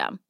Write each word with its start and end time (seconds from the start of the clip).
system. 0.00 0.29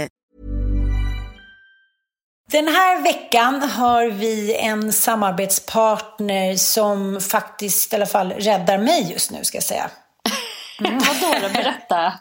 Den 2.51 2.67
här 2.67 3.01
veckan 3.01 3.61
har 3.61 4.05
vi 4.05 4.55
en 4.55 4.93
samarbetspartner 4.93 6.55
som 6.55 7.21
faktiskt 7.21 7.93
i 7.93 7.95
alla 7.95 8.05
fall 8.05 8.31
räddar 8.31 8.77
mig 8.77 9.11
just 9.11 9.31
nu 9.31 9.43
ska 9.43 9.57
jag 9.57 9.63
säga. 9.63 9.89
Mm. 10.79 10.99
Vadå 10.99 11.47
då? 11.47 11.53
Berätta. 11.53 12.13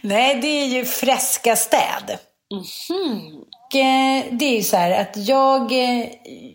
Nej, 0.00 0.38
det 0.40 0.46
är 0.46 0.66
ju 0.66 0.84
Fräska 0.84 1.56
städ. 1.56 2.18
Mm. 2.90 3.18
Det 4.38 4.44
är 4.44 4.56
ju 4.56 4.62
så 4.62 4.76
här 4.76 5.00
att 5.00 5.16
jag, 5.16 5.72
eh, 5.72 6.06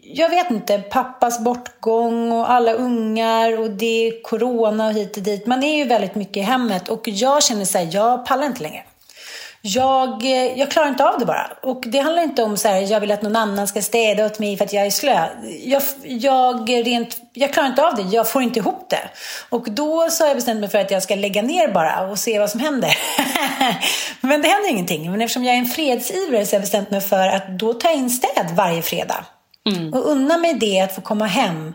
jag 0.03 0.30
vet 0.30 0.51
inte, 0.51 0.80
pappas 0.80 1.40
bortgång 1.40 2.31
och 2.31 2.51
alla 2.51 2.74
ungar 2.74 3.59
och 3.59 3.69
det 3.69 4.07
är 4.07 4.22
corona 4.22 4.88
och 4.88 4.94
hit 4.94 5.18
och 5.18 5.24
dit. 5.24 5.45
Man 5.45 5.63
är 5.63 5.78
ju 5.78 5.85
väldigt 5.85 6.16
mycket 6.16 6.38
i 6.38 6.41
hemmet 6.41 6.90
och 6.90 7.07
jag 7.07 7.44
känner 7.44 7.66
så 7.66 7.78
här, 7.78 7.90
jag 7.91 8.25
pallar 8.25 8.45
inte 8.45 8.63
längre. 8.63 8.84
Jag, 9.66 10.25
eh, 10.25 10.59
jag 10.59 10.72
klarar 10.72 10.88
inte 10.88 11.06
av 11.06 11.19
det 11.19 11.25
bara. 11.25 11.51
Och 11.62 11.84
det 11.85 12.00
handlar 12.00 12.24
inte 12.24 12.44
om 12.44 12.57
så 12.57 12.68
här, 12.68 12.81
jag 12.91 13.00
vill 13.00 13.12
att 13.12 13.22
någon 13.22 13.35
annan 13.35 13.68
ska 13.68 13.81
städa 13.81 14.25
åt 14.25 14.40
mig 14.40 14.57
för 14.57 14.66
att 14.66 14.74
jag 14.74 14.85
är 14.85 14.90
slö. 14.90 15.28
Jag, 15.63 15.81
jag, 16.03 16.69
rent, 16.69 17.18
jag 17.34 17.53
klarar 17.53 17.68
inte 17.68 17.85
av 17.85 17.96
det, 17.96 18.01
jag 18.01 18.29
får 18.29 18.41
inte 18.41 18.59
ihop 18.59 18.90
det. 18.90 19.09
Och 19.50 19.72
då 19.72 20.09
så 20.09 20.24
har 20.24 20.28
jag 20.28 20.38
bestämt 20.38 20.59
mig 20.59 20.69
för 20.69 20.79
att 20.79 20.91
jag 20.91 21.03
ska 21.03 21.16
lägga 21.16 21.41
ner 21.41 21.68
bara 21.68 22.07
och 22.07 22.19
se 22.19 22.40
vad 22.40 22.50
som 22.50 22.59
händer. 22.59 22.97
Men 24.22 24.41
det 24.41 24.47
händer 24.47 24.69
ingenting. 24.69 25.12
Men 25.12 25.22
eftersom 25.22 25.44
jag 25.44 25.56
är 25.56 25.59
en 25.59 25.66
fredsivrare 25.66 26.45
så 26.45 26.51
har 26.51 26.56
jag 26.56 26.62
bestämt 26.62 26.91
mig 26.91 27.01
för 27.01 27.28
att 27.28 27.59
då 27.59 27.74
ta 27.74 27.91
in 27.91 28.09
städ 28.09 28.51
varje 28.56 28.81
fredag. 28.81 29.25
Mm. 29.69 29.94
Och 29.94 30.09
unna 30.09 30.38
mig 30.38 30.53
det 30.53 30.81
att 30.81 30.95
få 30.95 31.01
komma 31.01 31.25
hem 31.25 31.74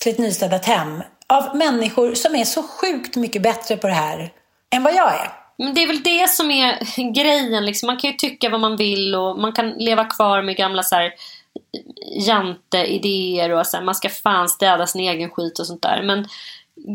till 0.00 0.12
ett 0.12 0.18
nystädat 0.18 0.64
hem 0.64 1.02
av 1.26 1.56
människor 1.56 2.14
som 2.14 2.34
är 2.34 2.44
så 2.44 2.62
sjukt 2.62 3.16
mycket 3.16 3.42
bättre 3.42 3.76
på 3.76 3.86
det 3.86 3.92
här 3.92 4.30
än 4.74 4.82
vad 4.82 4.94
jag 4.94 5.14
är. 5.14 5.41
Men 5.62 5.74
det 5.74 5.82
är 5.82 5.86
väl 5.86 6.02
det 6.02 6.30
som 6.30 6.50
är 6.50 6.78
grejen. 7.12 7.66
Liksom. 7.66 7.86
Man 7.86 7.96
kan 7.96 8.10
ju 8.10 8.16
tycka 8.16 8.48
vad 8.48 8.60
man 8.60 8.76
vill 8.76 9.14
och 9.14 9.38
man 9.38 9.52
kan 9.52 9.70
leva 9.70 10.04
kvar 10.04 10.42
med 10.42 10.56
gamla 10.56 10.82
så 10.82 10.94
här, 10.94 11.14
jante-idéer 12.26 13.50
och 13.50 13.66
så 13.66 13.76
här, 13.76 13.84
man 13.84 13.94
ska 13.94 14.08
fan 14.08 14.48
städa 14.48 14.86
sin 14.86 15.00
egen 15.00 15.30
skit 15.30 15.58
och 15.58 15.66
sånt 15.66 15.82
där. 15.82 16.02
Men 16.02 16.28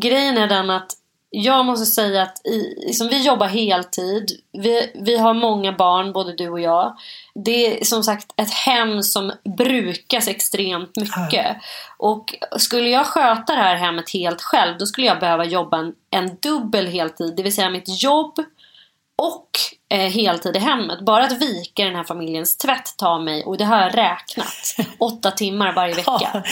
grejen 0.02 0.38
är 0.38 0.48
den 0.48 0.70
att 0.70 0.92
jag 1.30 1.66
måste 1.66 1.86
säga 1.86 2.22
att 2.22 2.48
i, 2.48 2.86
liksom, 2.88 3.08
vi 3.08 3.26
jobbar 3.26 3.48
heltid. 3.48 4.32
Vi, 4.52 4.92
vi 4.96 5.18
har 5.18 5.34
många 5.34 5.72
barn, 5.72 6.14
både 6.14 6.34
du 6.34 6.50
och 6.50 6.60
jag. 6.60 6.98
Det 7.36 7.82
är 7.82 7.86
som 7.86 8.04
sagt 8.04 8.34
ett 8.36 8.54
hem 8.54 9.04
som 9.04 9.32
brukas 9.58 10.28
extremt 10.28 10.98
mycket. 10.98 11.58
Och 11.98 12.36
skulle 12.58 12.90
jag 12.90 13.06
sköta 13.06 13.56
det 13.56 13.62
här 13.62 13.76
hemmet 13.76 14.14
helt 14.14 14.42
själv 14.42 14.78
då 14.78 14.86
skulle 14.86 15.08
jag 15.08 15.20
behöva 15.20 15.46
jobba 15.46 15.78
en, 15.78 15.94
en 16.12 16.38
dubbel 16.42 16.88
heltid. 16.88 17.34
Det 17.36 17.44
vill 17.44 17.56
säga 17.56 17.70
mitt 17.70 18.04
jobb 18.04 18.40
och 19.22 19.50
eh, 19.90 20.10
heltid 20.12 20.56
i 20.56 20.60
hemmet. 20.60 21.06
Bara 21.06 21.24
att 21.24 21.42
vika 21.42 21.84
den 21.84 21.96
här 21.96 22.04
familjens 22.04 22.58
tvätt 22.58 22.98
tar 22.98 23.20
mig, 23.20 23.44
och 23.44 23.58
det 23.58 23.66
har 23.66 23.82
jag 23.82 23.98
räknat, 23.98 24.76
åtta 25.00 25.32
timmar 25.32 25.74
varje 25.74 25.94
vecka. 25.94 26.44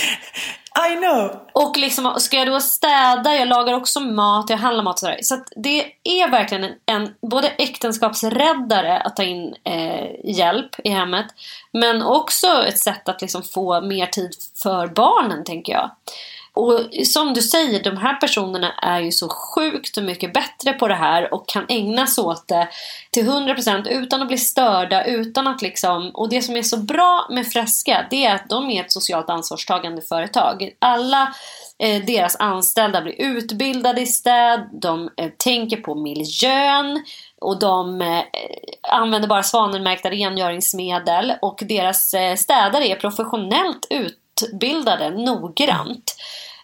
I 0.92 0.96
know! 0.96 1.40
Och 1.54 1.78
liksom, 1.78 2.14
ska 2.18 2.38
jag 2.38 2.48
då 2.48 2.60
städa, 2.60 3.36
jag 3.36 3.48
lagar 3.48 3.74
också 3.74 4.00
mat, 4.00 4.50
jag 4.50 4.58
handlar 4.58 4.84
mat 4.84 4.94
och 4.94 5.00
sådär. 5.00 5.20
Så 5.22 5.44
det 5.56 5.86
är 6.04 6.30
verkligen 6.30 6.64
en, 6.64 6.74
en 6.86 7.14
både 7.22 7.48
äktenskapsräddare 7.48 8.98
att 8.98 9.16
ta 9.16 9.24
in 9.24 9.56
eh, 9.64 10.08
hjälp 10.24 10.70
i 10.84 10.90
hemmet. 10.90 11.26
Men 11.72 12.02
också 12.02 12.64
ett 12.68 12.80
sätt 12.80 13.10
att 13.10 13.22
liksom 13.22 13.44
få 13.44 13.82
mer 13.82 14.06
tid 14.06 14.32
för 14.64 14.88
barnen 14.88 15.44
tänker 15.44 15.74
jag. 15.74 15.92
Och 16.56 16.80
som 17.06 17.34
du 17.34 17.42
säger, 17.42 17.84
de 17.84 17.98
här 17.98 18.16
personerna 18.16 18.72
är 18.72 19.00
ju 19.00 19.12
så 19.12 19.30
sjukt 19.30 19.98
mycket 19.98 20.34
bättre 20.34 20.74
på 20.74 20.88
det 20.88 20.96
här 20.96 21.34
och 21.34 21.48
kan 21.48 21.66
ägna 21.70 22.08
sig 22.08 22.24
åt 22.24 22.48
det 22.48 22.68
till 23.12 23.30
100% 23.30 23.88
utan 23.88 24.22
att 24.22 24.28
bli 24.28 24.38
störda, 24.38 25.06
utan 25.06 25.48
att 25.48 25.62
liksom... 25.62 26.12
Och 26.14 26.30
det 26.30 26.42
som 26.42 26.56
är 26.56 26.62
så 26.62 26.78
bra 26.78 27.28
med 27.30 27.48
Fresca, 27.48 28.06
det 28.10 28.26
är 28.26 28.36
att 28.36 28.50
de 28.50 28.70
är 28.70 28.84
ett 28.84 28.92
socialt 28.92 29.30
ansvarstagande 29.30 30.02
företag. 30.02 30.70
Alla 30.80 31.34
eh, 31.80 32.06
deras 32.06 32.36
anställda 32.36 33.02
blir 33.02 33.22
utbildade 33.22 34.02
i 34.02 34.06
städ, 34.06 34.70
de 34.82 35.10
eh, 35.18 35.30
tänker 35.38 35.78
på 35.78 35.96
miljön 35.96 37.04
och 37.42 37.60
de 37.60 38.02
eh, 38.02 38.24
använder 38.92 39.28
bara 39.28 39.44
svanenmärkta 39.44 40.10
rengöringsmedel 40.10 41.34
och 41.42 41.60
deras 41.62 42.14
eh, 42.14 42.36
städare 42.36 42.88
är 42.88 42.96
professionellt 42.96 43.88
utbildade 43.90 45.10
noggrant. 45.10 46.16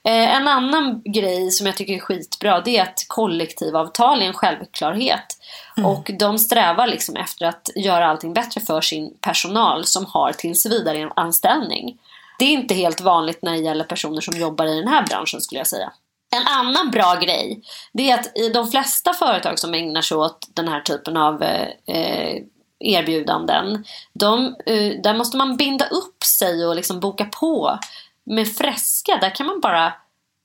Eh, 0.04 0.36
en 0.36 0.48
annan 0.48 1.02
grej 1.06 1.52
som 1.52 1.68
jag 1.68 1.78
tycker 1.78 1.94
är 1.94 2.00
skitbra 2.00 2.62
det 2.62 2.78
är 2.78 2.84
att 2.84 3.06
kollektivavtal 3.08 4.22
är 4.22 4.26
en 4.26 4.34
självklarhet. 4.34 5.38
Och 5.86 6.12
de 6.20 6.40
strävar 6.40 6.88
liksom 6.88 7.16
efter 7.16 7.46
att 7.46 7.70
göra 7.76 8.08
allting 8.08 8.34
bättre 8.34 8.62
för 8.62 8.82
sin 8.82 9.18
personal 9.22 9.86
som 9.86 10.06
har 10.06 10.32
tills 10.32 10.66
vidare 10.66 10.98
en 10.98 11.12
anställning. 11.16 11.98
Det 12.40 12.46
är 12.46 12.50
inte 12.50 12.74
helt 12.74 13.02
vanligt 13.02 13.42
när 13.42 13.52
det 13.52 13.58
gäller 13.58 13.84
personer 13.84 14.22
som 14.22 14.38
jobbar 14.38 14.66
i 14.66 14.76
den 14.76 14.88
här 14.88 15.06
branschen 15.06 15.42
skulle 15.42 15.60
jag 15.60 15.68
säga. 15.68 15.94
En 16.36 16.48
annan 16.48 16.92
bra 16.92 17.16
grej 17.16 17.62
det 17.94 18.12
är 18.12 18.20
att 18.20 18.38
i 18.38 18.50
de 18.50 18.68
flesta 18.68 19.14
företag 19.14 19.60
som 19.60 19.74
ägnar 19.74 20.02
sig 20.02 20.18
åt 20.18 20.48
den 20.54 20.68
här 20.68 20.82
typen 20.82 21.18
av 21.18 21.44
eh, 21.44 22.42
erbjudanden. 22.80 23.84
De, 24.14 24.56
eh, 24.66 25.02
där 25.04 25.14
måste 25.14 25.38
man 25.38 25.58
binda 25.58 25.86
upp 25.86 26.24
sig 26.24 26.66
och 26.66 26.76
liksom 26.76 27.00
boka 27.00 27.26
på. 27.26 27.80
Med 28.26 28.56
Fresca, 28.56 29.18
där 29.22 29.36
kan 29.36 29.46
man 29.46 29.60
bara 29.60 29.94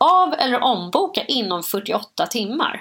av 0.05 0.35
eller 0.35 0.61
omboka 0.63 1.25
inom 1.25 1.63
48 1.63 2.27
timmar. 2.27 2.81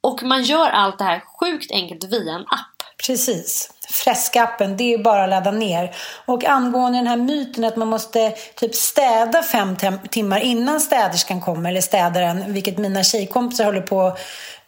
Och 0.00 0.22
man 0.22 0.42
gör 0.42 0.70
allt 0.70 0.98
det 0.98 1.04
här 1.04 1.22
sjukt 1.40 1.70
enkelt 1.70 2.04
via 2.04 2.32
en 2.32 2.40
app. 2.40 2.82
Precis. 3.06 3.70
Frescappen, 3.90 4.76
det 4.76 4.94
är 4.94 4.98
bara 4.98 5.24
att 5.24 5.30
ladda 5.30 5.50
ner. 5.50 5.94
Och 6.26 6.44
angående 6.44 6.98
den 6.98 7.06
här 7.06 7.16
myten 7.16 7.64
att 7.64 7.76
man 7.76 7.88
måste 7.88 8.30
typ 8.30 8.74
städa 8.74 9.42
fem 9.42 9.76
timmar 10.10 10.38
innan 10.40 10.80
städerskan 10.80 11.40
kommer, 11.40 11.70
eller 11.70 11.80
städaren, 11.80 12.52
vilket 12.52 12.78
mina 12.78 13.02
tjejkompisar 13.02 13.64
håller 13.64 13.80
på 13.80 14.16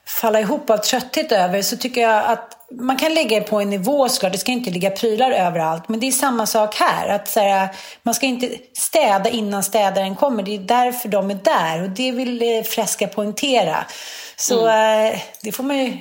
falla 0.07 0.41
ihop 0.41 0.71
av 0.71 0.77
trötthet 0.77 1.33
över, 1.33 1.63
så 1.63 1.77
tycker 1.77 2.01
jag 2.01 2.25
att 2.25 2.51
man 2.81 2.97
kan 2.97 3.15
lägga 3.15 3.41
det 3.41 3.47
på 3.47 3.61
en 3.61 3.71
nivå 3.71 4.09
såklart, 4.09 4.33
det 4.33 4.39
ska 4.39 4.53
inte 4.53 4.71
ligga 4.71 4.91
prylar 4.91 5.31
överallt. 5.31 5.89
Men 5.89 6.01
det 6.01 6.07
är 6.07 6.13
samma 6.13 6.47
sak 6.47 6.75
här, 6.75 7.09
att 7.09 7.29
så 7.29 7.41
här, 7.41 7.69
man 8.03 8.15
ska 8.15 8.27
inte 8.27 8.51
städa 8.73 9.31
innan 9.31 9.63
städaren 9.63 10.17
kommer. 10.17 10.43
Det 10.43 10.55
är 10.55 10.59
därför 10.59 11.09
de 11.09 11.31
är 11.31 11.35
där 11.35 11.83
och 11.83 11.91
det 11.91 12.13
vill 12.13 12.43
eh, 12.43 12.63
Fresca 12.63 13.07
poängtera. 13.07 13.77
Så 14.37 14.67
mm. 14.67 15.13
eh, 15.13 15.21
det 15.43 15.53
får 15.53 15.65
man 15.65 15.79
ju 15.79 15.99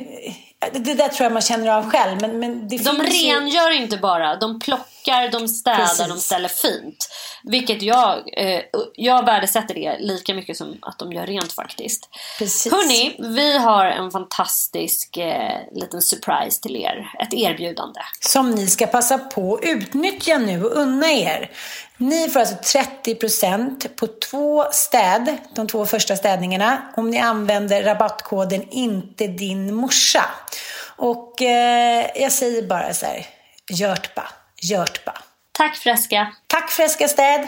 det 0.72 0.94
där 0.94 1.08
tror 1.08 1.26
jag 1.26 1.32
man 1.32 1.42
känner 1.42 1.72
av 1.72 1.90
själv. 1.90 2.22
Men, 2.22 2.40
men 2.40 2.68
det 2.68 2.78
de 2.78 3.02
rengör 3.02 3.72
ju... 3.72 3.78
inte 3.78 3.98
bara. 3.98 4.36
De 4.36 4.60
plockar, 4.60 4.93
de 5.32 5.48
städar, 5.48 5.78
Precis. 5.78 6.08
de 6.08 6.18
ställer 6.18 6.50
fint. 6.50 7.10
Vilket 7.44 7.82
jag, 7.82 8.18
eh, 8.38 8.62
jag 8.96 9.26
värdesätter 9.26 9.74
det 9.74 9.98
lika 10.00 10.34
mycket 10.34 10.58
som 10.58 10.78
att 10.82 11.00
de 11.00 11.14
gör 11.14 11.26
rent 11.26 11.54
faktiskt. 11.54 12.10
Precis. 12.40 12.72
Hörni, 12.72 13.16
vi 13.20 13.58
har 13.58 13.86
en 13.86 14.12
fantastisk 14.12 15.18
eh, 15.18 15.60
liten 15.72 16.02
surprise 16.02 16.62
till 16.62 16.76
er. 16.76 17.12
Ett 17.20 17.34
erbjudande. 17.34 18.00
Som 18.20 18.52
ni 18.52 18.68
ska 18.68 18.88
passa 18.88 19.18
på 19.18 19.56
att 19.56 19.64
utnyttja 19.64 20.38
nu 20.38 20.64
och 20.64 20.72
unna 20.72 21.12
er. 21.12 21.52
Ni 21.98 22.30
får 22.30 22.40
alltså 22.40 22.80
30% 22.80 23.88
på 23.88 24.08
två 24.08 24.66
städ, 24.72 25.38
de 25.56 25.68
två 25.68 25.86
första 25.86 26.16
städningarna, 26.16 26.82
om 26.98 27.10
ni 27.10 27.20
använder 27.20 27.84
rabattkoden 27.84 28.70
inte 28.70 29.28
din 29.28 29.76
morsa. 29.76 30.26
Och 30.96 31.42
eh, 31.42 32.06
jag 32.16 32.32
säger 32.32 32.62
bara 32.62 32.94
så 32.94 33.06
här, 33.06 33.28
Görtba, 33.70 34.24
Görtba. 34.64 35.14
Tack 35.52 35.76
Fresca. 35.76 36.28
Tack 36.48 36.72
Fresca 36.72 37.08
städ. 37.08 37.48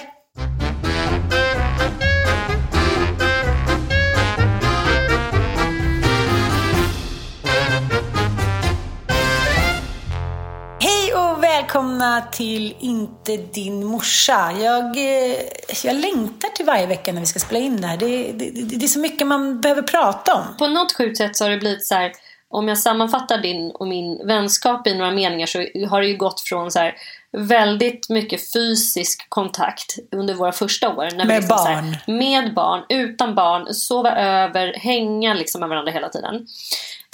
välkomna 11.75 12.21
till 12.21 12.75
Inte 12.79 13.37
din 13.37 13.85
morsa. 13.85 14.51
Jag, 14.59 14.97
eh, 14.97 15.37
jag 15.83 15.95
längtar 15.95 16.49
till 16.49 16.65
varje 16.65 16.87
vecka 16.87 17.13
när 17.13 17.19
vi 17.19 17.25
ska 17.25 17.39
spela 17.39 17.59
in 17.59 17.81
det 17.81 17.87
här. 17.87 17.97
Det, 17.97 18.31
det, 18.31 18.49
det, 18.51 18.77
det 18.77 18.85
är 18.85 18.87
så 18.87 18.99
mycket 18.99 19.27
man 19.27 19.61
behöver 19.61 19.81
prata 19.81 20.33
om. 20.33 20.57
På 20.57 20.67
något 20.67 20.93
sjukt 20.93 21.17
sätt 21.17 21.37
så 21.37 21.43
har 21.43 21.51
det 21.51 21.57
blivit 21.57 21.87
så 21.87 21.95
här, 21.95 22.11
om 22.55 22.67
jag 22.67 22.77
sammanfattar 22.77 23.37
din 23.37 23.71
och 23.71 23.87
min 23.87 24.27
vänskap 24.27 24.87
i 24.87 24.95
några 24.95 25.11
meningar 25.11 25.45
så 25.45 25.59
har 25.89 26.01
det 26.01 26.07
ju 26.07 26.17
gått 26.17 26.41
från 26.41 26.71
så 26.71 26.79
här, 26.79 26.95
väldigt 27.31 28.09
mycket 28.09 28.53
fysisk 28.53 29.29
kontakt 29.29 29.95
under 30.11 30.33
våra 30.33 30.51
första 30.51 30.89
år. 30.89 31.09
När 31.15 31.25
med 31.25 31.35
liksom 31.35 31.57
barn? 31.57 31.75
Här, 31.75 32.13
med 32.13 32.53
barn, 32.53 32.83
utan 32.89 33.35
barn, 33.35 33.73
sova 33.73 34.15
över, 34.15 34.73
hänga 34.73 35.33
liksom 35.33 35.59
med 35.59 35.69
varandra 35.69 35.91
hela 35.91 36.09
tiden 36.09 36.47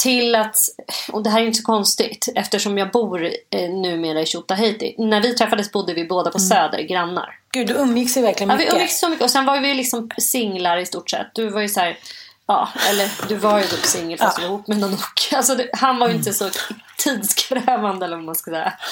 till 0.02 0.36
att, 0.36 0.58
och 1.12 1.24
det 1.24 1.30
här 1.30 1.42
är 1.42 1.46
inte 1.46 1.58
så 1.58 1.64
konstigt 1.64 2.28
eftersom 2.36 2.78
jag 2.78 2.92
bor 2.92 3.26
eh, 3.26 3.70
numera 3.70 4.22
i 4.22 4.26
Tjotahejti. 4.26 4.96
När 4.98 5.22
vi 5.22 5.34
träffades 5.34 5.72
bodde 5.72 5.94
vi 5.94 6.06
båda 6.06 6.32
på 6.32 6.38
mm. 6.38 6.50
Söder, 6.50 6.82
grannar. 6.82 7.40
Gud, 7.52 7.68
du 7.68 7.74
umgicks 7.74 8.18
ju 8.18 8.22
verkligen 8.22 8.48
mycket. 8.48 8.66
Ja, 8.66 8.74
vi 8.74 8.78
umgicks 8.78 9.00
så 9.00 9.10
mycket. 9.10 9.24
Och 9.24 9.32
sen 9.32 9.46
var 9.46 9.60
vi 9.60 9.74
liksom 9.74 10.10
singlar 10.18 10.78
i 10.78 10.86
stort 10.86 11.10
sett. 11.10 11.28
Du 11.34 11.50
var 11.50 11.62
ju 11.62 11.70
så 11.70 11.80
här, 11.80 11.98
ja, 12.52 12.70
eller 12.90 13.28
du 13.28 13.36
var 13.36 13.60
ju 13.60 13.66
typ 13.66 13.86
singel 13.86 14.20
fast 14.20 14.38
du 14.38 14.42
var 14.42 14.50
ihop 14.50 14.68
med 14.68 14.78
någon 14.78 14.94
och, 14.94 15.00
alltså, 15.36 15.56
det, 15.56 15.70
Han 15.74 16.00
var 16.00 16.08
ju 16.08 16.16
inte 16.16 16.34
så 16.34 16.50
tidskrävande 16.98 18.06
eller 18.06 18.16
vad 18.16 18.26
man 18.26 18.36
ska 18.36 18.52
säga. 18.52 18.74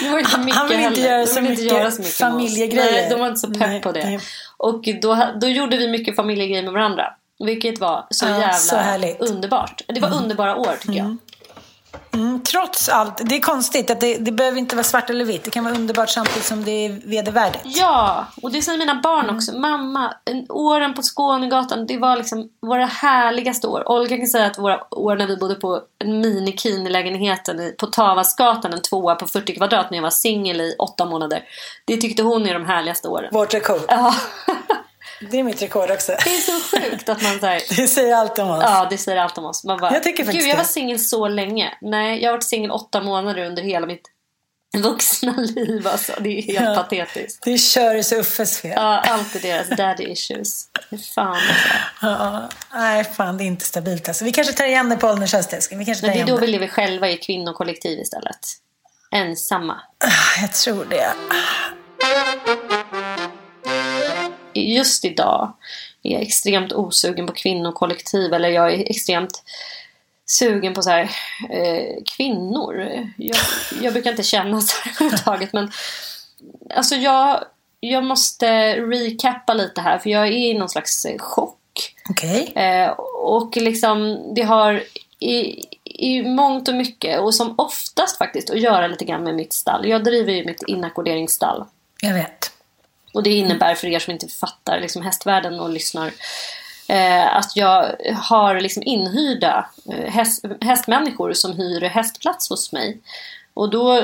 Det 0.00 0.08
var 0.08 0.18
inte 0.18 0.38
mycket 0.38 0.54
han 0.54 0.68
vill 0.68 0.80
inte 0.80 1.00
göra 1.00 1.26
så, 1.26 1.40
mycket, 1.40 1.64
göra 1.64 1.90
så 1.90 1.98
mycket 1.98 2.16
familjegrejer. 2.16 2.92
Nej, 2.92 3.06
de 3.10 3.20
var 3.20 3.26
inte 3.26 3.40
så 3.40 3.46
pepp 3.46 3.58
nej, 3.60 3.82
på 3.82 3.92
det. 3.92 4.04
Nej. 4.04 4.20
Och 4.56 4.88
då, 5.02 5.18
då 5.40 5.48
gjorde 5.48 5.76
vi 5.76 5.88
mycket 5.88 6.16
familjegrejer 6.16 6.62
med 6.62 6.72
varandra. 6.72 7.14
Vilket 7.38 7.80
var 7.80 8.06
så 8.10 8.26
ja, 8.26 8.30
jävla 8.30 8.52
så 8.52 9.24
underbart. 9.24 9.82
Det 9.86 10.00
var 10.00 10.08
mm. 10.08 10.22
underbara 10.22 10.56
år 10.56 10.76
tycker 10.80 10.94
jag. 10.94 11.04
Mm, 11.04 11.18
trots 12.44 12.88
allt, 12.88 13.20
det 13.28 13.36
är 13.36 13.40
konstigt 13.40 13.90
att 13.90 14.00
det, 14.00 14.16
det 14.16 14.32
behöver 14.32 14.58
inte 14.58 14.76
vara 14.76 14.84
svart 14.84 15.10
eller 15.10 15.24
vitt. 15.24 15.44
Det 15.44 15.50
kan 15.50 15.64
vara 15.64 15.74
underbart 15.74 16.10
samtidigt 16.10 16.44
som 16.44 16.64
det 16.64 16.70
är 16.70 17.00
vedervärdigt. 17.04 17.62
Ja, 17.64 18.26
och 18.42 18.52
det 18.52 18.62
säger 18.62 18.78
mina 18.78 18.94
barn 18.94 19.24
mm. 19.24 19.36
också. 19.36 19.58
Mamma, 19.58 20.14
åren 20.48 20.94
på 20.94 21.02
Skånegatan, 21.02 21.86
det 21.86 21.98
var 21.98 22.16
liksom 22.16 22.48
våra 22.62 22.86
härligaste 22.86 23.66
år. 23.66 23.88
Olga 23.88 24.16
kan 24.16 24.26
säga 24.26 24.46
att 24.46 24.58
våra 24.58 24.94
år 24.94 25.16
när 25.16 25.26
vi 25.26 25.36
bodde 25.36 25.54
på 25.54 25.80
en 25.98 26.20
mini-lägenheten 26.20 27.72
på 27.78 27.86
Tavasgatan, 27.86 28.72
en 28.72 28.82
tvåa 28.82 29.14
på 29.14 29.26
40 29.26 29.54
kvadrat 29.54 29.90
när 29.90 29.98
jag 29.98 30.02
var 30.02 30.10
singel 30.10 30.60
i 30.60 30.74
åtta 30.78 31.04
månader. 31.04 31.42
Det 31.84 31.96
tyckte 31.96 32.22
hon 32.22 32.46
är 32.46 32.54
de 32.54 32.64
härligaste 32.64 33.08
åren. 33.08 33.28
Vårt 33.32 33.54
rekord. 33.54 33.84
Ja. 33.88 34.14
Det 35.20 35.38
är 35.38 35.42
mitt 35.42 35.62
rekord 35.62 35.90
också. 35.90 36.12
Det 36.24 36.30
är 36.30 36.40
så 36.40 36.76
sjukt 36.76 37.08
att 37.08 37.22
man 37.22 37.40
här... 37.40 37.62
Det 37.76 37.88
säger 37.88 38.14
allt 38.14 38.38
om 38.38 38.50
oss. 38.50 38.62
Ja, 38.62 38.86
det 38.90 38.98
säger 38.98 39.20
allt 39.20 39.38
om 39.38 39.44
oss. 39.44 39.64
Man 39.64 39.78
bara, 39.80 39.92
jag 39.92 40.02
tycker 40.02 40.24
faktiskt 40.24 40.44
Gud, 40.44 40.52
jag 40.52 40.56
var 40.56 40.64
singel 40.64 40.98
så 40.98 41.28
länge. 41.28 41.74
Nej, 41.80 42.22
jag 42.22 42.28
har 42.28 42.36
varit 42.36 42.44
singel 42.44 42.70
åtta 42.70 43.00
månader 43.00 43.44
under 43.44 43.62
hela 43.62 43.86
mitt 43.86 44.10
vuxna 44.76 45.32
liv. 45.36 45.86
Alltså. 45.88 46.12
Det 46.20 46.38
är 46.38 46.42
helt 46.42 46.60
ja, 46.60 46.74
patetiskt. 46.74 47.44
Det 47.44 47.50
är 47.50 47.58
Köris 47.58 48.12
och 48.12 48.18
Uffes 48.18 48.60
fel. 48.60 48.72
Ja, 48.76 49.04
är 49.04 49.42
deras 49.42 49.68
daddy 49.68 50.04
issues. 50.04 50.64
Fan 51.14 51.28
alltså. 51.28 51.52
Ja, 52.02 52.48
nej, 52.74 53.04
fan 53.04 53.38
det 53.38 53.44
är 53.44 53.46
inte 53.46 53.64
stabilt 53.64 54.08
alltså. 54.08 54.24
Vi 54.24 54.32
kanske 54.32 54.52
tar 54.52 54.64
igen 54.64 54.88
det 54.88 54.96
på 54.96 55.06
ålderns 55.08 55.32
höst, 55.32 55.52
Vi 55.70 55.84
kanske 55.84 56.06
tar 56.06 56.08
Men 56.08 56.26
det 56.26 56.32
är 56.32 56.34
då 56.34 56.40
vi 56.40 56.46
lever 56.46 56.68
själva 56.68 57.10
i 57.10 57.16
kvinnokollektiv 57.16 57.98
istället. 57.98 58.40
Ensamma. 59.10 59.74
Ah, 60.04 60.40
jag 60.40 60.52
tror 60.52 60.84
det 60.84 61.12
just 64.60 65.04
idag 65.04 65.52
är 66.02 66.12
jag 66.12 66.22
extremt 66.22 66.72
osugen 66.72 67.26
på 67.26 67.32
kvinnokollektiv 67.32 68.34
eller 68.34 68.48
jag 68.48 68.74
är 68.74 68.90
extremt 68.90 69.42
sugen 70.26 70.74
på 70.74 70.82
så 70.82 70.90
här, 70.90 71.10
eh, 71.50 72.02
kvinnor. 72.16 72.88
Jag, 73.16 73.36
jag, 73.82 73.92
brukar 73.92 74.10
inte 74.10 74.22
känna 74.22 74.60
så 74.60 74.76
här 74.82 74.92
överhuvudtaget 75.00 75.52
men 75.52 75.70
alltså 76.74 76.94
jag, 76.94 77.44
jag 77.80 78.04
måste 78.04 78.76
recappa 78.76 79.54
lite 79.54 79.80
här 79.80 79.98
för 79.98 80.10
jag 80.10 80.26
är 80.26 80.32
i 80.32 80.54
någon 80.54 80.68
slags 80.68 81.04
eh, 81.04 81.18
chock. 81.18 81.94
Okay. 82.10 82.42
Eh, 82.64 82.90
och 83.22 83.56
liksom 83.56 84.22
det 84.34 84.42
har 84.42 84.82
i, 85.18 85.64
i 85.84 86.22
mångt 86.22 86.68
och 86.68 86.74
mycket 86.74 87.20
och 87.20 87.34
som 87.34 87.54
oftast 87.58 88.18
faktiskt 88.18 88.50
att 88.50 88.60
göra 88.60 88.86
lite 88.86 89.04
grann 89.04 89.24
med 89.24 89.34
mitt 89.34 89.52
stall. 89.52 89.88
Jag 89.88 90.04
driver 90.04 90.32
ju 90.32 90.44
mitt 90.44 90.62
inackorderingsstall. 90.66 91.64
Jag 92.00 92.14
vet. 92.14 92.55
Och 93.16 93.22
det 93.22 93.30
innebär 93.30 93.74
för 93.74 93.86
er 93.86 93.98
som 93.98 94.12
inte 94.12 94.28
fattar 94.28 94.80
liksom 94.80 95.02
hästvärlden 95.02 95.60
och 95.60 95.70
lyssnar 95.70 96.12
eh, 96.88 97.36
att 97.36 97.56
jag 97.56 97.94
har 98.14 98.60
liksom 98.60 98.82
inhyrda 98.82 99.70
eh, 99.92 100.12
häst, 100.12 100.44
hästmänniskor 100.60 101.32
som 101.32 101.52
hyr 101.52 101.80
hästplats 101.80 102.48
hos 102.48 102.72
mig. 102.72 103.00
Och 103.54 103.70
då 103.70 104.02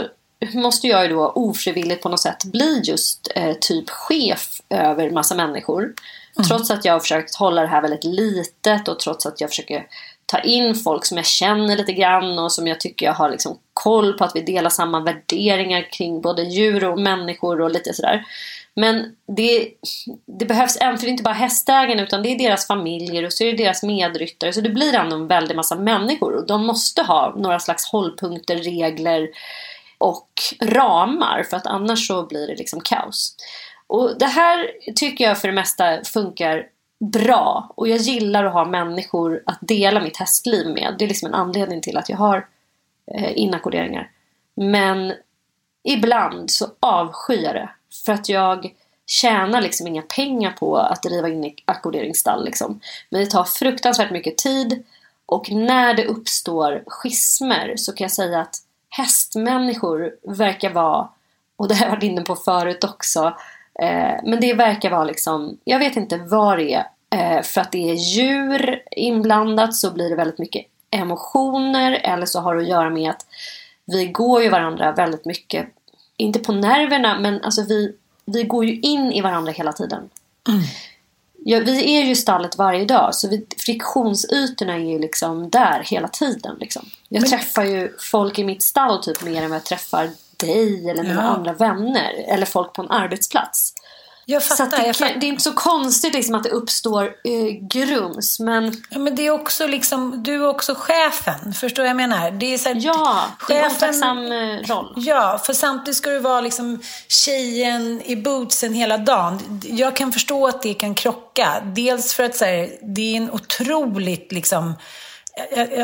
måste 0.54 0.87
jag 0.87 1.02
ju 1.02 1.09
då 1.09 1.28
ofrivilligt 1.28 2.02
på 2.02 2.09
något 2.09 2.21
sätt 2.21 2.45
bli 2.45 2.81
just 2.85 3.33
eh, 3.35 3.52
typ 3.61 3.90
chef 3.90 4.61
över 4.71 5.11
massa 5.11 5.35
människor. 5.35 5.83
Mm. 5.83 6.49
Trots 6.49 6.71
att 6.71 6.85
jag 6.85 6.92
har 6.92 7.00
försökt 7.00 7.35
hålla 7.35 7.62
det 7.62 7.69
här 7.69 7.83
väldigt 7.83 8.04
litet 8.04 8.88
och 8.88 9.00
trots 9.00 9.26
att 9.26 9.40
jag 9.40 9.50
försöker 9.50 9.87
ta 10.26 10.38
in 10.38 10.75
folk 10.75 11.04
som 11.04 11.16
jag 11.16 11.26
känner 11.26 11.76
lite 11.76 11.92
grann 11.92 12.38
och 12.38 12.52
som 12.52 12.66
jag 12.66 12.81
tycker 12.81 13.07
jag 13.07 13.12
har 13.12 13.31
liksom 13.31 13.59
koll 13.75 14.12
på 14.12 14.25
att 14.25 14.37
vi 14.37 14.40
delar 14.40 14.71
samma 14.71 15.00
värderingar 15.00 15.92
kring 15.92 16.21
både 16.21 16.42
djur 16.42 16.85
och 16.85 16.99
människor 16.99 17.61
och 17.61 17.71
lite 17.71 17.95
sådär. 17.95 18.25
Men 18.75 19.17
det, 19.37 19.69
det 20.38 20.45
behövs 20.45 20.79
en, 20.81 20.99
för 20.99 21.07
det 21.07 21.09
är 21.09 21.12
inte 21.12 21.23
bara 21.23 21.35
hästägarna 21.35 22.02
utan 22.02 22.23
det 22.23 22.29
är 22.29 22.38
deras 22.38 22.67
familjer 22.67 23.26
och 23.26 23.33
så 23.33 23.45
är 23.45 23.50
det 23.50 23.64
deras 23.64 23.83
medryttare. 23.83 24.52
Så 24.52 24.61
det 24.61 24.71
blir 24.71 24.95
ändå 24.95 25.17
en 25.17 25.26
väldig 25.26 25.57
massa 25.57 25.76
människor 25.76 26.33
och 26.35 26.47
de 26.47 26.67
måste 26.67 27.02
ha 27.02 27.35
några 27.37 27.61
slags 27.61 27.85
hållpunkter, 27.93 28.57
regler 28.57 29.29
och 29.99 30.29
ramar 30.61 31.43
för 31.50 31.57
att 31.57 31.67
annars 31.67 32.07
så 32.07 32.26
blir 32.26 32.47
det 32.47 32.55
liksom 32.55 32.81
kaos. 32.81 33.37
Och 33.87 34.19
det 34.19 34.26
här 34.26 34.71
tycker 34.97 35.25
jag 35.25 35.38
för 35.38 35.49
det 35.49 35.55
mesta 35.55 36.05
funkar 36.05 36.67
bra 37.12 37.73
och 37.76 37.88
jag 37.88 37.99
gillar 37.99 38.45
att 38.45 38.52
ha 38.52 38.64
människor 38.64 39.43
att 39.47 39.59
dela 39.61 40.00
mitt 40.00 40.17
hästliv 40.17 40.67
med. 40.67 40.95
Det 40.99 41.05
är 41.05 41.09
liksom 41.09 41.29
en 41.29 41.35
anledning 41.35 41.81
till 41.81 41.97
att 41.97 42.09
jag 42.09 42.17
har 42.17 42.47
eh, 43.14 43.38
inackorderingar. 43.38 44.11
Men 44.55 45.12
ibland 45.85 46.50
så 46.50 46.67
avskyr 46.81 47.43
jag 47.43 47.55
det 47.55 47.69
för 48.05 48.13
att 48.13 48.29
jag 48.29 48.75
tjänar 49.07 49.61
liksom 49.61 49.87
inga 49.87 50.03
pengar 50.03 50.51
på 50.51 50.77
att 50.77 51.03
driva 51.03 51.29
in 51.29 51.45
i 51.45 51.55
ackorderingsstall. 51.65 52.45
Liksom. 52.45 52.81
Men 53.11 53.21
det 53.21 53.31
tar 53.31 53.45
fruktansvärt 53.45 54.11
mycket 54.11 54.39
tid. 54.39 54.85
Och 55.27 55.51
när 55.51 55.95
det 55.95 56.07
uppstår 56.07 56.83
schismer 56.87 57.75
så 57.77 57.93
kan 57.93 58.05
jag 58.05 58.13
säga 58.13 58.41
att 58.41 58.57
hästmänniskor 58.91 60.15
verkar 60.23 60.71
vara, 60.71 61.09
och 61.57 61.69
det 61.69 61.75
har 61.75 61.85
jag 61.85 61.91
varit 61.91 62.03
inne 62.03 62.23
på 62.23 62.37
förut 62.37 62.85
också, 62.85 63.25
eh, 63.81 64.15
men 64.25 64.41
det 64.41 64.55
verkar 64.55 64.91
vara 64.91 65.05
liksom, 65.05 65.59
jag 65.65 65.79
vet 65.79 65.97
inte 65.97 66.17
vad 66.17 66.59
det 66.59 66.73
är, 66.73 66.85
eh, 67.15 67.43
för 67.43 67.61
att 67.61 67.73
det 67.73 67.91
är 67.91 67.95
djur 67.95 68.83
inblandat 68.91 69.75
så 69.75 69.91
blir 69.91 70.11
det 70.11 70.17
väldigt 70.17 70.39
mycket 70.39 70.67
emotioner 70.91 71.93
eller 71.93 72.27
så 72.27 72.41
har 72.41 72.55
det 72.55 72.63
att 72.63 72.69
göra 72.69 72.91
med 72.91 73.11
att 73.11 73.27
vi 73.87 74.07
går 74.07 74.43
ju 74.43 74.49
varandra 74.49 74.93
väldigt 74.93 75.25
mycket, 75.25 75.67
inte 76.23 76.38
på 76.38 76.52
nerverna, 76.52 77.19
men 77.21 77.43
alltså 77.43 77.62
vi, 77.62 77.93
vi 78.25 78.43
går 78.43 78.64
ju 78.64 78.81
in 78.81 79.12
i 79.12 79.21
varandra 79.21 79.52
hela 79.52 79.73
tiden. 79.73 80.11
Mm. 80.49 80.62
Ja, 81.45 81.61
vi 81.61 81.97
är 81.97 82.05
ju 82.05 82.11
i 82.11 82.17
stallet 82.17 82.59
varje 82.59 82.85
dag 82.85 83.14
så 83.14 83.29
vi, 83.29 83.47
friktionsytorna 83.59 84.75
är 84.75 84.79
ju 84.79 84.99
liksom 84.99 85.50
där 85.50 85.83
hela 85.85 86.09
tiden. 86.09 86.57
Liksom. 86.61 86.91
Jag 87.09 87.21
men... 87.21 87.31
träffar 87.31 87.64
ju 87.64 87.93
folk 87.99 88.38
i 88.38 88.45
mitt 88.45 88.62
stall 88.62 89.02
typ 89.02 89.23
mer 89.23 89.43
än 89.43 89.50
vad 89.50 89.57
jag 89.57 89.64
träffar 89.64 90.11
dig 90.37 90.91
eller 90.91 91.02
mina 91.02 91.23
ja. 91.23 91.29
andra 91.29 91.52
vänner 91.52 92.25
eller 92.29 92.47
folk 92.47 92.73
på 92.73 92.83
en 92.83 92.91
arbetsplats. 92.91 93.75
Jag 94.25 94.45
fattar, 94.45 94.71
så 94.71 94.76
det, 94.76 94.87
jag 94.87 94.97
fattar. 94.97 95.14
det, 95.21 95.26
är 95.26 95.29
inte 95.29 95.43
så 95.43 95.52
konstigt 95.52 96.14
liksom 96.14 96.35
att 96.35 96.45
det 96.45 96.50
uppstår 96.50 97.05
eh, 97.05 97.67
grums. 97.69 98.41
Men... 98.41 98.83
Ja, 98.91 98.99
men 98.99 99.17
det 99.17 99.26
är 99.26 99.31
också 99.31 99.67
liksom, 99.67 100.23
du 100.23 100.35
är 100.35 100.49
också 100.49 100.75
chefen. 100.75 101.52
Förstår 101.52 101.85
jag 101.85 101.97
menar? 101.97 102.31
Det 102.31 102.55
är 102.55 102.59
så 102.59 102.69
här, 102.69 102.76
ja, 102.81 103.25
det 103.49 103.59
är 103.59 103.64
en 103.64 103.73
otacksam 103.73 104.33
eh, 104.33 104.59
roll. 104.59 104.95
Ja, 104.97 105.41
för 105.47 105.52
samtidigt 105.52 105.97
ska 105.97 106.11
du 106.11 106.19
vara 106.19 106.41
liksom 106.41 106.83
tjejen 107.09 108.02
i 108.05 108.17
bootsen 108.17 108.75
hela 108.75 108.99
dagen. 108.99 109.61
Jag 109.64 109.97
kan 109.97 110.12
förstå 110.12 110.47
att 110.47 110.62
det 110.62 110.75
kan 110.75 110.95
krocka. 110.95 111.62
Dels 111.64 112.14
för 112.14 112.25
att 112.25 112.37
så 112.37 112.45
här, 112.45 112.71
det 112.83 113.12
är 113.12 113.17
en 113.17 113.31
otroligt 113.31 114.33
liksom 114.33 114.75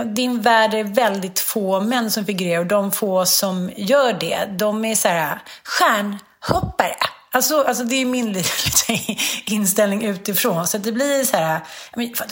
din 0.05 0.41
värld 0.41 0.75
är 0.75 0.85
väldigt 0.85 1.41
få 1.41 1.81
män 1.81 2.11
som 2.11 2.25
figurerar 2.25 2.61
och 2.61 2.67
de 2.67 2.93
få 2.93 3.27
som 3.27 3.71
gör 3.77 4.13
det, 4.13 4.49
de 4.59 4.85
är 4.85 4.95
så 4.95 5.09
här 5.09 5.43
stjärnhoppare. 5.65 7.18
Alltså, 7.31 7.63
alltså 7.63 7.85
det 7.85 7.95
är 7.95 8.05
min 8.05 8.37
inställning 9.47 10.05
utifrån. 10.05 10.67
Så 10.67 10.79
det 10.79 10.93
blir 10.93 11.25
så 11.25 11.37
här, 11.37 11.61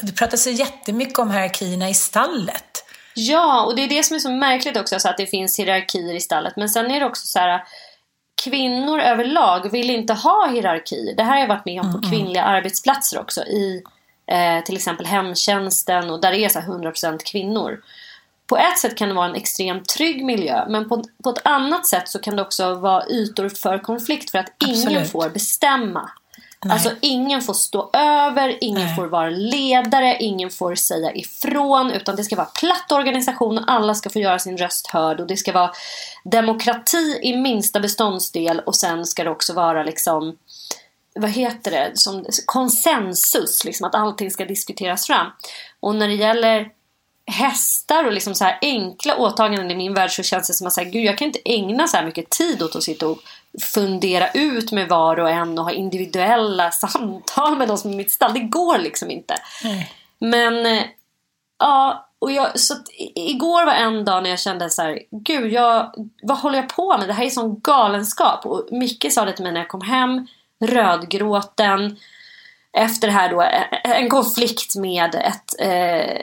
det 0.03 0.13
pratas 0.13 0.43
så 0.43 0.51
jättemycket 0.51 1.19
om 1.19 1.31
hierarkierna 1.31 1.89
i 1.89 1.95
stallet. 1.95 2.85
Ja, 3.15 3.65
och 3.65 3.77
det 3.77 3.83
är 3.83 3.89
det 3.89 4.03
som 4.03 4.17
är 4.17 4.21
så 4.21 4.31
märkligt 4.31 4.77
också, 4.77 5.01
så 5.01 5.09
att 5.09 5.17
det 5.17 5.27
finns 5.27 5.59
hierarkier 5.59 6.15
i 6.15 6.21
stallet. 6.21 6.57
Men 6.57 6.69
sen 6.69 6.91
är 6.91 7.01
det 7.01 7.07
också 7.07 7.27
så 7.27 7.39
här, 7.39 7.65
kvinnor 8.45 9.01
överlag 9.01 9.71
vill 9.73 9.91
inte 9.91 10.13
ha 10.13 10.49
hierarki. 10.49 11.15
Det 11.17 11.23
här 11.23 11.33
har 11.33 11.41
jag 11.41 11.49
varit 11.49 11.65
med 11.65 11.81
om 11.81 11.93
på 11.93 11.99
mm. 11.99 12.11
kvinnliga 12.11 12.43
arbetsplatser 12.43 13.21
också. 13.21 13.41
I 13.41 13.83
eh, 14.27 14.65
till 14.65 14.77
exempel 14.77 15.07
hemtjänsten 15.07 16.11
och 16.11 16.21
där 16.21 16.33
det 16.33 16.45
är 16.45 16.49
så 16.49 16.59
100% 16.59 17.19
kvinnor 17.25 17.81
på 18.47 18.57
ett 18.57 18.79
sätt 18.79 18.97
kan 18.97 19.09
det 19.09 19.15
vara 19.15 19.29
en 19.29 19.35
extremt 19.35 19.89
trygg 19.89 20.25
miljö 20.25 20.69
men 20.69 20.89
på, 20.89 21.05
på 21.25 21.31
ett 21.31 21.47
annat 21.47 21.87
sätt 21.87 22.09
så 22.09 22.19
kan 22.19 22.37
det 22.37 22.43
också 22.43 22.75
vara 22.75 23.07
ytor 23.07 23.49
för 23.49 23.79
konflikt 23.79 24.31
för 24.31 24.39
att 24.39 24.53
Absolut. 24.65 24.89
ingen 24.89 25.07
får 25.07 25.29
bestämma. 25.29 26.11
Nej. 26.65 26.73
Alltså 26.73 26.91
ingen 27.01 27.43
får 27.43 27.55
stå 27.55 27.91
över, 27.93 28.59
ingen 28.61 28.87
Nej. 28.87 28.97
får 28.97 29.07
vara 29.07 29.31
ledare, 29.31 30.17
ingen 30.21 30.51
får 30.51 30.75
säga 30.75 31.15
ifrån 31.15 31.91
utan 31.91 32.17
det 32.17 32.25
ska 32.25 32.37
vara 32.37 32.47
platt 32.47 32.93
organisation 32.93 33.59
och 33.59 33.65
alla 33.67 33.95
ska 33.95 34.11
få 34.11 34.19
göra 34.19 34.39
sin 34.39 34.57
röst 34.57 34.87
hörd 34.87 35.21
och 35.21 35.27
det 35.27 35.37
ska 35.37 35.53
vara 35.53 35.71
demokrati 36.25 37.19
i 37.23 37.37
minsta 37.37 37.81
beståndsdel 37.81 38.61
och 38.61 38.77
sen 38.77 39.07
ska 39.07 39.25
det 39.25 39.31
också 39.31 39.53
vara 39.53 39.83
liksom 39.83 40.37
vad 41.15 41.31
heter 41.31 41.71
det, 41.71 41.91
som 41.95 42.25
konsensus, 42.47 43.65
liksom 43.65 43.87
att 43.87 43.95
allting 43.95 44.31
ska 44.31 44.45
diskuteras 44.45 45.07
fram. 45.07 45.27
Och 45.81 45.95
när 45.95 46.09
det 46.09 46.15
gäller 46.15 46.69
hästar 47.27 48.05
och 48.05 48.13
liksom 48.13 48.35
så 48.35 48.45
här 48.45 48.59
enkla 48.63 49.17
åtaganden 49.17 49.71
i 49.71 49.75
min 49.75 49.95
värld 49.95 50.11
så 50.11 50.23
känns 50.23 50.49
det 50.49 50.55
som 50.55 50.67
att 50.67 50.73
så 50.73 50.81
här, 50.81 50.91
gud, 50.91 51.05
jag 51.05 51.19
kan 51.19 51.27
inte 51.27 51.41
ägna 51.45 51.87
så 51.87 51.97
här 51.97 52.05
mycket 52.05 52.31
tid 52.31 52.63
åt 52.63 52.77
att 52.77 52.83
sitta 52.83 53.09
och 53.09 53.19
fundera 53.61 54.31
ut 54.31 54.73
med 54.73 54.89
var 54.89 55.21
och 55.21 55.31
en 55.31 55.59
och 55.59 55.65
ha 55.65 55.73
individuella 55.73 56.71
samtal 56.73 57.57
med 57.59 57.69
de 57.69 57.79
som 57.79 57.91
är 57.91 57.95
i 57.95 57.97
mitt 57.97 58.13
stall. 58.13 58.35
Det 58.35 58.41
går 58.41 58.79
liksom 58.79 59.11
inte. 59.11 59.35
Mm. 59.65 59.83
Men 60.19 60.67
eh, 60.67 60.85
ja, 61.59 62.09
och 62.19 62.33
jag, 62.33 62.61
så 62.61 62.75
igår 63.15 63.67
var 63.67 63.73
en 63.73 64.05
dag 64.05 64.23
när 64.23 64.31
jag 64.31 64.41
kände 64.41 64.71
så 64.71 64.83
här, 64.83 64.99
gud, 65.11 65.53
jag, 65.53 65.95
vad 66.23 66.39
håller 66.39 66.59
jag 66.59 66.69
på 66.69 66.99
med? 66.99 67.09
Det 67.09 67.13
här 67.13 67.25
är 67.25 67.31
sån 67.31 67.61
galenskap. 67.61 68.47
Och 68.47 68.69
Micke 68.71 69.13
sa 69.13 69.25
det 69.25 69.33
till 69.33 69.43
mig 69.43 69.53
när 69.53 69.61
jag 69.61 69.69
kom 69.69 69.81
hem, 69.81 70.27
rödgråten 70.65 71.97
efter 72.77 73.07
det 73.07 73.13
här 73.13 73.31
då 73.31 73.43
eh, 73.43 73.63
eh, 73.85 74.03
en 74.03 74.09
konflikt 74.09 74.77
med 74.77 75.15
ett, 75.15 75.55
eh, 75.59 76.17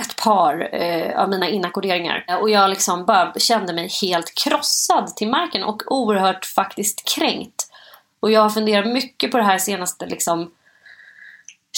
ett 0.00 0.16
par 0.24 0.74
eh, 0.74 1.22
av 1.22 1.28
mina 1.28 1.48
inackorderingar. 1.48 2.24
Och 2.40 2.50
jag 2.50 2.70
liksom 2.70 3.04
bara 3.04 3.32
kände 3.38 3.72
mig 3.72 3.88
helt 4.02 4.34
krossad 4.34 5.16
till 5.16 5.28
marken 5.28 5.62
och 5.62 5.82
oerhört 5.86 6.44
faktiskt 6.44 7.14
kränkt. 7.14 7.70
Och 8.20 8.30
jag 8.30 8.40
har 8.40 8.50
funderat 8.50 8.86
mycket 8.86 9.30
på 9.30 9.36
det 9.36 9.44
här 9.44 9.58
senaste 9.58 10.06
liksom 10.06 10.50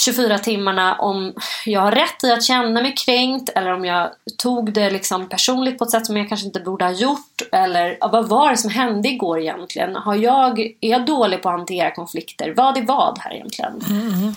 24 0.04 0.38
timmarna 0.38 0.94
om 0.94 1.34
jag 1.66 1.80
har 1.80 1.92
rätt 1.92 2.24
i 2.24 2.32
att 2.32 2.44
känna 2.44 2.82
mig 2.82 2.94
kränkt 3.06 3.48
eller 3.48 3.72
om 3.72 3.84
jag 3.84 4.10
tog 4.38 4.72
det 4.72 4.90
liksom 4.90 5.28
personligt 5.28 5.78
på 5.78 5.84
ett 5.84 5.90
sätt 5.90 6.06
som 6.06 6.16
jag 6.16 6.28
kanske 6.28 6.46
inte 6.46 6.60
borde 6.60 6.84
ha 6.84 6.92
gjort. 6.92 7.42
Eller 7.52 7.98
vad 8.00 8.28
var 8.28 8.50
det 8.50 8.56
som 8.56 8.70
hände 8.70 9.08
igår 9.08 9.40
egentligen? 9.40 9.96
Har 9.96 10.14
jag, 10.14 10.60
är 10.60 10.90
jag 10.90 11.06
dålig 11.06 11.42
på 11.42 11.48
att 11.48 11.58
hantera 11.58 11.90
konflikter? 11.90 12.54
Vad 12.56 12.76
är 12.76 12.82
vad 12.82 13.18
här 13.18 13.34
egentligen? 13.34 13.82
Mm. 13.90 14.08
mm. 14.08 14.34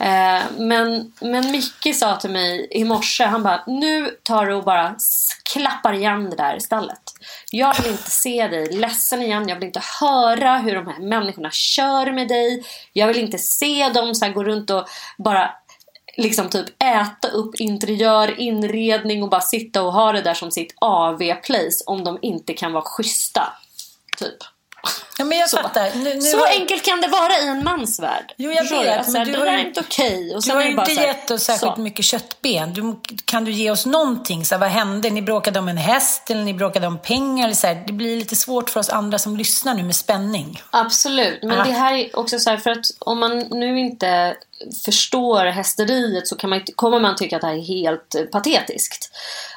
Eh, 0.00 0.42
men, 0.58 1.12
men 1.20 1.50
Micke 1.50 1.96
sa 1.96 2.16
till 2.16 2.30
mig 2.30 2.68
i 2.70 2.84
morse, 2.84 3.24
han 3.24 3.42
bara 3.42 3.64
nu 3.66 4.10
tar 4.22 4.46
du 4.46 4.54
och 4.54 4.64
bara 4.64 4.96
klappar 5.52 5.92
igen 5.92 6.30
det 6.30 6.36
där 6.36 6.58
stallet. 6.58 7.02
Jag 7.50 7.82
vill 7.82 7.90
inte 7.90 8.10
se 8.10 8.48
dig 8.48 8.72
ledsen 8.72 9.22
igen. 9.22 9.48
Jag 9.48 9.56
vill 9.56 9.64
inte 9.64 9.82
höra 10.00 10.58
hur 10.58 10.74
de 10.74 10.86
här 10.86 10.98
människorna 10.98 11.50
kör 11.50 12.12
med 12.12 12.28
dig. 12.28 12.64
Jag 12.92 13.06
vill 13.06 13.18
inte 13.18 13.38
se 13.38 13.88
dem 13.88 14.14
så 14.14 14.28
gå 14.28 14.44
runt 14.44 14.70
och 14.70 14.86
bara 15.18 15.50
liksom 16.16 16.48
typ 16.48 16.82
äta 16.82 17.28
upp 17.28 17.54
interiör, 17.54 18.40
inredning 18.40 19.22
och 19.22 19.30
bara 19.30 19.40
sitta 19.40 19.82
och 19.82 19.92
ha 19.92 20.12
det 20.12 20.22
där 20.22 20.34
som 20.34 20.50
sitt 20.50 20.74
AV-place 20.80 21.84
om 21.86 22.04
de 22.04 22.18
inte 22.22 22.54
kan 22.54 22.72
vara 22.72 22.84
schyssta. 22.84 23.52
Typ. 24.16 24.55
Ja, 25.18 25.24
men 25.24 25.38
jag 25.38 25.50
så. 25.50 25.56
fattar. 25.56 25.90
Nu, 25.94 26.14
nu 26.14 26.20
så 26.20 26.36
var... 26.36 26.46
enkelt 26.46 26.84
kan 26.84 27.00
det 27.00 27.08
vara 27.08 27.38
i 27.38 27.48
en 27.48 27.64
mans 27.64 28.00
värld. 28.00 28.34
Jo, 28.36 28.50
jag 28.52 28.64
vet. 28.64 28.98
Alltså, 28.98 29.12
men 29.12 29.26
du 29.26 29.32
det 29.32 29.38
har 29.38 29.46
är 29.46 29.58
inte 29.58 29.80
okej. 29.80 30.36
Okay. 30.36 30.40
Du 30.46 30.52
har 30.52 30.62
ju 30.62 30.70
inte 30.70 30.92
gett 30.92 31.30
oss 31.30 31.42
särskilt 31.42 31.74
så. 31.74 31.80
mycket 31.80 32.04
köttben. 32.04 32.72
Du, 32.72 32.96
kan 33.24 33.44
du 33.44 33.52
ge 33.52 33.70
oss 33.70 33.86
någonting? 33.86 34.44
Så 34.44 34.54
här, 34.54 34.60
vad 34.60 34.68
hände? 34.68 35.10
Ni 35.10 35.22
bråkade 35.22 35.58
om 35.58 35.68
en 35.68 35.76
häst 35.76 36.30
eller 36.30 36.44
ni 36.44 36.54
bråkade 36.54 36.86
om 36.86 36.98
pengar? 36.98 37.44
Eller 37.44 37.54
så 37.54 37.66
här. 37.66 37.84
Det 37.86 37.92
blir 37.92 38.16
lite 38.16 38.36
svårt 38.36 38.70
för 38.70 38.80
oss 38.80 38.88
andra 38.88 39.18
som 39.18 39.36
lyssnar 39.36 39.74
nu 39.74 39.82
med 39.82 39.96
spänning. 39.96 40.62
Absolut. 40.70 41.42
Men 41.42 41.60
ah. 41.60 41.64
det 41.64 41.72
här 41.72 41.94
är 41.94 42.18
också 42.18 42.38
så 42.38 42.50
här, 42.50 42.56
för 42.56 42.70
att 42.70 42.86
om 42.98 43.20
man 43.20 43.38
nu 43.38 43.78
inte 43.78 44.36
förstår 44.84 45.44
hästeriet 45.44 46.28
så 46.28 46.36
kan 46.36 46.50
man, 46.50 46.60
kommer 46.74 47.00
man 47.00 47.16
tycka 47.16 47.36
att 47.36 47.42
det 47.42 47.48
här 47.48 47.54
är 47.54 47.66
helt 47.66 48.30
patetiskt. 48.32 49.10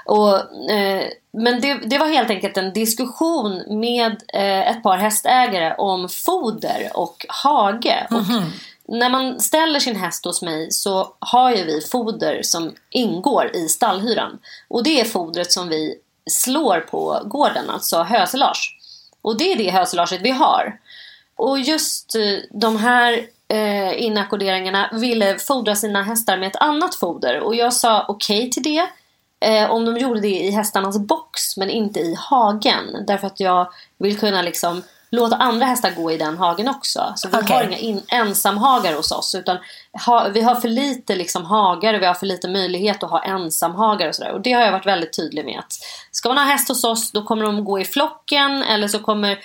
Och, 0.10 0.70
eh, 0.72 1.08
men 1.32 1.62
det, 1.62 1.74
det, 1.74 1.98
var 1.98 2.08
helt 2.08 2.30
enkelt 2.30 2.58
en 2.58 2.74
diskussion 2.74 3.80
med 3.80 4.24
eh, 4.34 4.72
ett 4.72 4.84
par 4.84 4.98
hästägare 4.98 5.76
om 5.78 6.10
foder 6.10 6.90
och 6.94 7.26
hage. 7.30 8.08
Mm 8.12 8.24
-hmm. 8.24 8.38
Och 8.38 8.42
mhm. 8.42 8.52
när 9.00 9.10
man 9.10 9.40
ställer 9.40 9.80
sin 9.80 9.96
häst 9.96 10.26
hos 10.26 10.42
mig 10.42 10.72
så 10.72 11.14
har 11.20 11.52
ju 11.52 11.64
vi 11.64 11.82
foder 11.82 12.42
som 12.44 12.76
ingår 12.90 13.56
i 13.56 13.70
stallhyran. 13.70 14.40
Och 14.68 14.84
det 14.84 15.02
är 15.02 15.06
fodret 15.06 15.52
som 15.52 15.70
vi 15.70 15.96
slår 16.30 16.80
på 16.80 17.22
gården, 17.26 17.70
alltså 17.70 18.04
höselage. 18.04 18.78
Och 19.22 19.38
det 19.38 19.52
är 19.52 19.58
det 19.58 19.72
höselaget 19.72 20.22
vi 20.22 20.32
har. 20.32 20.80
Och 21.36 21.60
just 21.60 22.16
eh, 22.16 22.22
de 22.52 22.78
här 22.78 23.26
eh, 23.48 24.04
inackorderingarna 24.04 24.90
ville 24.94 25.40
fodra 25.40 25.76
sina 25.76 26.04
hästar 26.04 26.38
med 26.38 26.48
ett 26.48 26.62
annat 26.62 26.96
foder. 26.96 27.40
Och 27.40 27.56
jag 27.56 27.74
sa 27.74 28.06
okej 28.08 28.40
okay 28.40 28.52
till 28.52 28.64
det. 28.64 28.90
Eh, 29.42 29.72
om 29.72 29.86
de 29.86 29.98
gjorde 29.98 30.20
det 30.20 30.40
i 30.40 30.52
hästarnas 30.52 30.98
box 30.98 31.58
men 31.58 31.70
inte 31.70 32.00
i 32.00 32.16
hagen. 32.20 33.04
Därför 33.08 33.28
att 33.28 33.40
jag 33.40 33.68
vill 33.98 34.20
kunna 34.20 34.42
liksom 34.42 34.84
låta 35.12 35.36
andra 35.36 35.66
hästar 35.66 35.92
gå 35.92 36.12
i 36.12 36.18
den 36.18 36.38
hagen 36.38 36.70
också. 36.70 37.14
Så 37.16 37.30
vi 37.30 37.38
okay. 37.38 37.58
har 37.58 37.64
inga 37.64 37.78
in, 37.78 38.02
ensamhagar 38.08 38.94
hos 38.94 39.12
oss. 39.12 39.36
Utan 39.36 39.58
ha, 40.06 40.30
vi 40.34 40.42
har 40.42 40.56
för 40.56 40.68
lite 40.68 41.16
liksom 41.16 41.46
hagar 41.46 41.94
och 41.94 42.02
vi 42.02 42.06
har 42.06 42.14
för 42.14 42.26
lite 42.26 42.48
möjlighet 42.48 43.04
att 43.04 43.10
ha 43.10 43.24
ensamhagar 43.24 44.08
och 44.08 44.16
sådär. 44.16 44.32
Och 44.32 44.42
det 44.42 44.52
har 44.52 44.62
jag 44.62 44.72
varit 44.72 44.86
väldigt 44.86 45.14
tydlig 45.14 45.46
med. 45.46 45.60
att 45.60 45.74
Ska 46.12 46.30
man 46.30 46.38
ha 46.38 46.46
häst 46.46 46.70
hos 46.70 46.84
oss 46.84 47.12
då 47.12 47.24
kommer 47.24 47.44
de 47.44 47.66
gå 47.66 47.80
i 47.80 47.86
flocken 47.86 48.64
eller 48.64 48.88
så 48.88 49.00
kommer 49.00 49.40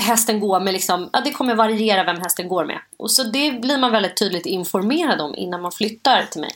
hästen 0.00 0.40
går 0.40 0.60
med 0.60 0.72
liksom, 0.72 1.10
ja 1.12 1.20
det 1.20 1.30
kommer 1.30 1.54
variera 1.54 2.04
vem 2.04 2.20
hästen 2.20 2.48
går 2.48 2.64
med. 2.64 2.78
Och 2.96 3.10
så 3.10 3.22
det 3.22 3.50
blir 3.52 3.78
man 3.78 3.92
väldigt 3.92 4.16
tydligt 4.16 4.46
informerad 4.46 5.20
om 5.20 5.34
innan 5.34 5.62
man 5.62 5.72
flyttar 5.72 6.22
till 6.30 6.40
mig. 6.40 6.50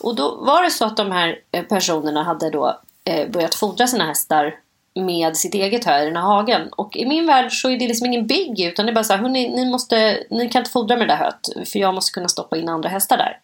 Och 0.00 0.14
då 0.16 0.36
var 0.36 0.62
det 0.62 0.70
så 0.70 0.84
att 0.84 0.96
de 0.96 1.12
här 1.12 1.38
eh, 1.52 1.64
personerna 1.64 2.22
hade 2.22 2.50
då 2.50 2.80
eh, 3.04 3.28
börjat 3.30 3.54
fodra 3.54 3.86
sina 3.86 4.06
hästar 4.06 4.54
med 4.94 5.36
sitt 5.36 5.54
eget 5.54 5.84
hö 5.84 6.02
i 6.02 6.04
den 6.04 6.16
här 6.16 6.22
hagen. 6.22 6.68
Och 6.72 6.96
i 6.96 7.06
min 7.06 7.26
värld 7.26 7.52
så 7.52 7.70
är 7.70 7.78
det 7.78 7.88
liksom 7.88 8.06
ingen 8.06 8.26
big 8.26 8.60
utan 8.60 8.86
det 8.86 8.92
är 8.92 8.94
bara 8.94 9.04
så 9.04 9.12
här, 9.12 9.20
hörni, 9.20 9.48
ni, 9.48 9.66
måste, 9.66 10.26
ni 10.30 10.48
kan 10.48 10.60
inte 10.60 10.70
fodra 10.70 10.96
med 10.96 11.08
det 11.08 11.12
där 11.12 11.18
höet 11.18 11.70
för 11.72 11.78
jag 11.78 11.94
måste 11.94 12.12
kunna 12.12 12.28
stoppa 12.28 12.56
in 12.56 12.68
andra 12.68 12.88
hästar 12.88 13.16
där. 13.16 13.38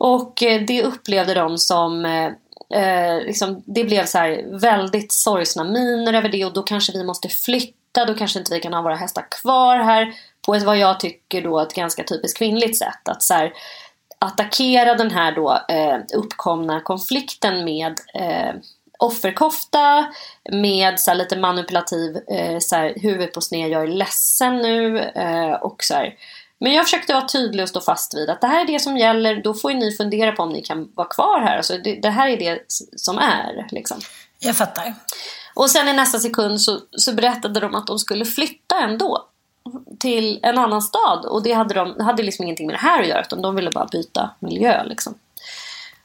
Och 0.00 0.42
eh, 0.42 0.62
det 0.62 0.82
upplevde 0.82 1.34
de 1.34 1.58
som 1.58 2.04
eh, 2.04 2.30
eh, 2.80 3.22
liksom, 3.22 3.62
det 3.66 3.84
blev 3.84 4.06
så 4.06 4.18
här 4.18 4.60
väldigt 4.60 5.12
sorgsna 5.12 5.64
miner 5.64 6.12
över 6.12 6.28
det 6.28 6.44
och 6.44 6.52
då 6.52 6.62
kanske 6.62 6.92
vi 6.92 7.04
måste 7.04 7.28
flytta, 7.28 7.77
då 8.04 8.14
kanske 8.14 8.38
inte 8.38 8.54
vi 8.54 8.60
kan 8.60 8.74
ha 8.74 8.82
våra 8.82 8.96
hästar 8.96 9.24
kvar 9.30 9.76
här 9.76 10.14
på 10.46 10.54
ett 10.54 10.62
vad 10.62 10.78
jag 10.78 11.00
tycker 11.00 11.42
då 11.42 11.60
ett 11.60 11.74
ganska 11.74 12.04
typiskt 12.04 12.38
kvinnligt 12.38 12.78
sätt. 12.78 13.08
Att 13.08 13.22
så 13.22 13.34
här, 13.34 13.52
attackera 14.18 14.94
den 14.94 15.10
här 15.10 15.32
då 15.32 15.60
eh, 15.68 15.98
uppkomna 16.14 16.80
konflikten 16.80 17.64
med 17.64 18.00
eh, 18.14 18.54
offerkofta 18.98 20.06
med 20.52 21.00
så 21.00 21.10
här 21.10 21.18
lite 21.18 21.36
manipulativ 21.36 22.16
eh, 22.30 22.58
så 22.58 22.76
här, 22.76 22.94
huvud 22.96 23.32
på 23.32 23.40
sned, 23.40 23.70
jag 23.70 23.82
är 23.82 23.86
ledsen 23.86 24.56
nu 24.56 24.98
eh, 24.98 25.52
och 25.52 25.84
så 25.84 25.94
här. 25.94 26.14
Men 26.60 26.72
jag 26.72 26.84
försökte 26.84 27.14
vara 27.14 27.28
tydlig 27.28 27.62
och 27.62 27.68
stå 27.68 27.80
fast 27.80 28.14
vid 28.14 28.30
att 28.30 28.40
det 28.40 28.46
här 28.46 28.60
är 28.60 28.66
det 28.66 28.80
som 28.80 28.96
gäller, 28.96 29.42
då 29.42 29.54
får 29.54 29.70
ni 29.70 29.92
fundera 29.92 30.32
på 30.32 30.42
om 30.42 30.52
ni 30.52 30.62
kan 30.62 30.92
vara 30.94 31.08
kvar 31.08 31.40
här. 31.40 31.56
Alltså 31.56 31.78
det, 31.78 31.94
det 32.02 32.10
här 32.10 32.28
är 32.28 32.36
det 32.36 32.58
som 32.96 33.18
är. 33.18 33.66
Liksom. 33.70 34.00
Jag 34.38 34.56
fattar. 34.56 34.94
Och 35.58 35.70
sen 35.70 35.88
i 35.88 35.92
nästa 35.92 36.18
sekund 36.18 36.60
så, 36.60 36.80
så 36.90 37.12
berättade 37.12 37.60
de 37.60 37.74
att 37.74 37.86
de 37.86 37.98
skulle 37.98 38.24
flytta 38.24 38.80
ändå 38.80 39.26
till 39.98 40.40
en 40.42 40.58
annan 40.58 40.82
stad. 40.82 41.24
Och 41.24 41.42
det 41.42 41.52
hade, 41.52 41.74
de, 41.74 42.00
hade 42.00 42.22
liksom 42.22 42.42
ingenting 42.42 42.66
med 42.66 42.74
det 42.74 42.80
här 42.80 43.02
att 43.02 43.08
göra 43.08 43.20
utan 43.20 43.42
de 43.42 43.54
ville 43.54 43.70
bara 43.70 43.86
byta 43.86 44.30
miljö. 44.40 44.84
Liksom 44.84 45.14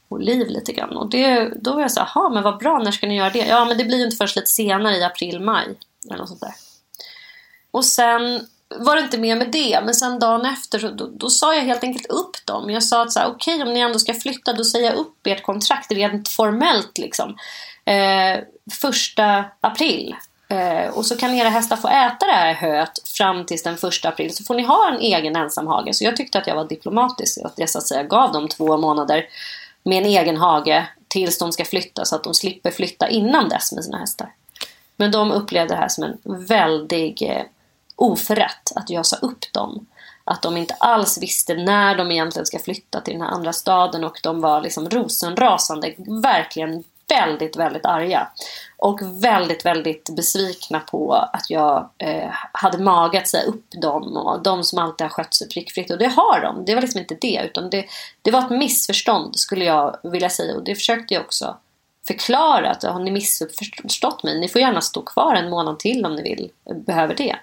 och 0.08 0.20
liv 0.20 0.48
lite 0.50 0.74
grann. 0.74 0.98
Och 0.98 1.10
det, 1.10 1.54
då 1.62 1.74
var 1.74 1.82
jag 1.82 1.92
så 1.92 2.00
här, 2.00 2.30
men 2.30 2.44
vad 2.44 2.58
bra, 2.58 2.80
när 2.80 2.92
ska 2.92 3.08
ni 3.08 3.18
göra 3.18 3.30
det? 3.30 3.46
Ja, 3.46 3.66
men 3.66 3.78
det 3.78 3.84
blir 3.84 3.98
ju 3.98 4.04
inte 4.04 4.18
först 4.18 4.36
lite 4.36 4.52
senare 4.52 4.98
i 4.98 5.04
april, 5.04 5.40
maj. 5.40 5.78
Eller 6.08 6.18
något 6.18 6.30
sånt 6.30 6.42
där. 6.42 6.54
Och 7.72 7.86
sen 7.86 8.48
var 8.80 8.96
det 8.96 9.02
inte 9.02 9.18
mer 9.18 9.36
med 9.36 9.52
det, 9.52 9.82
men 9.86 9.94
sen 9.94 10.20
dagen 10.20 10.46
efter 10.46 10.80
så, 10.80 10.90
då, 10.90 11.08
då 11.08 11.30
sa 11.30 11.56
jag 11.56 11.64
helt 11.64 11.84
enkelt 11.84 12.06
upp 12.06 12.46
dem. 12.46 12.70
Jag 12.70 12.84
sa 12.84 13.02
att 13.02 13.12
så 13.12 13.20
här, 13.20 13.28
okej, 13.28 13.56
okay, 13.56 13.68
om 13.68 13.74
ni 13.74 13.80
ändå 13.80 14.00
ska 14.00 14.14
flytta, 14.14 14.54
då 14.54 14.64
säger 14.64 14.90
jag 14.90 14.96
upp 14.96 15.28
ert 15.28 15.44
kontrakt 15.44 15.92
rent 15.92 16.30
formellt 16.30 16.98
liksom. 16.98 17.38
Eh, 17.86 18.44
första 18.82 19.46
april. 19.62 20.16
Eh, 20.50 20.98
och 20.98 21.06
så 21.06 21.18
kan 21.18 21.34
era 21.34 21.50
hästar 21.50 21.76
få 21.76 21.88
äta 21.88 22.26
det 22.26 22.34
här 22.34 22.54
höet 22.54 23.08
fram 23.08 23.46
till 23.46 23.58
den 23.64 23.78
första 23.78 24.10
april. 24.10 24.36
Så 24.36 24.44
får 24.44 24.56
ni 24.56 24.64
ha 24.64 24.90
en 24.94 25.00
egen 25.00 25.36
ensamhage. 25.36 25.96
Så 25.96 26.04
jag 26.04 26.16
tyckte 26.16 26.38
att 26.38 26.48
jag 26.48 26.56
var 26.56 26.66
diplomatisk. 26.66 27.40
Att 27.46 27.54
jag 27.60 27.70
så 27.70 27.78
att 27.78 27.88
säga 27.88 28.04
gav 28.04 28.32
dem 28.32 28.48
två 28.48 28.78
månader 28.78 29.26
med 29.84 29.98
en 29.98 30.10
egen 30.10 30.38
hage 30.38 30.88
tills 31.08 31.38
de 31.38 31.52
ska 31.52 31.66
flytta 31.66 32.06
så 32.06 32.16
att 32.16 32.24
de 32.24 32.34
slipper 32.34 32.72
flytta 32.72 33.10
innan 33.10 33.50
dess 33.50 33.72
med 33.72 33.84
sina 33.84 33.98
hästar. 33.98 34.34
Men 34.98 35.12
de 35.12 35.32
upplevde 35.32 35.74
det 35.74 35.80
här 35.80 35.88
som 35.88 36.04
en 36.04 36.46
väldig 36.46 37.22
eh, 37.22 37.44
oförrätt 37.96 38.72
att 38.76 38.90
jag 38.90 39.06
sa 39.06 39.16
upp 39.16 39.54
dem. 39.54 39.86
Att 40.24 40.42
de 40.42 40.58
inte 40.58 40.74
alls 40.74 41.18
visste 41.22 41.54
när 41.54 41.96
de 41.96 42.12
egentligen 42.12 42.46
ska 42.46 42.60
flytta 42.60 43.02
till 43.02 43.14
den 43.14 43.22
här 43.22 43.30
andra 43.30 43.54
staden 43.54 44.04
och 44.04 44.20
de 44.24 44.42
var 44.42 44.62
liksom 44.62 44.90
rosenrasande, 44.90 45.94
verkligen 46.24 46.84
väldigt, 47.10 47.56
väldigt 47.56 47.86
arga. 47.86 48.28
Och 48.78 49.00
väldigt, 49.24 49.66
väldigt 49.66 50.16
besvikna 50.16 50.80
på 50.80 51.14
att 51.14 51.50
jag 51.50 51.90
eh, 51.98 52.30
hade 52.52 52.78
mage 52.78 53.18
att 53.18 53.28
säga 53.28 53.44
upp 53.44 53.66
dem 53.82 54.18
och 54.18 54.44
de 54.44 54.64
som 54.64 54.80
alltid 54.80 55.06
har 55.06 55.10
skött 55.10 55.34
sig 55.34 55.50
prickfritt. 55.50 55.92
Och 55.92 55.98
det 55.98 56.08
har 56.08 56.42
de. 56.42 56.66
Det 56.66 56.76
var 56.76 56.82
liksom 56.82 57.02
inte 57.02 57.18
det. 57.22 57.42
Utan 57.46 57.70
det, 57.70 57.86
det 58.22 58.32
var 58.32 58.40
ett 58.40 58.50
missförstånd 58.50 59.40
skulle 59.40 59.66
jag 59.66 59.98
vilja 60.04 60.30
säga. 60.30 60.56
Och 60.56 60.64
det 60.64 60.76
försökte 60.76 61.14
jag 61.14 61.24
också 61.24 61.58
förklara. 62.08 62.72
Att 62.72 62.84
har 62.84 63.00
ni 63.00 63.12
missförstått 63.12 64.24
mig? 64.24 64.40
Ni 64.40 64.48
får 64.48 64.62
gärna 64.62 64.82
stå 64.82 65.02
kvar 65.02 65.36
en 65.36 65.50
månad 65.50 65.80
till 65.80 66.06
om 66.06 66.16
ni 66.16 66.24
vill. 66.24 66.52
Behöver 66.86 67.16
det. 67.16 67.36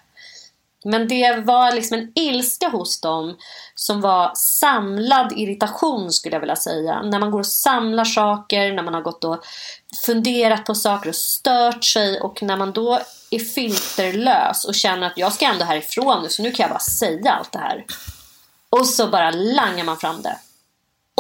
Men 0.85 1.09
det 1.09 1.41
var 1.45 1.73
liksom 1.73 1.99
en 1.99 2.13
ilska 2.15 2.69
hos 2.69 3.01
dem 3.01 3.37
som 3.75 4.01
var 4.01 4.33
samlad 4.35 5.33
irritation 5.37 6.13
skulle 6.13 6.37
jag 6.37 6.41
vilja 6.41 6.57
säga. 6.57 7.03
När 7.03 7.19
man 7.19 7.31
går 7.31 7.39
och 7.39 7.47
samlar 7.47 8.05
saker, 8.05 8.73
när 8.73 8.83
man 8.83 8.95
har 8.95 9.03
gått 9.03 9.25
och 9.25 9.45
funderat 10.07 10.65
på 10.65 10.75
saker 10.75 11.09
och 11.09 11.15
stört 11.15 11.85
sig 11.85 12.21
och 12.21 12.43
när 12.43 12.57
man 12.57 12.73
då 12.73 13.01
är 13.31 13.39
filterlös 13.39 14.65
och 14.65 14.75
känner 14.75 15.07
att 15.07 15.19
jag 15.19 15.33
ska 15.33 15.47
ändå 15.47 15.65
härifrån 15.65 16.23
nu 16.23 16.29
så 16.29 16.43
nu 16.43 16.51
kan 16.51 16.65
jag 16.65 16.71
bara 16.71 16.81
säga 16.81 17.33
allt 17.33 17.53
det 17.53 17.59
här. 17.59 17.85
Och 18.71 18.87
så 18.87 19.07
bara 19.07 19.31
langar 19.31 19.85
man 19.85 19.97
fram 19.97 20.23
det. 20.23 20.39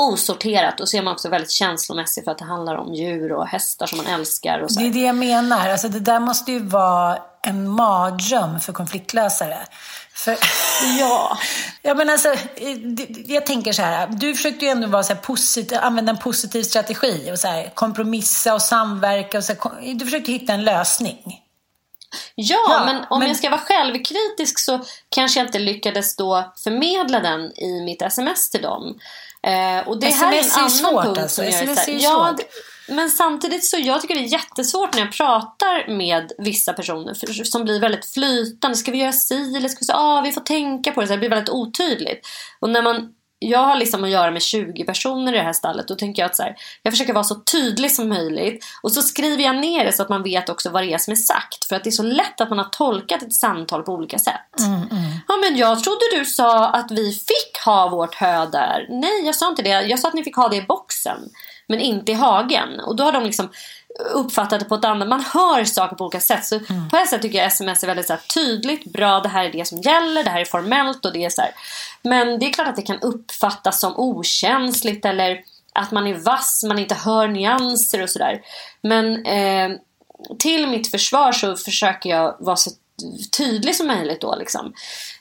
Osorterat 0.00 0.80
och 0.80 0.88
så 0.88 0.96
är 0.96 1.02
man 1.02 1.12
också 1.12 1.28
väldigt 1.28 1.50
känslomässig 1.50 2.24
för 2.24 2.30
att 2.30 2.38
det 2.38 2.44
handlar 2.44 2.74
om 2.74 2.94
djur 2.94 3.32
och 3.32 3.46
hästar 3.46 3.86
som 3.86 3.98
man 3.98 4.06
älskar. 4.06 4.60
Och 4.60 4.72
så 4.72 4.80
det 4.80 4.86
är 4.86 4.92
det 4.92 5.00
jag 5.00 5.16
menar. 5.16 5.70
Alltså 5.70 5.88
det 5.88 6.00
där 6.00 6.20
måste 6.20 6.52
ju 6.52 6.58
vara 6.58 7.18
en 7.42 7.68
mardröm 7.68 8.60
för 8.60 8.72
konfliktlösare. 8.72 9.58
För, 10.14 10.36
ja. 10.98 11.38
ja 11.82 11.94
men 11.94 12.10
alltså, 12.10 12.34
jag 13.26 13.46
tänker 13.46 13.72
så 13.72 13.82
här, 13.82 14.06
du 14.06 14.34
försökte 14.34 14.64
ju 14.64 14.70
ändå 14.70 14.88
vara 14.88 15.02
så 15.02 15.14
positiv, 15.14 15.78
använda 15.82 16.10
en 16.10 16.18
positiv 16.18 16.62
strategi 16.62 17.30
och 17.32 17.38
så 17.38 17.48
här, 17.48 17.70
kompromissa 17.74 18.54
och 18.54 18.62
samverka. 18.62 19.38
Och 19.38 19.44
så 19.44 19.52
här, 19.52 19.94
du 19.94 20.04
försökte 20.04 20.32
hitta 20.32 20.52
en 20.52 20.64
lösning. 20.64 21.42
Ja, 22.34 22.56
ja 22.68 22.84
men 22.84 23.04
om 23.10 23.18
men... 23.18 23.28
jag 23.28 23.36
ska 23.36 23.50
vara 23.50 23.60
självkritisk 23.60 24.58
så 24.58 24.80
kanske 25.08 25.40
jag 25.40 25.48
inte 25.48 25.58
lyckades 25.58 26.16
då 26.16 26.52
förmedla 26.64 27.20
den 27.20 27.40
i 27.40 27.82
mitt 27.84 28.02
sms 28.02 28.50
till 28.50 28.62
dem. 28.62 28.98
Eh, 29.46 29.88
och 29.88 30.00
det 30.00 30.06
sms 30.06 30.20
här 30.20 30.32
är 30.32 30.38
en 30.38 30.50
annan 30.50 30.70
svårt, 30.70 31.04
punkt 31.04 31.18
alltså. 31.18 31.42
som 31.42 31.44
sms 31.44 31.88
är, 31.88 31.92
är 31.92 32.02
ja. 32.02 32.36
Men 32.88 33.10
samtidigt 33.10 33.64
så 33.64 33.76
jag 33.78 34.00
tycker 34.00 34.14
det 34.14 34.20
är 34.20 34.32
jättesvårt 34.32 34.94
när 34.94 35.00
jag 35.00 35.12
pratar 35.12 35.96
med 35.96 36.32
vissa 36.38 36.72
personer 36.72 37.14
för, 37.14 37.44
som 37.44 37.64
blir 37.64 37.80
väldigt 37.80 38.06
flytande. 38.06 38.76
Ska 38.76 38.90
vi 38.90 38.98
göra 38.98 39.12
si 39.12 39.56
eller 39.56 39.68
ska 39.68 39.78
vi 39.80 39.86
säga 39.86 39.98
ah, 39.98 40.20
vi 40.22 40.32
får 40.32 40.40
tänka 40.40 40.92
på 40.92 41.00
det. 41.00 41.06
Så 41.06 41.12
det 41.12 41.18
blir 41.18 41.30
väldigt 41.30 41.48
otydligt. 41.48 42.26
Och 42.60 42.70
när 42.70 42.82
man 42.82 43.08
jag 43.42 43.58
har 43.58 43.76
liksom 43.76 44.04
att 44.04 44.10
göra 44.10 44.30
med 44.30 44.42
20 44.42 44.84
personer 44.84 45.32
i 45.32 45.36
det 45.36 45.42
här 45.42 45.52
stallet. 45.52 45.88
Då 45.88 45.94
tänker 45.94 46.22
jag 46.22 46.30
att 46.30 46.36
så 46.36 46.42
här, 46.42 46.56
jag 46.82 46.92
försöker 46.92 47.12
vara 47.12 47.24
så 47.24 47.34
tydlig 47.34 47.92
som 47.92 48.08
möjligt. 48.08 48.64
Och 48.82 48.92
så 48.92 49.02
skriver 49.02 49.44
jag 49.44 49.56
ner 49.56 49.84
det 49.84 49.92
så 49.92 50.02
att 50.02 50.08
man 50.08 50.22
vet 50.22 50.48
också 50.48 50.70
vad 50.70 50.82
det 50.82 50.92
är 50.92 50.98
som 50.98 51.12
är 51.12 51.16
sagt. 51.16 51.64
För 51.64 51.76
att 51.76 51.84
det 51.84 51.90
är 51.90 51.92
så 51.92 52.02
lätt 52.02 52.40
att 52.40 52.48
man 52.48 52.58
har 52.58 52.64
tolkat 52.64 53.22
ett 53.22 53.34
samtal 53.34 53.82
på 53.82 53.92
olika 53.92 54.18
sätt. 54.18 54.58
Mm, 54.58 54.72
mm. 54.72 55.10
Ja 55.28 55.36
men 55.36 55.56
jag 55.56 55.84
trodde 55.84 56.00
du 56.18 56.24
sa 56.24 56.68
att 56.68 56.90
vi 56.90 57.12
fick 57.12 57.64
ha 57.64 57.88
vårt 57.88 58.14
hö 58.14 58.46
där. 58.46 58.86
Nej 58.90 59.24
jag 59.24 59.34
sa 59.34 59.48
inte 59.48 59.62
det. 59.62 59.82
Jag 59.82 59.98
sa 59.98 60.08
att 60.08 60.14
ni 60.14 60.24
fick 60.24 60.36
ha 60.36 60.48
det 60.48 60.56
i 60.56 60.62
boxen. 60.62 61.18
Men 61.66 61.80
inte 61.80 62.12
i 62.12 62.14
hagen. 62.14 62.80
Och 62.80 62.96
då 62.96 63.04
har 63.04 63.12
de 63.12 63.24
liksom 63.24 63.50
uppfattat 64.12 64.60
det 64.60 64.66
på 64.66 64.74
ett 64.74 64.84
annat 64.84 65.08
Man 65.08 65.20
hör 65.20 65.64
saker 65.64 65.96
på 65.96 66.04
olika 66.04 66.20
sätt. 66.20 66.44
Så 66.44 66.54
mm. 66.54 66.88
på 66.88 66.96
ett 66.96 67.08
sätt 67.08 67.22
tycker 67.22 67.38
jag 67.38 67.46
sms 67.46 67.82
är 67.82 67.86
väldigt 67.86 68.06
så 68.06 68.12
här, 68.12 68.20
tydligt, 68.34 68.92
bra, 68.92 69.20
det 69.20 69.28
här 69.28 69.44
är 69.44 69.52
det 69.52 69.68
som 69.68 69.80
gäller, 69.80 70.24
det 70.24 70.30
här 70.30 70.40
är 70.40 70.44
formellt 70.44 71.04
och 71.04 71.12
det 71.12 71.24
är 71.24 71.30
så 71.30 71.40
här. 71.40 71.50
Men 72.02 72.38
det 72.38 72.46
är 72.46 72.52
klart 72.52 72.68
att 72.68 72.76
det 72.76 72.82
kan 72.82 73.00
uppfattas 73.00 73.80
som 73.80 73.92
okänsligt 73.96 75.04
eller 75.04 75.40
att 75.72 75.90
man 75.90 76.06
är 76.06 76.14
vass, 76.14 76.64
man 76.68 76.78
inte 76.78 76.94
hör 76.94 77.28
nyanser 77.28 78.02
och 78.02 78.10
sådär. 78.10 78.40
Men 78.82 79.26
eh, 79.26 79.70
till 80.38 80.66
mitt 80.66 80.90
försvar 80.90 81.32
så 81.32 81.56
försöker 81.56 82.10
jag 82.10 82.36
vara 82.38 82.56
så 82.56 82.70
tydlig 83.36 83.76
som 83.76 83.86
möjligt 83.86 84.20
då 84.20 84.36
liksom. 84.36 84.72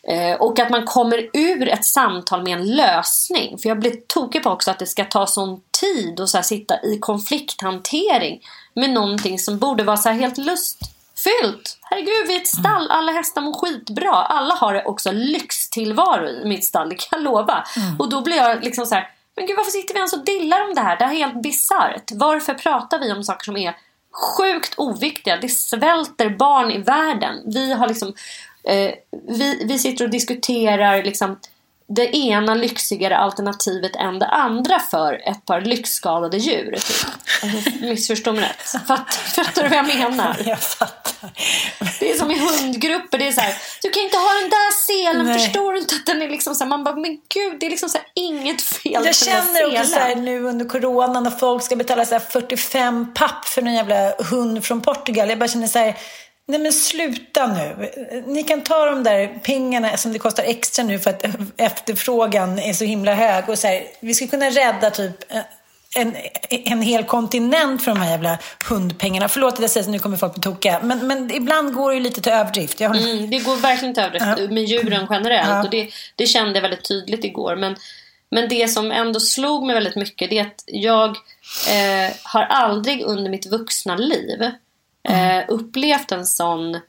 Eh, 0.04 0.36
och 0.36 0.60
att 0.60 0.70
man 0.70 0.86
kommer 0.86 1.30
ur 1.34 1.68
ett 1.68 1.86
samtal 1.86 2.44
med 2.44 2.60
en 2.60 2.76
lösning. 2.76 3.58
För 3.58 3.70
jag 3.70 3.80
blir 3.80 3.96
tokig 4.08 4.44
på 4.44 4.50
också 4.50 4.72
att 4.72 4.80
det 4.80 4.86
ska 4.86 5.06
ta 5.06 5.28
sån 5.28 5.62
tid 5.82 6.20
att 6.20 6.30
så 6.30 6.42
sitta 6.44 6.82
i 6.84 7.00
konflikthantering 7.00 8.42
med 8.74 8.90
någonting 8.90 9.40
som 9.40 9.58
borde 9.58 9.84
vara 9.84 9.98
så 9.98 10.10
helt 10.10 10.38
lustfyllt. 10.38 11.78
Herregud, 11.82 12.28
vi 12.28 12.36
är 12.36 12.42
ett 12.42 12.48
stall, 12.48 12.88
alla 12.90 13.12
hästar 13.12 13.42
mår 13.42 13.54
skitbra. 13.54 14.16
Alla 14.16 14.56
har 14.56 14.88
också 14.88 15.12
lyxtillvaro 15.12 16.28
i 16.28 16.46
mitt 16.46 16.66
stall, 16.66 16.90
det 16.90 16.96
kan 16.96 17.08
jag 17.12 17.22
lova. 17.22 17.66
Mm. 17.78 18.00
Och 18.00 18.10
då 18.10 18.22
blir 18.22 18.38
jag 18.38 18.64
liksom 18.64 18.86
så 18.86 18.96
här, 18.96 19.10
men 19.36 19.48
gud 19.48 19.58
varför 19.58 19.72
sitter 19.72 19.94
vi 19.94 19.98
ens 19.98 20.14
och 20.14 20.26
dillar 20.26 20.68
om 20.68 20.76
det 20.76 20.82
här? 20.82 20.98
Det 20.98 21.06
här 21.06 21.14
är 21.14 21.18
helt 21.18 21.44
bisarrt. 21.44 22.12
Varför 22.14 22.54
pratar 22.54 23.00
vi 23.00 23.12
om 23.12 23.24
saker 23.24 23.46
som 23.46 23.58
är 23.58 23.76
sjukt 24.12 24.74
oviktiga. 24.78 25.38
Det 25.38 25.50
svälter 25.50 26.30
barn 26.30 26.72
i 26.72 26.78
världen. 26.78 27.36
Vi 27.46 27.74
har 27.74 27.88
liksom 27.88 28.14
eh, 28.64 28.94
vi, 29.28 29.64
vi 29.66 29.80
sitter 29.80 30.06
och 30.06 30.12
diskuterar 30.12 31.04
liksom 31.04 31.38
det 31.96 32.16
ena 32.16 32.54
lyxigare 32.54 33.18
alternativet 33.18 33.96
än 33.96 34.20
det 34.20 34.26
andra 34.26 34.80
för 34.80 35.14
ett 35.14 35.46
par 35.46 35.62
lyxskadade 35.62 36.38
djur. 36.38 36.72
Typ. 36.72 37.12
Alltså, 37.44 37.86
missförstå 37.86 38.32
mig 38.32 38.42
rätt. 38.44 38.88
Fatt, 38.88 39.14
fattar 39.14 39.64
du 39.64 39.70
vad 39.70 39.78
jag 39.78 39.88
menar? 39.88 40.36
Jag 40.46 40.60
fattar. 40.60 41.30
Det 42.00 42.12
är 42.12 42.18
som 42.18 42.32
i 42.32 42.40
hundgrupper. 42.40 43.18
Det 43.18 43.28
är 43.28 43.32
så 43.32 43.42
här, 43.42 43.54
du 43.82 43.90
kan 43.90 44.04
inte 44.04 44.18
ha 44.18 44.34
den 44.42 44.50
där 44.50 44.72
selen. 44.72 45.26
Nej. 45.26 45.40
Förstår 45.40 45.74
du 45.74 45.80
inte 45.80 45.96
att 45.96 46.06
den 46.06 46.22
är 46.22 46.30
liksom 46.30 46.56
så 46.56 46.64
här, 46.64 46.70
Man 46.70 46.84
bara, 46.84 46.96
men 46.96 47.20
gud, 47.34 47.60
det 47.60 47.66
är 47.66 47.70
liksom 47.70 47.90
så 47.90 47.98
här, 47.98 48.08
inget 48.14 48.62
fel 48.62 49.06
Jag 49.06 49.16
känner 49.16 49.66
också 49.66 49.86
så 49.86 50.00
här, 50.00 50.16
nu 50.16 50.44
under 50.44 50.66
coronan 50.66 51.24
när 51.24 51.32
folk 51.32 51.64
ska 51.64 51.76
betala 51.76 52.06
så 52.06 52.20
45 52.20 53.14
papp 53.14 53.46
för 53.46 53.62
någon 53.62 53.74
jävla 53.74 54.14
hund 54.30 54.64
från 54.64 54.82
Portugal. 54.82 55.30
Jag 55.30 55.40
bara 55.40 55.50
känner 55.50 55.68
så 55.68 55.80
här, 55.80 55.98
Nej 56.50 56.60
men 56.60 56.74
sluta 56.74 57.48
nu. 57.48 57.90
Ni 58.28 58.44
kan 58.44 58.62
ta 58.62 58.86
de 58.86 59.04
där 59.04 59.40
pengarna 59.44 59.98
som 59.98 60.14
det 60.14 60.20
kostar 60.20 60.44
extra 60.44 60.84
nu 60.84 61.00
för 61.00 61.10
att 61.10 61.26
efterfrågan 61.58 62.60
är 62.60 62.74
så 62.74 62.86
himla 62.86 63.14
hög. 63.14 63.50
Och 63.50 63.60
så 63.60 63.68
här, 63.68 63.84
vi 64.00 64.14
ska 64.14 64.28
kunna 64.28 64.50
rädda 64.50 64.90
typ 64.90 65.16
en, 65.96 66.16
en 66.50 66.82
hel 66.82 67.04
kontinent 67.04 67.84
för 67.84 67.92
de 67.92 68.02
här 68.02 68.12
jävla 68.12 68.38
hundpengarna. 68.70 69.30
Förlåt 69.30 69.54
att 69.54 69.60
jag 69.60 69.70
säger 69.70 69.84
så, 69.84 69.92
nu 69.92 70.00
kommer 70.00 70.18
folk 70.18 70.34
på 70.34 70.40
toka. 70.42 70.80
Men, 70.84 71.08
men 71.08 71.32
ibland 71.32 71.74
går 71.74 71.90
det 71.90 71.98
ju 71.98 72.04
lite 72.04 72.22
till 72.22 72.32
överdrift. 72.32 72.80
Jag 72.80 72.96
mm, 72.96 73.30
det 73.30 73.40
går 73.40 73.56
verkligen 73.56 73.94
till 73.94 74.04
överdrift 74.04 74.40
Ja. 74.40 74.54
med 74.54 74.64
djuren 74.64 75.08
generellt. 75.10 75.50
Ja. 75.50 75.64
Och 75.64 75.70
det, 75.70 75.90
det 76.16 76.26
kände 76.26 76.54
jag 76.54 76.62
väldigt 76.62 76.88
tydligt 76.88 77.24
igår. 77.24 77.56
Men, 77.56 77.76
men 78.32 78.50
det 78.50 78.68
som 78.68 78.92
ändå 78.92 79.20
slog 79.20 79.66
mig 79.66 79.76
väldigt 79.76 79.96
mycket 79.96 80.30
det 80.30 80.40
är 80.40 80.46
att 80.46 80.64
jag 80.66 81.10
eh, 81.70 82.12
har 82.24 82.44
aldrig 82.44 83.02
under 83.02 83.32
mitt 83.32 83.46
vuxna 83.46 83.96
liv 83.96 84.52
Mm. 85.10 85.40
eh, 85.40 85.46
upplevt 85.48 86.12
en 86.12 86.26
sån 86.26 86.80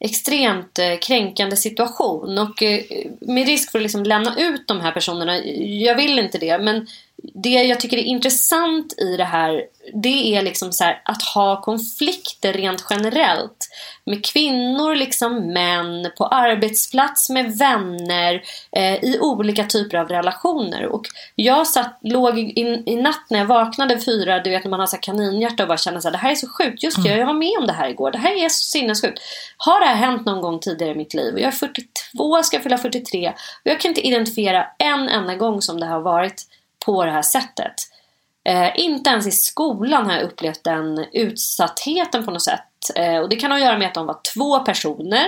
extremt 0.00 0.78
eh, 0.78 0.98
kränkande 1.02 1.56
situation. 1.56 2.38
Och 2.38 2.62
eh, 2.62 2.82
med 3.20 3.46
risk 3.46 3.70
för 3.70 3.78
att 3.78 3.82
liksom 3.82 4.02
lämna 4.02 4.36
ut 4.38 4.68
de 4.68 4.80
här 4.80 4.92
personerna, 4.92 5.38
jag 5.64 5.96
vill 5.96 6.18
inte 6.18 6.38
det. 6.38 6.58
Men 6.58 6.86
det 7.22 7.48
jag 7.48 7.80
tycker 7.80 7.96
är 7.96 8.02
intressant 8.02 8.94
i 8.98 9.16
det 9.16 9.24
här, 9.24 9.64
det 9.94 10.36
är 10.36 10.42
liksom 10.42 10.72
så 10.72 10.84
här, 10.84 11.02
att 11.04 11.22
ha 11.22 11.60
konflikter 11.60 12.52
rent 12.52 12.86
generellt. 12.90 13.68
Med 14.04 14.24
kvinnor, 14.24 14.94
liksom 14.94 15.52
män, 15.52 16.10
på 16.18 16.26
arbetsplats, 16.26 17.30
med 17.30 17.58
vänner, 17.58 18.42
eh, 18.72 18.94
i 19.04 19.18
olika 19.20 19.64
typer 19.64 19.98
av 19.98 20.08
relationer. 20.08 20.86
Och 20.86 21.06
jag 21.34 21.66
satt, 21.66 21.98
låg 22.02 22.38
i, 22.38 22.82
i 22.86 22.96
natt 22.96 23.26
när 23.30 23.38
jag 23.38 23.46
vaknade 23.46 24.00
fyra, 24.00 24.38
du 24.38 24.50
vet 24.50 24.64
när 24.64 24.70
man 24.70 24.80
har 24.80 24.86
så 24.86 24.96
här 24.96 25.02
kaninhjärta 25.02 25.62
och 25.62 25.68
bara 25.68 25.78
känner 25.78 26.00
så 26.00 26.08
här, 26.08 26.12
det 26.12 26.18
här 26.18 26.30
är 26.30 26.34
så 26.34 26.48
sjukt. 26.48 26.82
Just 26.82 27.02
det, 27.02 27.08
jag 27.08 27.26
var 27.26 27.32
med 27.32 27.58
om 27.58 27.66
det 27.66 27.72
här 27.72 27.88
igår. 27.88 28.10
Det 28.10 28.18
här 28.18 28.44
är 28.44 28.48
så 28.48 28.78
sinnessjukt. 28.78 29.18
Har 29.56 29.80
det 29.80 29.86
här 29.86 29.96
hänt 29.96 30.26
någon 30.26 30.40
gång 30.40 30.60
tidigare 30.60 30.92
i 30.92 30.96
mitt 30.96 31.14
liv? 31.14 31.34
Och 31.34 31.40
Jag 31.40 31.46
är 31.46 31.52
42, 31.52 32.42
ska 32.42 32.60
fylla 32.60 32.78
43. 32.78 33.28
Och 33.28 33.70
jag 33.70 33.80
kan 33.80 33.88
inte 33.88 34.06
identifiera 34.06 34.66
en 34.78 35.08
enda 35.08 35.34
gång 35.34 35.62
som 35.62 35.80
det 35.80 35.86
har 35.86 36.00
varit 36.00 36.44
på 36.86 37.04
det 37.04 37.10
här 37.10 37.22
sättet. 37.22 37.74
Eh, 38.44 38.70
inte 38.74 39.10
ens 39.10 39.26
i 39.26 39.30
skolan 39.30 40.06
har 40.06 40.12
jag 40.12 40.22
upplevt 40.22 40.64
den 40.64 41.06
utsattheten 41.12 42.24
på 42.24 42.30
något 42.30 42.42
sätt. 42.42 42.62
Eh, 42.94 43.16
och 43.18 43.28
det 43.28 43.36
kan 43.36 43.50
ha 43.50 43.58
att 43.58 43.64
göra 43.64 43.78
med 43.78 43.88
att 43.88 43.94
de 43.94 44.06
var 44.06 44.20
två 44.34 44.60
personer. 44.60 45.26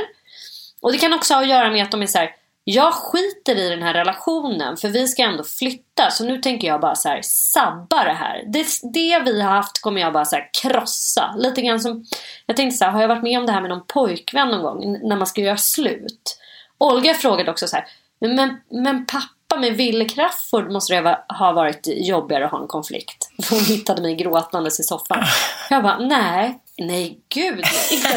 Och 0.81 0.93
det 0.93 0.99
kan 0.99 1.13
också 1.13 1.35
ha 1.35 1.41
att 1.41 1.49
göra 1.49 1.71
med 1.71 1.83
att 1.83 1.91
de 1.91 2.03
är 2.03 2.07
så 2.07 2.19
här. 2.19 2.31
Jag 2.65 2.95
skiter 2.95 3.57
i 3.57 3.69
den 3.69 3.83
här 3.83 3.95
relationen 3.95 4.77
för 4.77 4.89
vi 4.89 5.09
ska 5.09 5.23
ändå 5.23 5.45
flytta. 5.45 6.11
Så 6.11 6.25
nu 6.25 6.39
tänker 6.39 6.69
jag 6.69 6.81
bara 6.81 6.95
så 6.95 7.09
här, 7.09 7.21
sabba 7.23 8.05
det 8.05 8.13
här. 8.13 8.45
Det, 8.47 8.67
det 8.83 9.19
vi 9.25 9.41
har 9.41 9.51
haft 9.51 9.81
kommer 9.81 10.01
jag 10.01 10.13
bara 10.13 10.25
så 10.25 10.37
här 10.37 10.51
krossa. 10.63 11.35
Lite 11.37 11.63
grann 11.63 11.81
som, 11.81 12.05
jag 12.47 12.57
tänkte 12.57 12.77
så 12.77 12.85
här, 12.85 12.93
har 12.93 13.01
jag 13.01 13.09
varit 13.09 13.23
med 13.23 13.39
om 13.39 13.47
det 13.47 13.53
här 13.53 13.61
med 13.61 13.71
någon 13.71 13.87
pojkvän 13.87 14.49
någon 14.49 14.63
gång? 14.63 14.99
När 15.09 15.17
man 15.17 15.27
ska 15.27 15.41
göra 15.41 15.57
slut. 15.57 16.39
Olga 16.79 17.15
frågade 17.15 17.51
också 17.51 17.69
så 17.69 17.77
här, 17.77 17.87
men, 18.21 18.35
men, 18.35 18.57
men 18.71 19.07
pappa 19.07 19.40
med 19.57 19.77
Ville 19.77 20.05
Crafoord 20.05 20.73
måste 20.73 21.01
det 21.01 21.19
ha 21.29 21.53
varit 21.53 21.87
jobbigare 21.87 22.45
att 22.45 22.51
ha 22.51 22.61
en 22.61 22.69
konflikt. 22.69 23.31
Hon 23.51 23.61
hittade 23.61 24.03
mig 24.03 24.15
gråtandes 24.15 24.81
i 24.81 24.83
soffan. 24.83 25.25
Jag 25.71 25.83
bara, 25.83 25.99
nej, 25.99 26.59
nej 26.79 27.19
gud. 27.29 27.65
Inte 27.91 28.09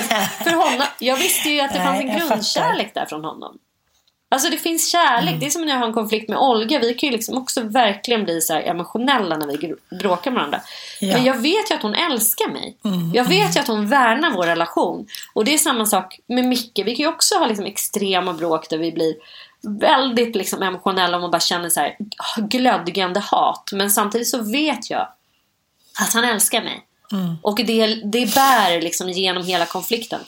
för 0.44 0.52
honom. 0.52 0.88
Jag 1.00 1.18
visste 1.18 1.50
ju 1.50 1.62
att 1.62 1.74
det 1.74 1.80
fanns 1.80 2.00
en 2.00 2.20
grundkärlek 2.20 2.94
där 2.94 3.06
från 3.06 3.26
honom. 3.26 3.58
Alltså 4.34 4.50
det 4.50 4.58
finns 4.58 4.92
kärlek. 4.92 5.30
Mm. 5.30 5.40
Det 5.40 5.46
är 5.46 5.50
som 5.50 5.62
när 5.62 5.74
jag 5.74 5.80
har 5.80 5.88
en 5.88 5.94
konflikt 5.94 6.30
med 6.30 6.38
Olga. 6.38 6.80
Vi 6.80 6.94
kan 6.94 7.08
ju 7.08 7.14
liksom 7.16 7.38
också 7.38 7.62
verkligen 7.62 8.24
bli 8.24 8.42
så 8.42 8.54
emotionella 8.54 9.38
när 9.38 9.48
vi 9.48 9.76
bråkar 10.00 10.32
med 10.32 10.38
varandra. 10.38 10.62
Ja. 11.00 11.08
Mm. 11.08 11.18
Men 11.18 11.26
jag 11.26 11.38
vet 11.38 11.72
ju 11.72 11.76
att 11.76 11.82
hon 11.82 11.96
älskar 11.96 12.52
mig. 12.52 12.78
Jag 13.14 13.24
vet 13.24 13.56
ju 13.56 13.60
att 13.60 13.68
hon 13.68 13.88
värnar 13.88 14.32
vår 14.32 14.46
relation. 14.46 15.08
Och 15.34 15.46
det 15.46 15.54
är 15.54 15.58
samma 15.58 15.86
sak 15.86 16.20
med 16.28 16.46
Micke. 16.46 16.82
Vi 16.86 16.96
kan 16.96 17.04
ju 17.04 17.08
också 17.08 17.36
ha 17.36 17.48
liksom 17.48 17.66
extrema 17.66 18.34
bråk 18.34 18.70
där 18.70 18.78
vi 18.78 18.92
blir 18.92 19.16
väldigt 19.68 20.36
liksom 20.36 20.64
emotionella 20.64 21.18
och 21.18 21.22
man 21.22 21.32
bara 21.32 21.40
känner 21.40 21.70
så 21.70 21.80
här 21.80 21.98
glödgande 22.38 23.20
hat. 23.20 23.70
Men 23.72 23.92
samtidigt 23.92 24.28
så 24.28 24.52
vet 24.52 24.90
jag 24.90 25.08
att 26.00 26.14
han 26.14 26.24
älskar 26.24 26.64
mig. 26.64 26.86
Och 27.42 27.56
det, 27.56 27.88
det 27.96 28.36
bär 28.36 28.82
liksom 28.82 29.10
genom 29.10 29.46
hela 29.46 29.66
konflikten. 29.66 30.20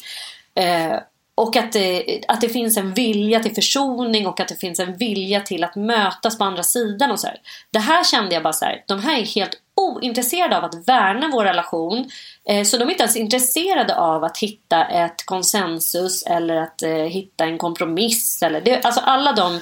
Eh, 0.56 1.00
och 1.36 1.56
att 1.56 1.72
det, 1.72 2.22
att 2.28 2.42
det 2.42 2.50
finns 2.50 2.78
en 2.78 2.94
vilja 2.94 3.44
till 3.44 3.56
försoning 3.56 4.28
och 4.28 4.40
att 4.40 4.48
det 4.48 4.56
finns 4.56 4.80
en 4.80 4.98
vilja 4.98 5.40
till 5.42 5.64
att 5.64 5.76
mötas 5.76 6.38
på 6.38 6.44
andra 6.44 6.64
sidan. 6.64 7.12
Och 7.12 7.20
så 7.20 7.28
här. 7.28 7.38
Det 7.72 7.80
här 7.80 8.04
kände 8.04 8.34
jag 8.34 8.44
bara 8.44 8.54
så 8.54 8.66
här, 8.66 8.84
de 8.88 9.00
här 9.00 9.20
är 9.20 9.26
helt 9.26 9.62
ointresserade 9.76 10.58
av 10.58 10.64
att 10.64 10.88
värna 10.88 11.30
vår 11.34 11.44
relation. 11.44 12.10
Eh, 12.50 12.64
så 12.64 12.78
de 12.78 12.84
är 12.84 12.92
inte 12.92 13.04
ens 13.04 13.16
intresserade 13.16 13.96
av 13.96 14.24
att 14.24 14.38
hitta 14.38 14.86
ett 14.86 15.26
konsensus 15.26 16.24
eller 16.24 16.56
att 16.56 16.82
eh, 16.82 16.92
hitta 16.92 17.44
en 17.44 17.58
kompromiss. 17.58 18.44
Eller 18.44 18.62
det, 18.62 18.86
alltså 18.86 19.02
alla 19.02 19.34
de 19.34 19.60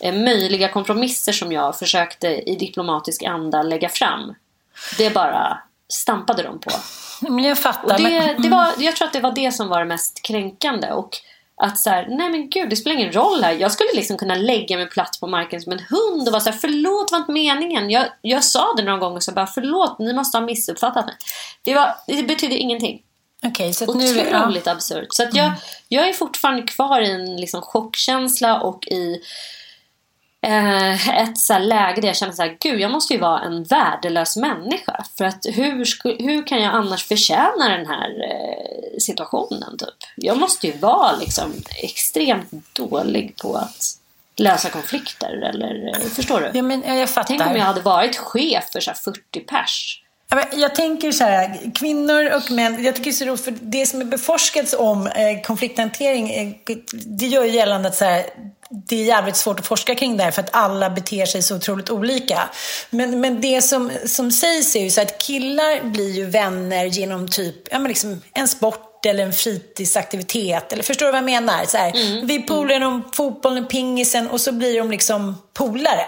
eh, 0.00 0.14
möjliga 0.14 0.68
kompromisser 0.68 1.32
som 1.32 1.52
jag 1.52 1.78
försökte 1.78 2.28
i 2.28 2.56
diplomatisk 2.56 3.22
anda 3.22 3.62
lägga 3.62 3.88
fram. 3.88 4.34
Det 4.98 5.14
bara 5.14 5.58
stampade 5.88 6.42
de 6.42 6.58
på. 6.60 6.70
Men 7.20 7.44
jag 7.44 7.58
fattar. 7.58 7.94
Och 7.94 8.02
det, 8.02 8.36
det 8.38 8.48
var, 8.48 8.68
jag 8.78 8.96
tror 8.96 9.06
att 9.06 9.12
det 9.12 9.20
var 9.20 9.32
det 9.32 9.52
som 9.52 9.68
var 9.68 9.78
det 9.78 9.84
mest 9.84 10.22
kränkande. 10.22 10.92
Och 10.92 11.16
att 11.60 11.78
så 11.78 11.90
här, 11.90 12.06
nej 12.08 12.30
men 12.30 12.50
gud, 12.50 12.70
det 12.70 12.76
spelar 12.76 12.96
ingen 12.96 13.12
roll 13.12 13.42
här. 13.42 13.52
Jag 13.52 13.72
skulle 13.72 13.90
liksom 13.94 14.18
kunna 14.18 14.34
lägga 14.34 14.76
mig 14.76 14.88
platt 14.88 15.18
på 15.20 15.26
marken 15.26 15.60
som 15.60 15.72
en 15.72 15.78
hund 15.78 16.28
och 16.28 16.32
vara 16.32 16.40
så 16.40 16.50
här, 16.50 16.58
förlåt, 16.58 17.08
det 17.08 17.12
var 17.12 17.20
inte 17.20 17.32
meningen. 17.32 17.90
Jag, 17.90 18.06
jag 18.22 18.44
sa 18.44 18.74
det 18.76 18.82
några 18.82 18.98
gånger 18.98 19.20
så 19.20 19.32
bara, 19.32 19.46
förlåt, 19.46 19.98
ni 19.98 20.12
måste 20.12 20.38
ha 20.38 20.44
missuppfattat 20.44 21.06
mig. 21.06 21.14
Det, 21.62 21.74
var, 21.74 21.94
det 22.06 22.22
betydde 22.22 22.54
ingenting. 22.56 23.02
Okej, 23.44 23.72
så 23.72 23.90
att 23.90 23.96
nu... 23.96 24.06
Ja. 24.06 24.40
Otroligt 24.40 24.66
absurt. 24.66 25.08
Så 25.10 25.22
att 25.22 25.34
jag, 25.34 25.52
jag 25.88 26.08
är 26.08 26.12
fortfarande 26.12 26.62
kvar 26.62 27.00
i 27.00 27.10
en 27.10 27.36
liksom 27.36 27.62
chockkänsla 27.62 28.60
och 28.60 28.86
i 28.86 29.22
ett 30.42 31.38
så 31.38 31.58
läge 31.58 32.00
där 32.00 32.08
jag 32.08 32.16
känner 32.16 32.32
så 32.32 32.42
här, 32.42 32.56
gud 32.60 32.80
jag 32.80 32.90
måste 32.90 33.14
ju 33.14 33.20
vara 33.20 33.40
en 33.40 33.64
värdelös 33.64 34.36
människa. 34.36 35.04
För 35.18 35.24
att 35.24 35.46
hur, 35.46 35.84
hur 36.22 36.46
kan 36.46 36.62
jag 36.62 36.74
annars 36.74 37.04
förtjäna 37.04 37.68
den 37.68 37.86
här 37.86 38.10
eh, 38.10 38.98
situationen 38.98 39.76
typ? 39.78 40.08
Jag 40.16 40.38
måste 40.38 40.66
ju 40.66 40.76
vara 40.76 41.16
liksom 41.16 41.52
extremt 41.82 42.74
dålig 42.74 43.36
på 43.36 43.54
att 43.54 44.00
lösa 44.36 44.70
konflikter 44.70 45.30
eller 45.30 45.88
eh, 45.88 46.08
förstår 46.08 46.40
du? 46.40 46.50
Ja, 46.54 46.62
men 46.62 46.82
ja, 46.86 46.94
jag 46.94 47.10
fattar. 47.10 47.28
Tänk 47.28 47.46
om 47.46 47.56
jag 47.56 47.64
hade 47.64 47.80
varit 47.80 48.16
chef 48.16 48.64
för 48.72 48.80
så 48.80 48.90
här 48.90 48.98
40 48.98 49.40
pers. 49.40 49.99
Jag 50.52 50.74
tänker 50.74 51.12
så 51.12 51.24
här, 51.24 51.70
kvinnor 51.74 52.34
och 52.34 52.50
män, 52.50 52.84
jag 52.84 52.96
tycker 52.96 53.10
det 53.10 53.14
är 53.14 53.18
så 53.18 53.24
roligt 53.24 53.44
för 53.44 53.54
det 53.60 53.86
som 53.86 54.00
är 54.00 54.04
beforskats 54.04 54.74
om 54.78 55.06
eh, 55.06 55.42
konflikthantering, 55.44 56.30
eh, 56.30 56.76
det 56.92 57.26
gör 57.26 57.44
ju 57.44 57.50
gällande 57.50 57.88
att 57.88 57.96
så 57.96 58.04
här, 58.04 58.26
det 58.70 58.96
är 58.96 59.04
jävligt 59.04 59.36
svårt 59.36 59.60
att 59.60 59.66
forska 59.66 59.94
kring 59.94 60.16
det 60.16 60.24
här 60.24 60.30
för 60.30 60.42
att 60.42 60.56
alla 60.56 60.90
beter 60.90 61.26
sig 61.26 61.42
så 61.42 61.56
otroligt 61.56 61.90
olika. 61.90 62.40
Men, 62.90 63.20
men 63.20 63.40
det 63.40 63.62
som, 63.62 63.90
som 64.06 64.30
sägs 64.30 64.76
är 64.76 64.82
ju 64.82 64.90
så 64.90 65.00
att 65.00 65.18
killar 65.18 65.90
blir 65.90 66.10
ju 66.10 66.26
vänner 66.26 66.84
genom 66.84 67.28
typ, 67.28 67.56
ja 67.70 67.78
men 67.78 67.88
liksom 67.88 68.22
en 68.32 68.48
sport 68.48 69.06
eller 69.06 69.24
en 69.24 69.32
fritidsaktivitet. 69.32 70.72
Eller 70.72 70.82
förstår 70.82 71.06
du 71.06 71.12
vad 71.12 71.18
jag 71.18 71.24
menar? 71.24 71.64
Så 71.66 71.76
här, 71.76 71.92
Vi 72.26 72.34
är 72.34 72.40
polare 72.42 72.76
inom 72.76 73.10
fotbollen, 73.12 73.66
pingisen 73.66 74.28
och 74.28 74.40
så 74.40 74.52
blir 74.52 74.78
de 74.78 74.90
liksom 74.90 75.42
polare. 75.54 76.06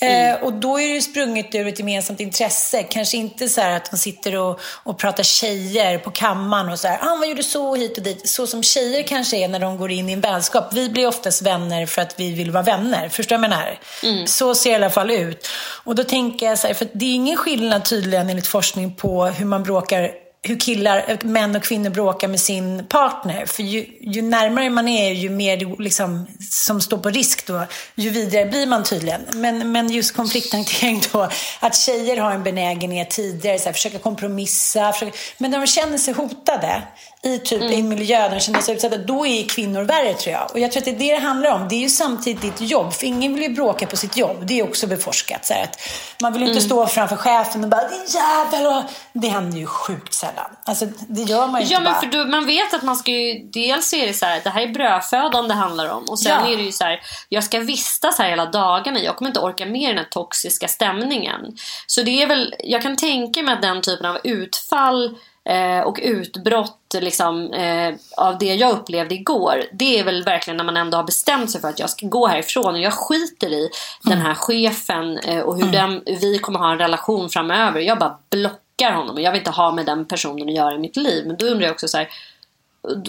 Eh, 0.00 0.42
och 0.42 0.52
då 0.52 0.80
är 0.80 0.88
det 0.88 0.94
ju 0.94 1.00
sprunget 1.00 1.54
ur 1.54 1.66
ett 1.66 1.78
gemensamt 1.78 2.20
intresse. 2.20 2.82
Kanske 2.82 3.16
inte 3.16 3.48
så 3.48 3.60
här 3.60 3.76
att 3.76 3.90
de 3.90 3.96
sitter 3.96 4.36
och, 4.36 4.60
och 4.82 4.98
pratar 4.98 5.22
tjejer 5.22 5.98
på 5.98 6.10
kammaren 6.10 6.68
och 6.68 6.78
så 6.78 6.88
här, 6.88 6.98
ah, 7.02 7.16
vad 7.16 7.28
gjorde 7.28 7.42
så 7.42 7.74
hit 7.74 7.98
och 7.98 8.04
dit. 8.04 8.28
Så 8.28 8.46
som 8.46 8.62
tjejer 8.62 9.02
kanske 9.02 9.36
är 9.36 9.48
när 9.48 9.60
de 9.60 9.78
går 9.78 9.90
in 9.90 10.08
i 10.08 10.12
en 10.12 10.20
vänskap. 10.20 10.72
Vi 10.72 10.88
blir 10.88 11.06
oftast 11.06 11.42
vänner 11.42 11.86
för 11.86 12.02
att 12.02 12.20
vi 12.20 12.32
vill 12.32 12.50
vara 12.50 12.62
vänner. 12.62 13.08
Förstår 13.08 13.36
du 13.36 13.40
vad 13.40 13.50
jag 13.50 13.58
menar? 13.58 13.78
Så 14.26 14.54
ser 14.54 14.70
det 14.70 14.72
i 14.72 14.76
alla 14.76 14.90
fall 14.90 15.10
ut. 15.10 15.48
Och 15.84 15.94
då 15.94 16.04
tänker 16.04 16.46
jag 16.46 16.58
så 16.58 16.66
här, 16.66 16.74
för 16.74 16.88
det 16.92 17.04
är 17.04 17.14
ingen 17.14 17.36
skillnad 17.36 17.84
tydligen 17.84 18.30
enligt 18.30 18.46
forskning 18.46 18.94
på 18.94 19.26
hur 19.26 19.46
man 19.46 19.62
bråkar 19.62 20.23
hur 20.46 20.60
killar, 20.60 21.18
män 21.24 21.56
och 21.56 21.62
kvinnor 21.62 21.90
bråkar 21.90 22.28
med 22.28 22.40
sin 22.40 22.86
partner. 22.88 23.46
För 23.46 23.62
ju, 23.62 23.86
ju 24.00 24.22
närmare 24.22 24.70
man 24.70 24.88
är, 24.88 25.12
ju 25.12 25.30
mer 25.30 25.82
liksom, 25.82 26.26
som 26.50 26.80
står 26.80 26.98
på 26.98 27.10
risk 27.10 27.46
då, 27.46 27.66
ju 27.94 28.10
vidare 28.10 28.46
blir 28.46 28.66
man 28.66 28.84
tydligen. 28.84 29.20
Men, 29.32 29.72
men 29.72 29.90
just 29.90 30.16
konflikthantering 30.16 31.02
då, 31.12 31.28
att 31.60 31.76
tjejer 31.76 32.16
har 32.16 32.30
en 32.30 32.42
benägenhet 32.42 33.10
tidigare, 33.10 33.58
så 33.58 33.64
här, 33.64 33.72
försöka 33.72 33.98
kompromissa, 33.98 34.92
försöka, 34.92 35.16
men 35.38 35.50
när 35.50 35.58
de 35.58 35.66
känner 35.66 35.98
sig 35.98 36.14
hotade 36.14 36.82
i 37.22 37.38
typ 37.38 37.62
i 37.62 37.74
en 37.74 37.88
miljö 37.88 38.18
där 38.18 38.30
de 38.30 38.40
känner 38.40 38.60
sig 38.60 38.74
utsatta, 38.74 38.96
då 38.96 39.26
är 39.26 39.48
kvinnor 39.48 39.82
värre 39.82 40.14
tror 40.14 40.32
jag. 40.32 40.50
Och 40.52 40.58
jag 40.58 40.72
tror 40.72 40.80
att 40.80 40.84
det 40.84 40.90
är 40.90 40.98
det 40.98 41.14
det 41.14 41.20
handlar 41.20 41.50
om. 41.50 41.68
Det 41.68 41.74
är 41.74 41.80
ju 41.80 41.88
samtidigt 41.88 42.42
ditt 42.42 42.70
jobb, 42.70 42.92
för 42.92 43.06
ingen 43.06 43.34
vill 43.34 43.42
ju 43.42 43.48
bråka 43.48 43.86
på 43.86 43.96
sitt 43.96 44.16
jobb. 44.16 44.46
Det 44.46 44.58
är 44.58 44.64
också 44.64 44.86
beforskat. 44.86 45.46
Så 45.46 45.54
här, 45.54 45.62
att 45.62 45.80
man 46.22 46.32
vill 46.32 46.42
ju 46.42 46.48
inte 46.48 46.60
stå 46.60 46.86
framför 46.86 47.16
chefen 47.16 47.64
och 47.64 47.70
bara, 47.70 47.88
din 47.88 48.06
jävel! 48.08 48.66
och-" 48.66 48.82
Det 49.12 49.28
händer 49.28 49.58
ju 49.58 49.66
sjukt 49.66 50.14
sällan. 50.14 50.33
Alltså, 50.64 50.86
det 51.08 51.22
gör 51.22 51.46
man 51.46 51.60
ju 51.62 51.66
Ja 51.66 51.78
inte 51.78 51.82
men 51.82 51.92
bara. 51.92 52.00
för 52.00 52.06
du, 52.06 52.24
man 52.24 52.46
vet 52.46 52.74
att 52.74 52.82
man 52.82 52.96
ska 52.96 53.10
ju 53.10 53.44
Dels 53.44 53.92
är 53.94 54.06
det 54.06 54.12
så 54.14 54.26
här, 54.26 54.40
det 54.44 54.50
här 54.50 54.62
är 54.62 54.68
brödfödan 54.68 55.48
det 55.48 55.54
handlar 55.54 55.88
om 55.88 56.04
Och 56.08 56.18
sen 56.18 56.32
Ja. 56.44 56.52
är 56.52 56.56
det 56.56 56.62
ju 56.62 56.72
så 56.72 56.84
här 56.84 57.00
Jag 57.28 57.44
ska 57.44 57.58
vistas 57.60 58.18
här 58.18 58.30
hela 58.30 58.46
dagarna 58.46 58.98
Jag 58.98 59.16
kommer 59.16 59.28
inte 59.28 59.40
orka 59.40 59.66
med 59.66 59.90
den 59.90 59.98
här 59.98 60.08
toxiska 60.10 60.68
stämningen 60.68 61.40
Så 61.86 62.02
det 62.02 62.22
är 62.22 62.26
väl 62.26 62.54
Jag 62.58 62.82
kan 62.82 62.96
tänka 62.96 63.42
mig 63.42 63.54
att 63.54 63.62
den 63.62 63.82
typen 63.82 64.06
av 64.06 64.18
utfall 64.24 65.16
eh, 65.48 65.80
och 65.80 65.98
utbrott 66.02 66.80
liksom, 67.00 67.52
eh, 67.52 67.94
av 68.16 68.38
det 68.38 68.54
jag 68.54 68.70
upplevde 68.72 69.14
igår. 69.14 69.64
Det 69.72 69.98
är 69.98 70.04
väl 70.04 70.24
verkligen 70.24 70.56
när 70.56 70.64
man 70.64 70.76
ändå 70.76 70.96
har 70.98 71.04
bestämt 71.04 71.50
sig 71.50 71.60
för 71.60 71.68
att 71.68 71.78
jag 71.78 71.90
ska 71.90 72.06
gå 72.06 72.26
härifrån 72.26 72.74
och 72.74 72.80
jag 72.80 72.92
skiter 72.92 73.48
i 73.52 73.68
den 74.02 74.20
här 74.20 74.34
chefen 74.34 75.18
eh, 75.18 75.38
och 75.40 75.56
hur 75.58 75.72
den, 75.72 76.02
vi 76.06 76.38
kommer 76.38 76.58
ha 76.58 76.72
en 76.72 76.78
relation 76.78 77.30
framöver. 77.30 77.80
Jag 77.80 77.98
bara 77.98 78.18
blockar 78.30 78.58
honom 78.82 79.16
och 79.16 79.20
jag 79.20 79.32
vill 79.32 79.38
inte 79.38 79.50
ha 79.50 79.72
med 79.72 79.86
den 79.86 80.04
personen 80.04 80.48
att 80.48 80.54
göra 80.54 80.74
i 80.74 80.78
mitt 80.78 80.96
liv. 80.96 81.26
Men 81.26 81.36
då 81.36 81.46
undrar 81.46 81.66
jag 81.66 81.72
också 81.72 81.88
så 81.88 81.98
här, 81.98 82.08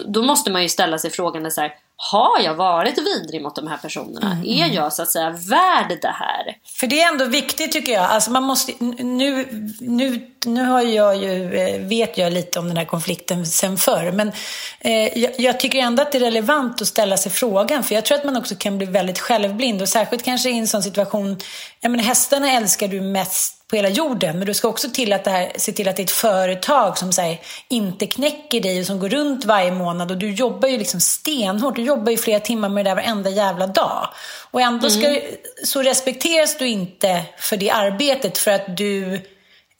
då 0.06 0.22
måste 0.22 0.50
man 0.50 0.62
ju 0.62 0.68
ställa 0.68 0.98
sig 0.98 1.10
frågan 1.10 1.50
så 1.50 1.60
här, 1.60 1.74
har 1.98 2.40
jag 2.44 2.54
varit 2.54 2.98
vidrig 2.98 3.42
mot 3.42 3.54
de 3.54 3.66
här 3.66 3.76
personerna? 3.76 4.32
Mm. 4.32 4.44
Är 4.44 4.74
jag 4.74 4.92
så 4.92 5.02
att 5.02 5.10
säga 5.10 5.30
värd 5.30 5.98
det 6.02 6.08
här? 6.08 6.56
För 6.80 6.86
det 6.86 7.02
är 7.02 7.08
ändå 7.08 7.24
viktigt 7.24 7.72
tycker 7.72 7.92
jag. 7.92 8.04
Alltså 8.04 8.30
man 8.30 8.42
måste, 8.42 8.72
nu, 8.78 9.48
nu, 9.80 10.30
nu 10.44 10.64
har 10.64 10.82
jag 10.82 11.16
ju, 11.16 11.54
eh, 11.54 11.80
vet 11.80 12.18
jag 12.18 12.32
lite 12.32 12.58
om 12.58 12.68
den 12.68 12.76
här 12.76 12.84
konflikten 12.84 13.46
sen 13.46 13.76
förr. 13.76 14.12
Men 14.12 14.32
eh, 14.80 15.18
jag, 15.18 15.32
jag, 15.38 15.60
tycker 15.60 15.78
ändå 15.78 16.02
att 16.02 16.12
det 16.12 16.18
är 16.18 16.20
relevant 16.20 16.82
att 16.82 16.88
ställa 16.88 17.16
sig 17.16 17.32
frågan. 17.32 17.82
För 17.82 17.94
jag 17.94 18.04
tror 18.04 18.18
att 18.18 18.24
man 18.24 18.36
också 18.36 18.54
kan 18.58 18.78
bli 18.78 18.86
väldigt 18.86 19.18
självblind. 19.18 19.82
Och 19.82 19.88
särskilt 19.88 20.22
kanske 20.22 20.50
i 20.50 20.58
en 20.58 20.68
sån 20.68 20.82
situation. 20.82 21.36
Jag 21.80 21.90
menar, 21.90 22.04
hästarna 22.04 22.52
älskar 22.52 22.88
du 22.88 23.00
mest 23.00 23.65
på 23.70 23.76
hela 23.76 23.88
jorden. 23.88 24.38
Men 24.38 24.46
du 24.46 24.54
ska 24.54 24.68
också 24.68 24.90
till 24.90 25.12
att 25.12 25.24
det 25.24 25.30
här, 25.30 25.52
se 25.56 25.72
till 25.72 25.88
att 25.88 25.96
det 25.96 26.02
är 26.02 26.04
ett 26.04 26.10
företag 26.10 26.98
som 26.98 27.10
här, 27.18 27.40
inte 27.68 28.06
knäcker 28.06 28.60
dig 28.60 28.80
och 28.80 28.86
som 28.86 28.98
går 28.98 29.08
runt 29.08 29.44
varje 29.44 29.70
månad. 29.70 30.10
Och 30.10 30.16
du 30.16 30.32
jobbar 30.32 30.68
ju 30.68 30.78
liksom 30.78 31.00
stenhårt. 31.00 31.76
Du 31.76 31.82
jobbar 31.82 32.10
ju 32.10 32.16
flera 32.18 32.40
timmar 32.40 32.68
med 32.68 32.84
det 32.84 32.90
där 32.90 32.94
varenda 32.94 33.30
jävla 33.30 33.66
dag. 33.66 34.08
Och 34.50 34.60
ändå 34.60 34.90
ska, 34.90 35.06
mm. 35.06 35.22
så 35.64 35.82
respekteras 35.82 36.58
du 36.58 36.68
inte 36.68 37.22
för 37.38 37.56
det 37.56 37.70
arbetet 37.70 38.38
för 38.38 38.50
att 38.50 38.76
du 38.76 39.20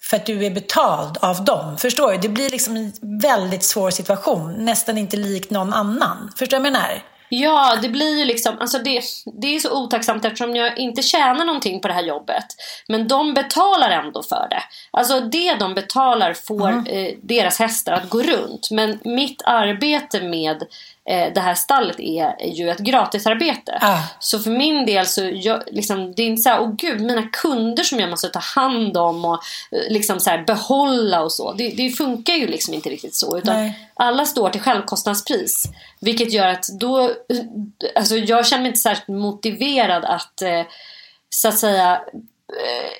för 0.03 0.17
att 0.17 0.27
du 0.27 0.47
är 0.47 0.51
betald 0.51 1.19
av 1.21 1.45
dem. 1.45 1.79
Förstår 1.79 2.13
du? 2.13 2.19
Det 2.19 2.29
blir 2.29 2.51
liksom 2.51 2.77
en 2.77 2.93
väldigt 3.21 3.65
svår 3.65 3.91
situation. 3.91 4.65
Nästan 4.65 4.99
inte 4.99 5.17
lik 5.17 5.51
någon 5.51 5.73
annan. 5.73 6.33
Förstår 6.37 6.57
du 6.57 6.63
vad 6.63 6.67
jag 6.67 6.73
menar? 6.73 7.03
Ja, 7.29 7.79
det 7.83 7.89
blir 7.89 8.19
ju 8.19 8.25
liksom, 8.25 8.59
alltså 8.59 8.79
det, 8.79 9.03
det 9.25 9.57
är 9.57 9.61
så 9.61 9.83
otacksamt 9.83 10.25
eftersom 10.25 10.57
jag 10.57 10.79
inte 10.79 11.03
tjänar 11.03 11.45
någonting 11.45 11.81
på 11.81 11.89
det 11.89 11.95
här 11.95 12.03
jobbet. 12.03 12.47
Men 12.89 13.09
de 13.09 13.35
betalar 13.35 13.91
ändå 13.91 14.23
för 14.23 14.47
det. 14.51 14.63
Alltså 14.91 15.21
det 15.21 15.55
de 15.55 15.75
betalar 15.75 16.35
får 16.35 16.69
mm. 16.69 16.87
eh, 16.87 17.15
deras 17.23 17.59
hästar 17.59 17.93
att 17.93 18.11
gå 18.11 18.23
runt. 18.23 18.71
Men 18.71 18.99
mitt 19.05 19.43
arbete 19.45 20.21
med 20.21 20.63
eh, 21.09 21.33
det 21.33 21.41
här 21.41 21.55
stallet 21.55 22.01
är 22.01 22.47
ju 22.47 22.71
ett 22.71 22.79
gratisarbete. 22.79 23.79
Ah. 23.81 24.03
Så 24.19 24.39
för 24.39 24.51
min 24.51 24.87
del 24.87 25.07
så 25.07 25.31
jag, 25.35 25.63
liksom, 25.67 26.15
det 26.15 26.23
är 26.23 26.27
inte 26.27 26.43
så 26.43 26.49
här, 26.49 26.61
åh 26.61 26.75
gud, 26.75 27.01
mina 27.01 27.23
kunder 27.23 27.83
som 27.83 28.01
jag 28.01 28.11
måste 28.11 28.29
ta 28.29 28.39
hand 28.39 28.97
om 28.97 29.25
och 29.25 29.35
eh, 29.73 29.93
liksom 29.93 30.21
så 30.21 30.31
här, 30.31 30.45
behålla 30.45 31.23
och 31.23 31.33
så. 31.33 31.53
Det, 31.53 31.69
det 31.69 31.91
funkar 31.91 32.35
ju 32.35 32.47
liksom 32.47 32.75
inte 32.75 32.89
riktigt 32.89 33.15
så. 33.15 33.39
Utan 33.39 33.57
Nej. 33.57 33.89
alla 33.95 34.27
står 34.27 34.51
till 34.51 34.61
självkostnadspris. 34.61 35.65
Vilket 36.01 36.33
gör 36.33 36.49
att 36.49 36.69
då, 36.81 37.11
alltså 37.95 38.17
jag 38.17 38.47
känner 38.47 38.63
mig 38.63 38.69
inte 38.69 38.81
särskilt 38.81 39.09
motiverad 39.09 40.05
att 40.05 40.43
eh, 40.43 40.63
så 41.31 41.49
att 41.49 41.59
säga 41.59 42.03
eh, 42.53 42.91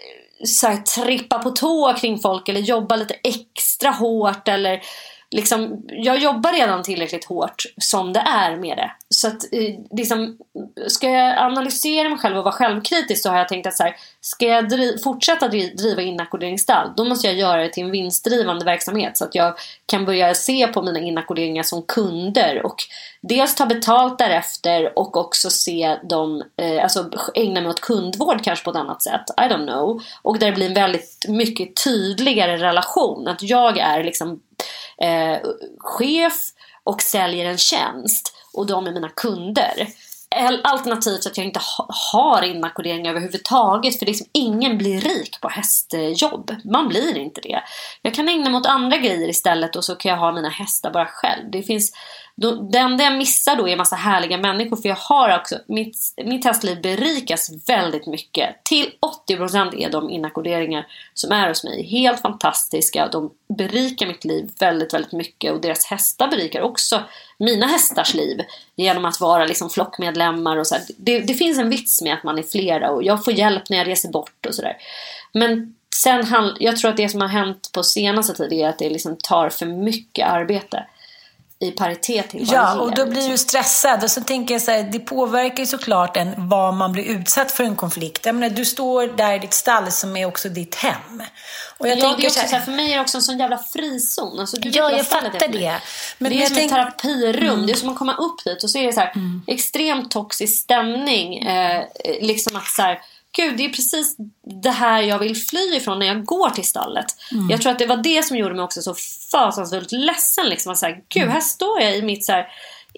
så 0.45 0.67
här, 0.67 0.77
trippa 0.77 1.39
på 1.39 1.51
tå 1.51 1.95
kring 1.95 2.19
folk 2.19 2.49
eller 2.49 2.61
jobba 2.61 2.97
lite 2.97 3.15
extra 3.15 3.91
hårt 3.91 4.49
eller 4.49 4.83
liksom, 5.31 5.83
jag 5.87 6.19
jobbar 6.19 6.53
redan 6.53 6.83
tillräckligt 6.83 7.25
hårt 7.25 7.63
som 7.81 8.13
det 8.13 8.21
är 8.21 8.57
med 8.57 8.77
det. 8.77 8.91
Så 9.09 9.29
att 9.29 9.53
eh, 9.53 9.75
liksom, 9.91 10.39
ska 10.87 11.11
jag 11.11 11.39
analysera 11.39 12.09
mig 12.09 12.19
själv 12.19 12.37
och 12.37 12.45
vara 12.45 12.55
självkritisk 12.55 13.23
så 13.23 13.31
har 13.31 13.39
jag 13.39 13.49
tänkt 13.49 13.67
att 13.67 13.77
så 13.77 13.83
här, 13.83 13.97
ska 14.21 14.47
jag 14.47 14.69
driv, 14.69 14.99
fortsätta 14.99 15.49
driva 15.49 16.03
inackorderingsstall 16.03 16.93
då 16.97 17.05
måste 17.05 17.27
jag 17.27 17.37
göra 17.37 17.63
det 17.63 17.69
till 17.69 17.85
en 17.85 17.91
vinstdrivande 17.91 18.65
verksamhet 18.65 19.17
så 19.17 19.25
att 19.25 19.35
jag 19.35 19.55
kan 19.87 20.05
börja 20.05 20.35
se 20.35 20.67
på 20.67 20.83
mina 20.83 20.99
inackorderingar 20.99 21.63
som 21.63 21.83
kunder 21.83 22.67
och 22.67 22.77
dels 23.21 23.55
ta 23.55 23.67
betalt 23.67 24.19
därefter 24.19 24.99
och 24.99 25.17
också 25.17 25.51
se 25.51 25.97
dem, 26.03 26.43
eh, 26.57 26.83
alltså 26.83 27.11
ägna 27.35 27.61
mig 27.61 27.71
åt 27.71 27.81
kundvård 27.81 28.45
kanske 28.45 28.65
på 28.65 28.71
ett 28.71 28.77
annat 28.77 29.03
sätt. 29.03 29.25
I 29.37 29.41
don't 29.41 29.67
know. 29.67 30.03
Och 30.23 30.39
där 30.39 30.47
det 30.47 30.53
blir 30.53 30.67
en 30.67 30.75
väldigt 30.75 31.25
mycket 31.29 31.85
tydligare 31.85 32.57
relation. 32.57 33.29
Att 33.29 33.43
jag 33.43 33.79
är 33.79 34.05
liksom 34.05 34.41
eh, 35.03 35.39
chef 35.79 36.51
och 36.85 37.03
säljer 37.03 37.45
en 37.45 37.59
tjänst 37.59 38.37
och 38.53 38.67
de 38.67 38.87
är 38.87 38.93
mina 38.93 39.09
kunder. 39.09 39.89
Alternativt 40.65 41.27
att 41.27 41.37
jag 41.37 41.47
inte 41.47 41.61
har 42.13 42.43
inackordering 42.43 43.09
överhuvudtaget 43.09 43.99
för 43.99 44.07
liksom 44.07 44.27
ingen 44.33 44.79
blir 44.79 45.01
rik 45.01 45.41
på 45.41 45.49
hästjobb. 45.49 46.55
Man 46.65 46.89
blir 46.89 47.19
inte 47.19 47.41
det. 47.41 47.63
Jag 48.03 48.15
kan 48.15 48.29
ägna 48.29 48.51
mig 48.51 48.59
åt 48.59 48.67
andra 48.67 48.97
grejer 48.97 49.29
istället 49.29 49.77
och 49.77 49.85
så 49.85 49.95
kan 49.95 50.11
jag 50.11 50.19
ha 50.19 50.33
mina 50.33 50.49
hästar 50.49 50.91
bara 50.91 51.07
själv. 51.07 51.51
Det 51.51 51.63
finns 51.63 51.93
då, 52.39 52.55
det 52.55 52.79
enda 52.79 53.05
jag 53.05 53.19
missar 53.19 53.57
då 53.57 53.69
är 53.69 53.73
en 53.73 53.79
massa 53.79 53.97
härliga 53.97 54.39
människor 54.39 54.77
för 54.77 54.89
jag 54.89 54.97
har 54.97 55.39
också, 55.39 55.59
mitt, 55.67 55.97
mitt 56.25 56.45
hästliv 56.45 56.83
berikas 56.83 57.51
väldigt 57.69 58.07
mycket. 58.07 58.65
Till 58.65 58.91
80% 59.29 59.77
är 59.77 59.91
de 59.91 60.11
inackorderingar 60.11 60.87
som 61.15 61.33
är 61.33 61.49
hos 61.49 61.65
mig 61.65 61.87
helt 61.87 62.21
fantastiska. 62.21 63.09
De 63.09 63.31
berikar 63.49 64.07
mitt 64.07 64.25
liv 64.25 64.51
väldigt, 64.59 64.95
väldigt 64.95 65.13
mycket 65.13 65.53
och 65.53 65.61
deras 65.61 65.85
hästar 65.85 66.29
berikar 66.29 66.61
också 66.61 67.03
mina 67.39 67.67
hästars 67.67 68.15
liv 68.15 68.41
genom 68.77 69.05
att 69.05 69.21
vara 69.21 69.45
liksom 69.45 69.71
flockmedlemmar 69.71 70.57
och 70.57 70.67
så 70.67 70.77
det, 70.97 71.21
det, 71.21 71.35
finns 71.35 71.59
en 71.59 71.71
vits 71.71 72.03
med 72.03 72.15
att 72.15 72.25
man 72.25 72.39
är 72.39 72.43
flera 72.43 72.91
och 72.91 73.03
jag 73.03 73.25
får 73.25 73.33
hjälp 73.33 73.71
när 73.71 73.77
jag 73.77 73.87
reser 73.87 74.09
bort 74.09 74.47
och 74.47 74.55
sådär. 74.55 74.77
Men 75.33 75.75
sen, 75.95 76.27
jag 76.61 76.77
tror 76.77 76.91
att 76.91 76.97
det 76.97 77.09
som 77.09 77.21
har 77.21 77.29
hänt 77.29 77.71
på 77.73 77.83
senaste 77.83 78.35
tid 78.35 78.53
är 78.53 78.69
att 78.69 78.79
det 78.79 78.91
liksom 78.91 79.17
tar 79.23 79.49
för 79.49 79.67
mycket 79.67 80.29
arbete 80.29 80.87
i 81.59 81.71
paritet 81.71 82.31
till 82.31 82.45
vad 82.47 82.55
Ja, 82.55 82.75
och 82.81 82.95
då 82.95 83.05
blir 83.05 83.15
liksom. 83.15 83.31
du 83.31 83.39
stressad. 83.39 84.05
Och 84.05 84.11
så 84.11 84.21
tänker 84.21 84.55
jag 84.55 84.63
så 84.63 84.71
här, 84.71 84.83
det 84.83 84.99
påverkar 84.99 85.59
ju 85.59 85.67
såklart 85.67 86.17
en 86.17 86.49
vad 86.49 86.75
man 86.75 86.93
blir 86.93 87.05
utsatt 87.05 87.53
för 87.53 87.65
en 87.65 87.77
konflikt. 87.77 88.27
Jag 88.27 88.35
menar, 88.35 88.57
du 88.57 88.65
står 88.65 89.07
där 89.07 89.33
i 89.33 89.39
ditt 89.39 89.55
stall 89.55 89.93
som 89.93 90.17
är 90.17 90.27
också 90.27 90.49
ditt 90.49 90.75
hem. 90.75 91.23
Och 91.79 91.89
jag 91.89 91.99
ja, 91.99 92.03
tänker 92.03 92.23
det 92.23 92.29
också 92.29 92.49
så 92.49 92.57
här, 92.57 92.61
för 92.61 92.73
mig 92.73 92.93
är 92.93 92.97
det 92.97 93.01
också 93.01 93.17
en 93.17 93.23
sån 93.23 93.39
jävla 93.39 93.59
frizon. 93.59 94.41
Alltså, 94.41 94.57
du 94.57 94.69
ja, 94.69 94.91
jag 94.91 95.07
fattar 95.07 95.49
det. 95.49 95.81
Men 96.19 96.33
det 96.33 96.43
är 96.43 96.47
som 96.47 96.57
tänk... 96.57 96.73
ett 96.73 96.77
terapirum. 96.77 97.55
Mm. 97.55 97.67
Det 97.67 97.73
är 97.73 97.77
som 97.77 97.89
att 97.89 97.99
komma 97.99 98.17
upp 98.17 98.45
dit 98.45 98.65
och 98.65 98.71
så 98.71 98.79
är 98.79 98.87
det 98.87 98.93
så 98.93 99.01
här, 99.01 99.13
mm. 99.15 99.43
extremt 99.47 100.11
toxisk 100.11 100.63
stämning. 100.63 101.39
Eh, 101.39 101.85
liksom 102.21 102.57
att 102.57 102.67
så 102.67 102.83
här, 102.83 103.01
gud 103.37 103.57
det 103.57 103.65
är 103.65 103.69
precis 103.69 104.17
det 104.63 104.71
här 104.71 105.03
jag 105.03 105.19
vill 105.19 105.37
fly 105.37 105.77
ifrån 105.77 105.99
när 105.99 106.07
jag 106.07 106.25
går 106.25 106.51
till 106.51 106.65
stallet. 106.65 107.07
Mm. 107.33 107.51
Jag 107.51 107.63
tror 107.63 107.73
att 107.73 107.79
det 107.79 107.87
var 107.87 107.97
det 107.97 108.23
som 108.25 108.37
gjorde 108.37 108.55
mig 108.55 108.65
också 108.65 108.83
så 108.83 108.95
fasansfullt 109.33 109.93
ledsen. 109.93 110.49
Liksom, 110.49 110.73
att 110.73 110.79
så 110.79 110.87
här, 110.87 111.03
gud 111.09 111.23
mm. 111.23 111.33
här 111.33 111.41
står 111.41 111.81
jag 111.81 111.97
i 111.97 112.03
mitt 112.03 112.25
så 112.25 112.33
här, 112.33 112.49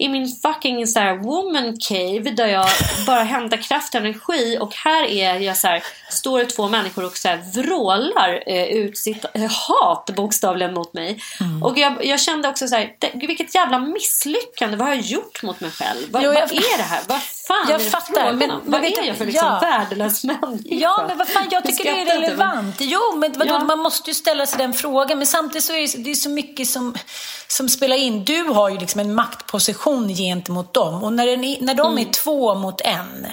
i 0.00 0.08
min 0.08 0.28
fucking 0.42 0.86
så 0.86 0.98
här, 0.98 1.16
woman 1.16 1.76
cave 1.88 2.30
där 2.30 2.46
jag 2.46 2.68
bara 3.06 3.22
hämtar 3.22 3.56
kraft 3.56 3.94
och 3.94 4.00
energi 4.00 4.58
och 4.60 4.74
här 4.74 5.04
är 5.04 5.38
jag 5.38 5.56
så 5.56 5.66
här, 5.66 5.82
står 6.08 6.38
det 6.38 6.44
två 6.46 6.68
människor 6.68 7.04
och 7.04 7.16
så 7.16 7.28
här, 7.28 7.42
vrålar 7.54 8.42
eh, 8.46 8.64
ut 8.64 8.98
sitt 8.98 9.24
eh, 9.34 9.50
hat 9.50 10.10
bokstavligen 10.16 10.74
mot 10.74 10.92
mig. 10.92 11.20
Mm. 11.40 11.62
Och 11.62 11.78
jag, 11.78 12.04
jag, 12.04 12.20
kände 12.20 12.48
också 12.48 12.68
så 12.68 12.76
här, 12.76 12.92
det, 12.98 13.10
vilket 13.14 13.54
jävla 13.54 13.78
misslyckande, 13.78 14.76
vad 14.76 14.86
har 14.86 14.94
jag 14.94 15.04
gjort 15.04 15.42
mot 15.42 15.60
mig 15.60 15.70
själv? 15.70 16.06
Vad, 16.10 16.22
jo, 16.22 16.32
jag, 16.32 16.40
vad 16.40 16.52
är 16.52 16.76
det 16.76 16.82
här? 16.82 17.00
Vad 17.08 17.22
fan 17.22 17.66
jag 17.68 17.80
är 17.80 17.84
det 17.84 17.90
fattar, 17.90 18.32
men, 18.32 18.48
men, 18.48 18.60
Vad 18.64 18.84
är 18.84 19.06
jag 19.06 19.16
för 19.16 19.26
liksom 19.26 19.46
ja. 19.46 19.58
värdelös 19.60 20.24
människa? 20.24 20.64
Ja, 20.64 21.04
men 21.08 21.18
vad 21.18 21.28
fan, 21.28 21.48
jag 21.50 21.64
tycker 21.64 21.84
det 21.84 22.00
är 22.00 22.20
relevant. 22.20 22.76
Jo, 22.78 23.16
men 23.16 23.32
vadå, 23.32 23.54
ja. 23.54 23.64
man 23.64 23.78
måste 23.78 24.10
ju 24.10 24.14
ställa 24.14 24.46
sig 24.46 24.58
den 24.58 24.74
frågan. 24.74 25.18
Men 25.18 25.26
samtidigt 25.26 25.64
så 25.64 25.72
är 25.72 25.96
det, 25.96 26.02
det 26.04 26.10
är 26.10 26.14
så 26.14 26.30
mycket 26.30 26.68
som, 26.68 26.94
som 27.48 27.68
spelar 27.68 27.96
in. 27.96 28.24
Du 28.24 28.42
har 28.42 28.68
ju 28.68 28.78
liksom 28.78 29.00
en 29.00 29.14
maktposition 29.14 29.87
gentemot 30.08 30.74
dem. 30.74 31.02
Och 31.02 31.12
när, 31.12 31.26
den, 31.26 31.40
när 31.40 31.74
de 31.74 31.92
mm. 31.92 32.08
är 32.08 32.12
två 32.12 32.54
mot 32.54 32.80
en, 32.80 33.26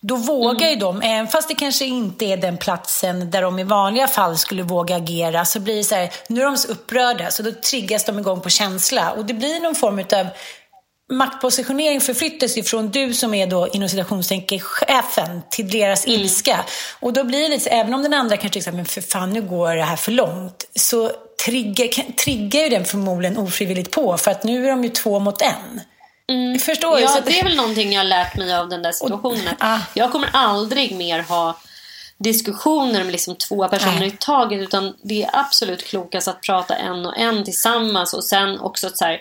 då 0.00 0.16
vågar 0.16 0.66
mm. 0.66 0.70
ju 0.70 0.76
de, 0.76 1.02
även 1.02 1.28
fast 1.28 1.48
det 1.48 1.54
kanske 1.54 1.84
inte 1.84 2.24
är 2.24 2.36
den 2.36 2.56
platsen 2.56 3.30
där 3.30 3.42
de 3.42 3.58
i 3.58 3.64
vanliga 3.64 4.06
fall 4.06 4.38
skulle 4.38 4.62
våga 4.62 4.96
agera, 4.96 5.44
så 5.44 5.60
blir 5.60 5.76
det 5.76 5.84
så 5.84 5.94
här, 5.94 6.10
nu 6.28 6.40
är 6.40 6.44
de 6.44 6.56
så 6.56 6.68
upprörda, 6.68 7.30
så 7.30 7.42
då 7.42 7.52
triggas 7.52 8.04
de 8.04 8.18
igång 8.18 8.40
på 8.40 8.50
känsla. 8.50 9.10
Och 9.10 9.24
det 9.24 9.34
blir 9.34 9.60
någon 9.60 9.74
form 9.74 9.98
av 9.98 10.26
maktpositionering 11.12 12.00
förflyttas 12.00 12.56
ifrån 12.56 12.88
du 12.88 13.14
som 13.14 13.34
är 13.34 13.46
då 13.46 13.68
inom 13.68 13.88
citationstecken 13.88 14.60
chefen 14.60 15.42
till 15.50 15.70
deras 15.70 16.06
mm. 16.06 16.20
ilska. 16.20 16.64
Och 17.00 17.12
då 17.12 17.24
blir 17.24 17.42
det 17.42 17.48
lite, 17.48 17.70
även 17.70 17.94
om 17.94 18.02
den 18.02 18.14
andra 18.14 18.36
kanske 18.36 18.60
tycker 18.60 18.72
men 18.72 18.84
för 18.84 19.00
fan 19.00 19.30
nu 19.30 19.42
går 19.42 19.76
det 19.76 19.82
här 19.82 19.96
för 19.96 20.12
långt, 20.12 20.64
så 20.74 21.10
triggar, 21.44 22.12
triggar 22.12 22.60
ju 22.60 22.68
den 22.68 22.84
förmodligen 22.84 23.38
ofrivilligt 23.38 23.90
på 23.90 24.16
för 24.16 24.30
att 24.30 24.44
nu 24.44 24.64
är 24.66 24.70
de 24.70 24.84
ju 24.84 24.90
två 24.90 25.18
mot 25.18 25.42
en. 25.42 25.80
Mm. 26.32 26.58
Förstår 26.58 27.00
ja, 27.00 27.20
det 27.26 27.40
är 27.40 27.44
väl 27.44 27.56
någonting 27.56 27.92
jag 27.92 28.00
har 28.00 28.04
lärt 28.04 28.36
mig 28.36 28.54
av 28.54 28.68
den 28.68 28.82
där 28.82 28.92
situationen. 28.92 29.48
Och, 29.48 29.54
ah. 29.58 29.80
Jag 29.94 30.12
kommer 30.12 30.30
aldrig 30.32 30.96
mer 30.96 31.22
ha 31.22 31.58
diskussioner 32.18 33.04
med 33.04 33.12
liksom 33.12 33.36
två 33.36 33.68
personer 33.68 33.98
Nej. 33.98 34.08
i 34.08 34.16
taget. 34.20 34.60
Utan 34.60 34.96
det 35.02 35.22
är 35.22 35.30
absolut 35.32 35.84
klokast 35.84 36.28
att 36.28 36.42
prata 36.42 36.76
en 36.76 37.06
och 37.06 37.18
en 37.18 37.44
tillsammans. 37.44 38.14
Och 38.14 38.24
sen 38.24 38.60
också 38.60 38.90
så 38.94 39.04
här, 39.04 39.20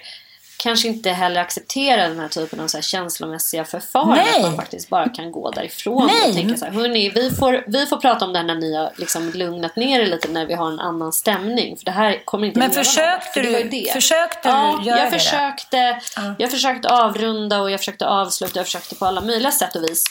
kanske 0.66 0.88
inte 0.88 1.10
heller 1.10 1.42
accepterar 1.42 2.10
den 2.10 2.20
här 2.20 2.28
typen 2.28 2.60
av 2.60 2.68
så 2.68 2.78
här 2.78 2.82
känslomässiga 2.82 3.66
förfaranden. 3.66 4.36
Att 4.36 4.42
man 4.42 4.56
faktiskt 4.56 4.90
bara 4.90 5.10
kan 5.10 5.32
gå 5.32 5.52
därifrån 5.52 6.08
Nej. 6.08 6.30
och 6.30 6.36
tänka 6.36 6.58
så 6.58 6.66
här, 6.66 6.72
hörni, 6.72 7.10
vi 7.10 7.32
får, 7.32 7.64
vi 7.68 7.86
får 7.86 7.98
prata 7.98 8.26
om 8.26 8.34
det 8.34 8.40
här 8.40 8.46
när 8.46 8.56
ni 8.56 8.76
har 8.76 8.92
liksom 8.96 9.32
lugnat 9.34 9.76
ner 9.76 10.00
er 10.00 10.06
lite 10.06 10.28
när 10.28 10.46
vi 10.46 10.54
har 10.54 10.72
en 10.72 10.80
annan 10.80 11.14
stämning. 11.14 11.78
För 11.78 11.86
det 11.86 11.92
här 11.92 12.22
kommer 12.26 12.48
inte 12.48 12.60
Men 12.60 12.72
försökte 12.72 13.12
vart, 13.12 13.34
för 13.34 13.42
det 13.44 13.64
du- 13.64 13.70
det. 13.70 13.94
försökte 13.94 14.50
ja, 14.50 14.78
du 14.82 14.90
göra 14.90 15.00
jag 15.00 15.12
det? 15.12 15.20
försökte, 15.20 16.00
Jag 16.38 16.52
försökte 16.52 16.90
avrunda 16.90 17.62
och 17.62 17.72
jag 17.72 17.80
försökte 17.80 18.08
avsluta. 18.08 18.60
Jag 18.60 18.66
försökte 18.66 18.96
på 18.96 19.06
alla 19.06 19.22
möjliga 19.22 19.52
sätt 19.52 19.76
och 19.76 19.84
vis. 19.84 20.04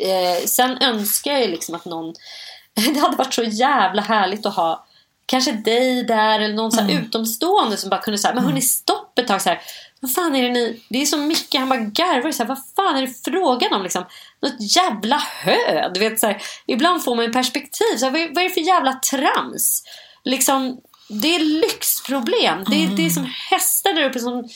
Eh, 0.00 0.46
sen 0.46 0.78
önskar 0.82 1.32
jag 1.32 1.40
ju 1.40 1.48
liksom 1.48 1.74
att 1.74 1.84
någon... 1.84 2.14
Det 2.94 3.00
hade 3.00 3.16
varit 3.16 3.34
så 3.34 3.42
jävla 3.42 4.02
härligt 4.02 4.46
att 4.46 4.54
ha 4.54 4.86
kanske 5.26 5.52
dig 5.52 6.02
där 6.02 6.40
eller 6.40 6.54
någon 6.54 6.72
så 6.72 6.80
här 6.80 7.00
utomstående 7.00 7.76
som 7.76 7.90
bara 7.90 8.00
kunde 8.00 8.18
säga 8.18 8.34
men 8.34 8.44
hörni 8.44 8.60
stopp 8.62 9.18
ett 9.18 9.26
tag 9.26 9.42
så 9.42 9.48
här. 9.48 9.60
Vad 10.00 10.12
fan 10.14 10.36
är 10.36 10.42
det 10.42 10.48
ni... 10.48 10.82
Det 10.88 11.02
är 11.02 11.06
så 11.06 11.16
mycket. 11.16 11.60
Han 11.60 11.68
bara 11.68 11.80
garvar 11.80 12.32
så 12.32 12.42
här, 12.42 12.48
Vad 12.48 12.62
fan 12.76 12.96
är 12.96 13.00
det 13.00 13.24
frågan 13.24 13.72
om 13.72 13.82
liksom? 13.82 14.04
Något 14.42 14.76
jävla 14.76 15.16
hö. 15.16 15.88
Du 15.94 16.00
vet 16.00 16.20
så 16.20 16.26
här, 16.26 16.42
Ibland 16.66 17.04
får 17.04 17.16
man 17.16 17.24
ju 17.24 17.32
perspektiv. 17.32 17.96
Så 17.96 18.04
här, 18.04 18.12
vad, 18.12 18.20
är, 18.20 18.28
vad 18.28 18.38
är 18.38 18.48
det 18.48 18.54
för 18.54 18.60
jävla 18.60 18.92
trams? 18.92 19.82
Liksom, 20.24 20.80
det 21.08 21.34
är 21.34 21.40
lyxproblem. 21.40 22.64
Det, 22.64 22.84
är, 22.84 22.88
det 22.88 23.06
är 23.06 23.10
som 23.10 23.32
hästar 23.50 23.94
där 23.94 24.04
uppe 24.04 24.20
som 24.20 24.48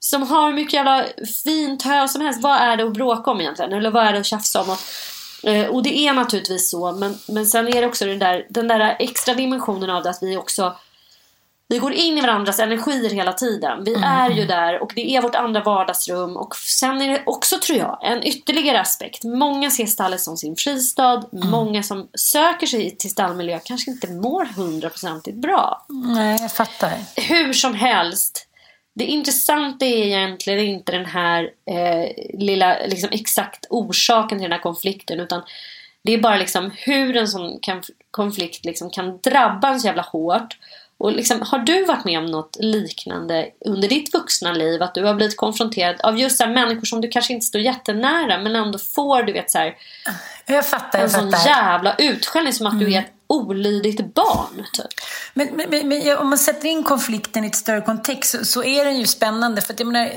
som 0.00 0.22
har 0.22 0.52
mycket 0.52 0.72
jävla 0.72 1.06
fint 1.44 1.82
hö 1.82 2.08
som 2.08 2.20
helst. 2.20 2.42
Vad 2.42 2.56
är 2.56 2.76
det 2.76 2.84
att 2.84 2.92
bråka 2.92 3.30
om 3.30 3.40
egentligen? 3.40 3.72
Eller 3.72 3.90
vad 3.90 4.06
är 4.06 4.12
det 4.12 4.18
att 4.18 4.26
tjafsa 4.26 4.60
om? 4.60 4.70
Och, 4.70 4.78
och 5.70 5.82
det 5.82 5.98
är 5.98 6.12
naturligtvis 6.12 6.70
så. 6.70 6.92
Men, 6.92 7.18
men 7.28 7.46
sen 7.46 7.68
är 7.68 7.80
det 7.80 7.86
också 7.86 8.04
den 8.04 8.18
där, 8.18 8.46
den 8.50 8.68
där 8.68 8.96
extra 8.98 9.34
dimensionen 9.34 9.90
av 9.90 10.02
det 10.02 10.10
att 10.10 10.22
vi 10.22 10.36
också 10.36 10.74
vi 11.70 11.78
går 11.78 11.92
in 11.92 12.18
i 12.18 12.20
varandras 12.20 12.58
energier 12.58 13.10
hela 13.10 13.32
tiden. 13.32 13.84
Vi 13.84 13.94
är 13.94 14.30
ju 14.30 14.46
där 14.46 14.82
och 14.82 14.92
det 14.94 15.16
är 15.16 15.22
vårt 15.22 15.34
andra 15.34 15.62
vardagsrum. 15.62 16.36
Och 16.36 16.56
sen 16.56 17.02
är 17.02 17.08
det 17.08 17.22
också, 17.26 17.58
tror 17.58 17.78
jag, 17.78 17.98
en 18.02 18.26
ytterligare 18.26 18.80
aspekt. 18.80 19.24
Många 19.24 19.70
ser 19.70 19.86
stallet 19.86 20.20
som 20.20 20.36
sin 20.36 20.56
fristad. 20.56 21.22
Många 21.32 21.82
som 21.82 22.08
söker 22.14 22.66
sig 22.66 22.96
till 22.96 23.10
stallmiljö 23.10 23.58
kanske 23.64 23.90
inte 23.90 24.06
mår 24.10 24.44
hundraprocentigt 24.44 25.36
bra 25.36 25.86
Nej, 25.88 26.38
jag 26.40 26.52
fattar. 26.52 26.92
hur 27.16 27.52
som 27.52 27.74
helst. 27.74 28.46
Det 28.94 29.04
intressanta 29.04 29.86
är 29.86 30.06
egentligen 30.06 30.60
inte 30.66 30.92
den 30.92 31.06
här 31.06 31.50
eh, 31.70 32.38
lilla 32.38 32.78
liksom, 32.86 33.08
exakt 33.12 33.66
orsaken 33.70 34.38
till 34.38 34.42
den 34.42 34.52
här 34.52 34.62
konflikten 34.62 35.20
utan 35.20 35.42
det 36.02 36.12
är 36.14 36.18
bara 36.18 36.36
liksom 36.36 36.70
hur 36.76 37.16
en 37.16 37.28
sån 37.28 37.58
kan, 37.62 37.82
konflikt 38.10 38.64
liksom, 38.64 38.90
kan 38.90 39.18
drabba 39.22 39.68
en 39.68 39.80
så 39.80 39.86
jävla 39.86 40.02
hårt. 40.02 40.56
Och 40.98 41.12
liksom, 41.12 41.42
har 41.42 41.58
du 41.58 41.84
varit 41.84 42.04
med 42.04 42.18
om 42.18 42.26
något 42.26 42.56
liknande 42.60 43.48
under 43.60 43.88
ditt 43.88 44.14
vuxna 44.14 44.52
liv? 44.52 44.82
Att 44.82 44.94
du 44.94 45.04
har 45.04 45.14
blivit 45.14 45.36
konfronterad 45.36 46.00
av 46.00 46.18
just 46.18 46.36
så 46.38 46.44
här, 46.44 46.50
människor 46.50 46.84
som 46.84 47.00
du 47.00 47.08
kanske 47.08 47.32
inte 47.32 47.46
står 47.46 47.60
jättenära 47.60 48.38
men 48.38 48.56
ändå 48.56 48.78
får 48.78 49.22
du 49.22 49.32
vet 49.32 49.50
så 49.50 49.58
här, 49.58 49.76
Jag 50.46 50.66
fattar, 50.66 50.98
en 50.98 51.02
jag 51.02 51.10
sån 51.10 51.32
fattar. 51.32 51.50
jävla 51.50 51.94
utskällning 51.98 52.52
som 52.52 52.66
att 52.66 52.80
du 52.80 52.94
är 52.94 52.98
ett 52.98 53.12
olydigt 53.30 54.14
barn. 54.14 54.66
Typ. 54.72 54.86
Men, 55.34 55.48
men, 55.70 55.88
men, 55.88 56.18
om 56.18 56.28
man 56.28 56.38
sätter 56.38 56.68
in 56.68 56.82
konflikten 56.82 57.44
i 57.44 57.46
ett 57.46 57.54
större 57.54 57.80
kontext 57.80 58.30
så, 58.30 58.44
så 58.44 58.64
är 58.64 58.84
den 58.84 58.98
ju 58.98 59.06
spännande. 59.06 59.60
För 59.60 59.72
att 59.72 59.80
jag 59.80 59.86
menar, 59.86 60.10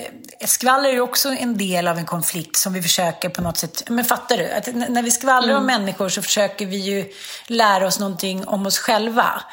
skvaller 0.45 0.89
är 0.89 0.93
ju 0.93 1.01
också 1.01 1.29
en 1.29 1.57
del 1.57 1.87
av 1.87 1.97
en 1.97 2.05
konflikt 2.05 2.57
som 2.57 2.73
vi 2.73 2.81
försöker 2.81 3.29
på 3.29 3.41
något 3.41 3.57
sätt... 3.57 3.89
Men 3.89 4.05
fattar 4.05 4.37
du? 4.37 4.51
Att 4.51 4.89
när 4.89 5.03
vi 5.03 5.11
skvallrar 5.11 5.55
om 5.55 5.65
människor 5.65 6.09
så 6.09 6.21
försöker 6.21 6.65
vi 6.65 6.77
ju 6.77 7.05
lära 7.47 7.87
oss 7.87 7.99
någonting 7.99 8.47
om 8.47 8.65
oss 8.65 8.79
själva. 8.79 9.43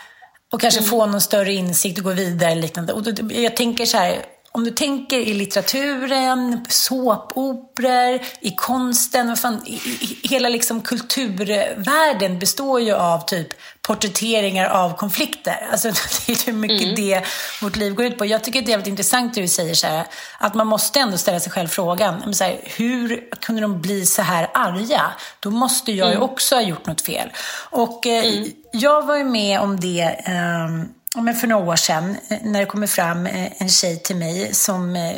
Och 0.53 0.61
kanske 0.61 0.83
få 0.83 1.07
någon 1.07 1.21
större 1.21 1.53
insikt 1.53 1.99
och 1.99 2.05
gå 2.05 2.11
vidare. 2.11 2.51
eller 2.51 2.63
Liknande. 2.63 2.93
Och 2.93 3.03
då, 3.03 3.33
jag 3.33 3.57
tänker 3.57 3.87
så 3.87 3.97
här, 3.97 4.25
om 4.53 4.65
du 4.65 4.71
tänker 4.71 5.19
i 5.19 5.35
litteraturen, 5.35 6.65
såpoperor, 6.69 8.21
i 8.41 8.51
konsten, 8.51 9.29
vad 9.29 9.39
fan, 9.39 9.63
i, 9.67 9.75
i, 9.75 10.19
hela 10.23 10.49
liksom 10.49 10.81
kulturvärlden 10.81 12.39
består 12.39 12.81
ju 12.81 12.95
av 12.95 13.21
typ 13.25 13.49
porträtteringar 13.83 14.69
av 14.69 14.97
konflikter. 14.97 15.69
Alltså 15.73 15.89
det 16.27 16.33
är 16.33 16.47
ju 16.47 16.53
mycket 16.53 16.97
det 16.97 17.23
vårt 17.63 17.77
liv 17.77 17.95
går 17.95 18.07
ut 18.07 18.19
på. 18.19 18.27
Jag 18.27 18.45
tycker 18.45 18.63
det 18.63 18.67
är 18.67 18.71
jävligt 18.71 18.87
intressant 18.87 19.35
det 19.35 19.41
du 19.41 19.49
säger 19.49 19.75
så 19.75 19.87
här, 19.87 20.07
att 20.39 20.55
man 20.55 20.67
måste 20.67 21.01
ändå 21.01 21.17
ställa 21.17 21.41
sig 21.41 21.53
själv 21.53 21.69
frågan, 21.69 22.35
så 22.35 22.45
här, 22.45 22.61
hur 22.65 23.29
kunde 23.41 23.61
de 23.61 23.81
bli 23.81 24.07
så 24.07 24.23
här 24.23 24.51
arga? 24.55 25.03
Då 25.41 25.51
måste 25.51 25.93
jag 25.93 26.11
ju 26.11 26.19
också 26.19 26.55
ha 26.55 26.63
gjort 26.63 26.87
något 26.87 27.01
fel. 27.01 27.29
Och 27.71 28.07
eh, 28.07 28.45
jag 28.73 29.07
var 29.07 29.17
ju 29.17 29.25
med 29.25 29.61
om 29.61 29.81
det 29.81 30.03
Ja, 30.27 31.00
men 31.17 31.35
för 31.35 31.47
några 31.47 31.67
år 31.67 31.77
sedan 31.77 32.17
eh, 32.29 32.39
när 32.43 32.61
det 32.61 32.67
kommer 32.67 32.87
fram 32.87 33.27
eh, 33.27 33.63
en 33.63 33.69
tjej 33.69 34.03
till 34.03 34.17
mig 34.17 34.55
som, 34.55 34.97
eh, 34.97 35.17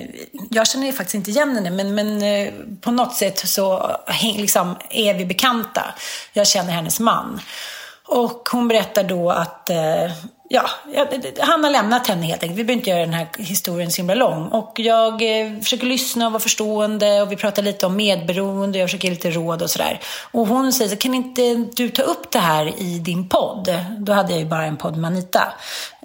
jag 0.50 0.66
känner 0.66 0.86
ju 0.86 0.92
faktiskt 0.92 1.14
inte 1.14 1.30
igen 1.30 1.54
henne, 1.54 1.70
men, 1.70 1.94
men 1.94 2.80
på 2.80 2.90
något 2.90 3.14
sätt 3.14 3.48
så 3.48 3.96
liksom, 4.36 4.76
är 4.90 5.14
vi 5.14 5.26
bekanta. 5.26 5.94
Jag 6.32 6.46
känner 6.46 6.72
hennes 6.72 7.00
man. 7.00 7.40
Och 8.04 8.48
hon 8.52 8.68
berättar 8.68 9.04
då 9.04 9.30
att 9.30 9.70
eh, 9.70 10.10
ja, 10.52 10.70
han 11.40 11.64
har 11.64 11.70
lämnat 11.70 12.06
henne 12.06 12.26
helt 12.26 12.42
enkelt. 12.42 12.58
Vi 12.58 12.64
behöver 12.64 12.78
inte 12.78 12.90
göra 12.90 13.00
den 13.00 13.14
här 13.14 13.28
historien 13.38 13.90
så 13.90 13.96
himla 13.96 14.14
lång. 14.14 14.48
Och 14.48 14.72
jag 14.76 15.12
eh, 15.12 15.58
försöker 15.60 15.86
lyssna 15.86 16.26
och 16.26 16.32
vara 16.32 16.40
förstående 16.40 17.22
och 17.22 17.32
vi 17.32 17.36
pratar 17.36 17.62
lite 17.62 17.86
om 17.86 17.96
medberoende 17.96 18.78
och 18.78 18.82
jag 18.82 18.88
försöker 18.88 19.08
ge 19.08 19.14
lite 19.14 19.30
råd 19.30 19.62
och 19.62 19.70
sådär. 19.70 20.00
Och 20.32 20.46
hon 20.46 20.72
säger 20.72 20.90
så 20.90 20.96
kan 20.96 21.14
inte 21.14 21.54
du 21.54 21.88
ta 21.88 22.02
upp 22.02 22.30
det 22.30 22.38
här 22.38 22.80
i 22.80 22.98
din 22.98 23.28
podd? 23.28 23.78
Då 23.98 24.12
hade 24.12 24.30
jag 24.32 24.40
ju 24.40 24.46
bara 24.46 24.64
en 24.64 24.76
podd 24.76 24.96
med 24.96 25.08
Anita. 25.08 25.52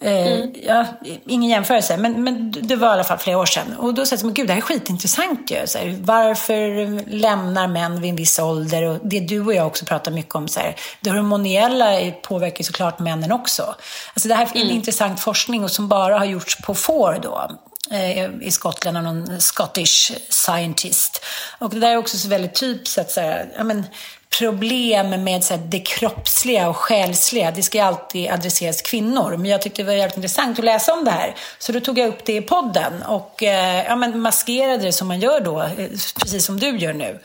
Eh, 0.01 0.39
ja, 0.63 0.86
ingen 1.25 1.49
jämförelse, 1.49 1.97
men, 1.97 2.23
men 2.23 2.51
det 2.51 2.75
var 2.75 2.88
i 2.88 2.91
alla 2.91 3.03
fall 3.03 3.17
flera 3.17 3.38
år 3.38 3.45
sedan. 3.45 3.75
Och 3.77 3.93
då 3.93 4.05
sa 4.05 4.15
jag 4.15 4.23
men 4.23 4.33
gud 4.33 4.47
det 4.47 4.53
här 4.53 4.62
är 4.62 4.65
skitintressant 4.65 5.51
ju. 5.51 5.67
Så 5.67 5.77
här, 5.77 5.97
varför 6.01 7.01
lämnar 7.10 7.67
män 7.67 8.01
vid 8.01 8.10
en 8.10 8.15
viss 8.15 8.39
ålder? 8.39 8.83
Och 8.83 8.99
det 9.03 9.19
du 9.19 9.45
och 9.45 9.53
jag 9.53 9.67
också 9.67 9.86
pratar 9.86 10.12
mycket 10.12 10.36
om, 10.36 10.47
så 10.47 10.60
här, 10.60 10.75
det 10.99 11.10
hormoniella 11.10 12.12
påverkar 12.12 12.63
såklart 12.63 12.99
männen 12.99 13.31
också. 13.31 13.75
Alltså 14.13 14.27
det 14.27 14.36
här 14.36 14.49
är 14.53 14.62
en 14.62 14.71
intressant 14.71 15.19
forskning 15.19 15.63
och 15.63 15.71
som 15.71 15.88
bara 15.88 16.17
har 16.17 16.25
gjorts 16.25 16.62
på 16.62 16.75
får 16.75 17.19
då 17.23 17.51
eh, 17.91 18.29
i 18.41 18.51
Skottland 18.51 18.97
av 18.97 19.03
någon 19.03 19.41
Scottish 19.41 20.12
scientist. 20.29 21.25
Och 21.60 21.69
det 21.69 21.79
där 21.79 21.91
är 21.91 21.97
också 21.97 22.17
så 22.17 22.27
väldigt 22.27 22.55
typiskt 22.55 22.97
att 22.97 23.12
så 23.12 23.21
här, 23.21 23.49
ja, 23.57 23.63
men, 23.63 23.83
problem 24.30 25.24
med 25.24 25.44
så 25.44 25.54
här, 25.54 25.62
det 25.62 25.80
kroppsliga 25.80 26.70
och 26.70 26.78
själsliga, 26.78 27.52
det 27.52 27.63
ska 27.63 27.78
ju 27.78 27.84
alltid 27.84 28.32
adresseras 28.32 28.82
kvinnor. 28.82 29.38
Men 29.38 29.46
jag 29.46 29.62
tyckte 29.62 29.82
det 29.82 29.86
var 29.86 29.94
jävligt 29.94 30.18
intressant 30.18 30.60
att 30.60 30.66
läsa 30.66 30.94
om 30.94 31.06
det 31.06 31.12
här. 31.12 31.36
Så 31.60 31.72
då 31.72 31.80
tog 31.80 31.98
jag 32.00 32.10
upp 32.10 32.26
det 32.26 32.36
i 32.36 32.42
podden 32.42 33.04
och 33.04 33.44
eh, 33.44 33.86
ja, 33.86 33.96
men 33.96 34.20
maskerade 34.20 34.84
det 34.84 34.92
som 34.92 35.08
man 35.08 35.20
gör 35.20 35.40
då, 35.40 35.62
eh, 35.62 35.90
precis 36.20 36.46
som 36.46 36.60
du 36.60 36.78
gör 36.78 36.94
nu. 36.94 37.20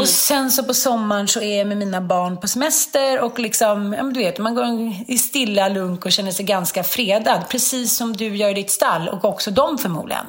Och 0.00 0.08
sen 0.08 0.50
så 0.50 0.64
på 0.64 0.74
sommaren 0.74 1.28
så 1.28 1.40
är 1.40 1.58
jag 1.58 1.66
med 1.66 1.76
mina 1.76 2.00
barn 2.00 2.36
på 2.36 2.48
semester 2.48 3.20
och 3.20 3.38
liksom, 3.38 3.92
ja 3.92 4.02
men 4.02 4.12
du 4.12 4.20
vet, 4.20 4.38
man 4.38 4.54
går 4.54 4.64
i 5.08 5.18
stilla 5.18 5.68
lunk 5.68 6.04
och 6.04 6.12
känner 6.12 6.30
sig 6.32 6.44
ganska 6.44 6.84
fredad. 6.84 7.40
Precis 7.48 7.96
som 7.96 8.12
du 8.12 8.36
gör 8.36 8.50
i 8.50 8.54
ditt 8.54 8.70
stall 8.70 9.08
och 9.08 9.24
också 9.24 9.50
de 9.50 9.78
förmodligen. 9.78 10.26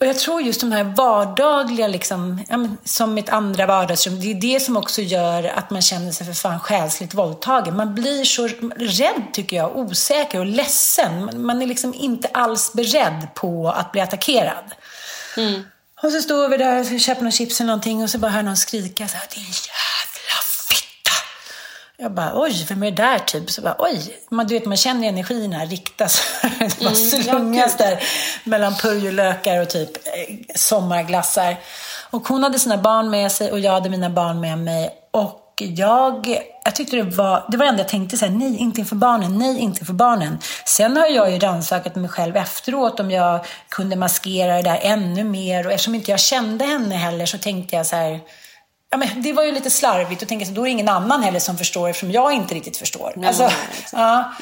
Och 0.00 0.06
jag 0.06 0.18
tror 0.18 0.42
just 0.42 0.60
de 0.60 0.72
här 0.72 0.84
vardagliga, 0.84 1.86
liksom, 1.88 2.44
ja, 2.48 2.56
men, 2.56 2.76
som 2.84 3.14
mitt 3.14 3.28
andra 3.28 3.66
vardagsrum, 3.66 4.20
det 4.20 4.30
är 4.30 4.34
det 4.34 4.60
som 4.60 4.76
också 4.76 5.02
gör 5.02 5.44
att 5.44 5.70
man 5.70 5.82
känner 5.82 6.12
sig 6.12 6.26
för 6.26 6.32
fan 6.32 6.60
själsligt 6.60 7.14
våldtagen. 7.14 7.76
Man 7.76 7.94
blir 7.94 8.24
så 8.24 8.46
rädd, 8.76 9.22
tycker 9.32 9.56
jag, 9.56 9.76
osäker 9.76 10.38
och 10.38 10.46
ledsen. 10.46 11.24
Man- 11.24 11.42
Man 11.46 11.62
är 11.62 11.66
liksom 11.66 11.94
inte 11.94 12.28
alls 12.34 12.72
beredd 12.72 13.26
på 13.34 13.70
att 13.70 13.92
bli 13.92 14.00
attackerad. 14.00 14.64
Och 16.02 16.12
så 16.12 16.20
står 16.22 16.48
vi 16.48 16.56
där 16.56 16.94
och 16.94 17.00
köper 17.00 17.22
någon 17.22 17.32
chips 17.32 17.60
eller 17.60 17.66
någonting 17.66 18.02
och 18.02 18.10
så 18.10 18.18
bara 18.18 18.30
hör 18.30 18.42
någon 18.42 18.56
skrika 18.56 19.08
så 19.08 19.16
här, 19.16 19.26
din 19.34 19.44
fitta. 19.44 19.72
Jag 22.00 22.12
bara, 22.12 22.32
oj, 22.34 22.66
vem 22.68 22.82
är 22.82 22.90
det 22.90 23.02
där 23.02 23.18
typ? 23.18 23.50
Så 23.50 23.62
bara, 23.62 23.76
oj, 23.78 24.18
man, 24.30 24.46
du 24.46 24.54
vet, 24.54 24.66
man 24.66 24.76
känner 24.76 25.08
energierna 25.08 25.64
riktas. 25.64 26.22
det 26.58 26.84
bara 26.84 26.94
slungas 26.94 27.76
där 27.76 28.02
mellan 28.44 28.74
purjolökar 28.74 29.62
och 29.62 29.70
typ 29.70 29.90
eh, 29.96 30.36
sommarglassar. 30.54 31.56
Och 32.10 32.28
hon 32.28 32.42
hade 32.42 32.58
sina 32.58 32.78
barn 32.78 33.10
med 33.10 33.32
sig 33.32 33.52
och 33.52 33.58
jag 33.58 33.72
hade 33.72 33.90
mina 33.90 34.10
barn 34.10 34.40
med 34.40 34.58
mig. 34.58 34.90
Och 35.10 35.62
jag, 35.62 36.38
jag 36.64 36.74
tyckte 36.74 36.96
det 36.96 37.02
var, 37.02 37.44
det 37.48 37.56
var 37.56 37.64
det 37.64 37.68
enda 37.68 37.82
jag 37.82 37.88
tänkte 37.88 38.16
så 38.16 38.26
här, 38.26 38.32
nej, 38.32 38.56
inte 38.56 38.80
inför 38.80 38.96
barnen, 38.96 39.38
nej, 39.38 39.58
inte 39.58 39.80
inför 39.80 39.92
barnen. 39.92 40.38
Sen 40.64 40.96
har 40.96 41.06
jag 41.06 41.32
ju 41.32 41.38
rannsakat 41.38 41.96
mig 41.96 42.08
själv 42.10 42.36
efteråt 42.36 43.00
om 43.00 43.10
jag 43.10 43.46
kunde 43.68 43.96
maskera 43.96 44.56
det 44.56 44.62
där 44.62 44.78
ännu 44.82 45.24
mer. 45.24 45.66
Och 45.66 45.72
eftersom 45.72 45.94
inte 45.94 46.10
jag 46.10 46.20
kände 46.20 46.64
henne 46.64 46.94
heller 46.94 47.26
så 47.26 47.38
tänkte 47.38 47.76
jag 47.76 47.86
så 47.86 47.96
här, 47.96 48.20
Ja, 48.90 48.96
men 48.96 49.22
det 49.22 49.32
var 49.32 49.44
ju 49.44 49.52
lite 49.52 49.70
slarvigt 49.70 50.22
och 50.22 50.28
tänka 50.28 50.46
så 50.46 50.52
då 50.52 50.60
är 50.60 50.64
det 50.64 50.70
ingen 50.70 50.88
annan 50.88 51.22
heller 51.22 51.40
som 51.40 51.58
förstår 51.58 51.88
eftersom 51.88 52.10
jag 52.10 52.32
inte 52.32 52.54
riktigt 52.54 52.76
förstår. 52.76 53.12
alltså, 53.26 53.50
ja. 53.92 54.32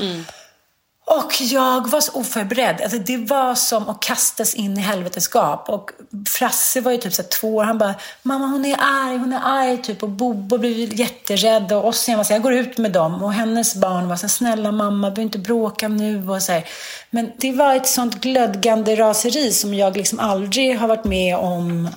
Och 1.08 1.40
jag 1.40 1.90
var 1.90 2.00
så 2.00 2.12
oförberedd. 2.12 2.80
Alltså 2.82 2.98
det 2.98 3.16
var 3.16 3.54
som 3.54 3.88
att 3.88 4.00
kastas 4.00 4.54
in 4.54 4.78
i 4.78 4.80
helvetets 4.80 5.28
gap. 5.34 5.68
Och 5.68 5.90
Frasse 6.28 6.80
var 6.80 6.92
ju 6.92 6.98
typ 6.98 7.14
så 7.14 7.22
två 7.22 7.56
år. 7.56 7.64
Han 7.64 7.78
bara, 7.78 7.94
mamma 8.22 8.46
hon 8.46 8.64
är 8.64 8.76
arg, 8.80 9.16
hon 9.18 9.32
är 9.32 9.40
arg. 9.44 9.82
Typ. 9.82 10.02
Och 10.02 10.08
Bobo 10.08 10.58
blev 10.58 10.94
jätterädd. 11.00 11.72
Och 11.72 11.86
Ossian 11.86 12.16
var 12.16 12.24
så 12.24 12.28
här, 12.28 12.34
jag 12.34 12.42
går 12.42 12.54
ut 12.54 12.78
med 12.78 12.92
dem. 12.92 13.24
Och 13.24 13.32
hennes 13.32 13.74
barn 13.74 14.08
var 14.08 14.16
så 14.16 14.22
här, 14.22 14.28
snälla 14.28 14.72
mamma, 14.72 15.10
behöver 15.10 15.22
inte 15.22 15.38
bråka 15.38 15.88
nu. 15.88 16.28
Och 16.28 16.42
så 16.42 16.52
här. 16.52 16.64
Men 17.10 17.32
det 17.36 17.52
var 17.52 17.74
ett 17.74 17.88
sånt 17.88 18.20
glödgande 18.20 18.96
raseri 18.96 19.52
som 19.52 19.74
jag 19.74 19.96
liksom 19.96 20.20
aldrig 20.20 20.78
har 20.78 20.88
varit 20.88 21.04
med 21.04 21.36
om 21.36 21.88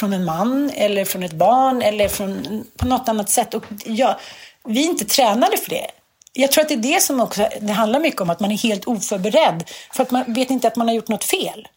från 0.00 0.12
en 0.12 0.24
man 0.24 0.70
eller 0.70 1.04
från 1.04 1.22
ett 1.22 1.32
barn 1.32 1.82
eller 1.82 2.08
från, 2.08 2.64
på 2.76 2.86
något 2.86 3.08
annat 3.08 3.30
sätt. 3.30 3.54
Och 3.54 3.64
jag, 3.84 4.16
vi 4.64 4.84
är 4.84 4.88
inte 4.88 5.04
tränade 5.04 5.56
för 5.56 5.70
det. 5.70 5.86
Jag 6.32 6.52
tror 6.52 6.62
att 6.62 6.68
det 6.68 6.74
är 6.74 6.94
det 6.94 7.02
som 7.02 7.20
också 7.20 7.48
det 7.60 7.72
handlar 7.72 8.00
mycket 8.00 8.20
om, 8.20 8.30
att 8.30 8.40
man 8.40 8.52
är 8.52 8.56
helt 8.58 8.84
oförberedd. 8.84 9.64
För 9.92 10.02
att 10.02 10.10
man 10.10 10.32
vet 10.32 10.50
inte 10.50 10.68
att 10.68 10.76
man 10.76 10.88
har 10.88 10.94
gjort 10.94 11.08
något 11.08 11.24
fel. 11.24 11.68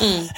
Mm. 0.00 0.28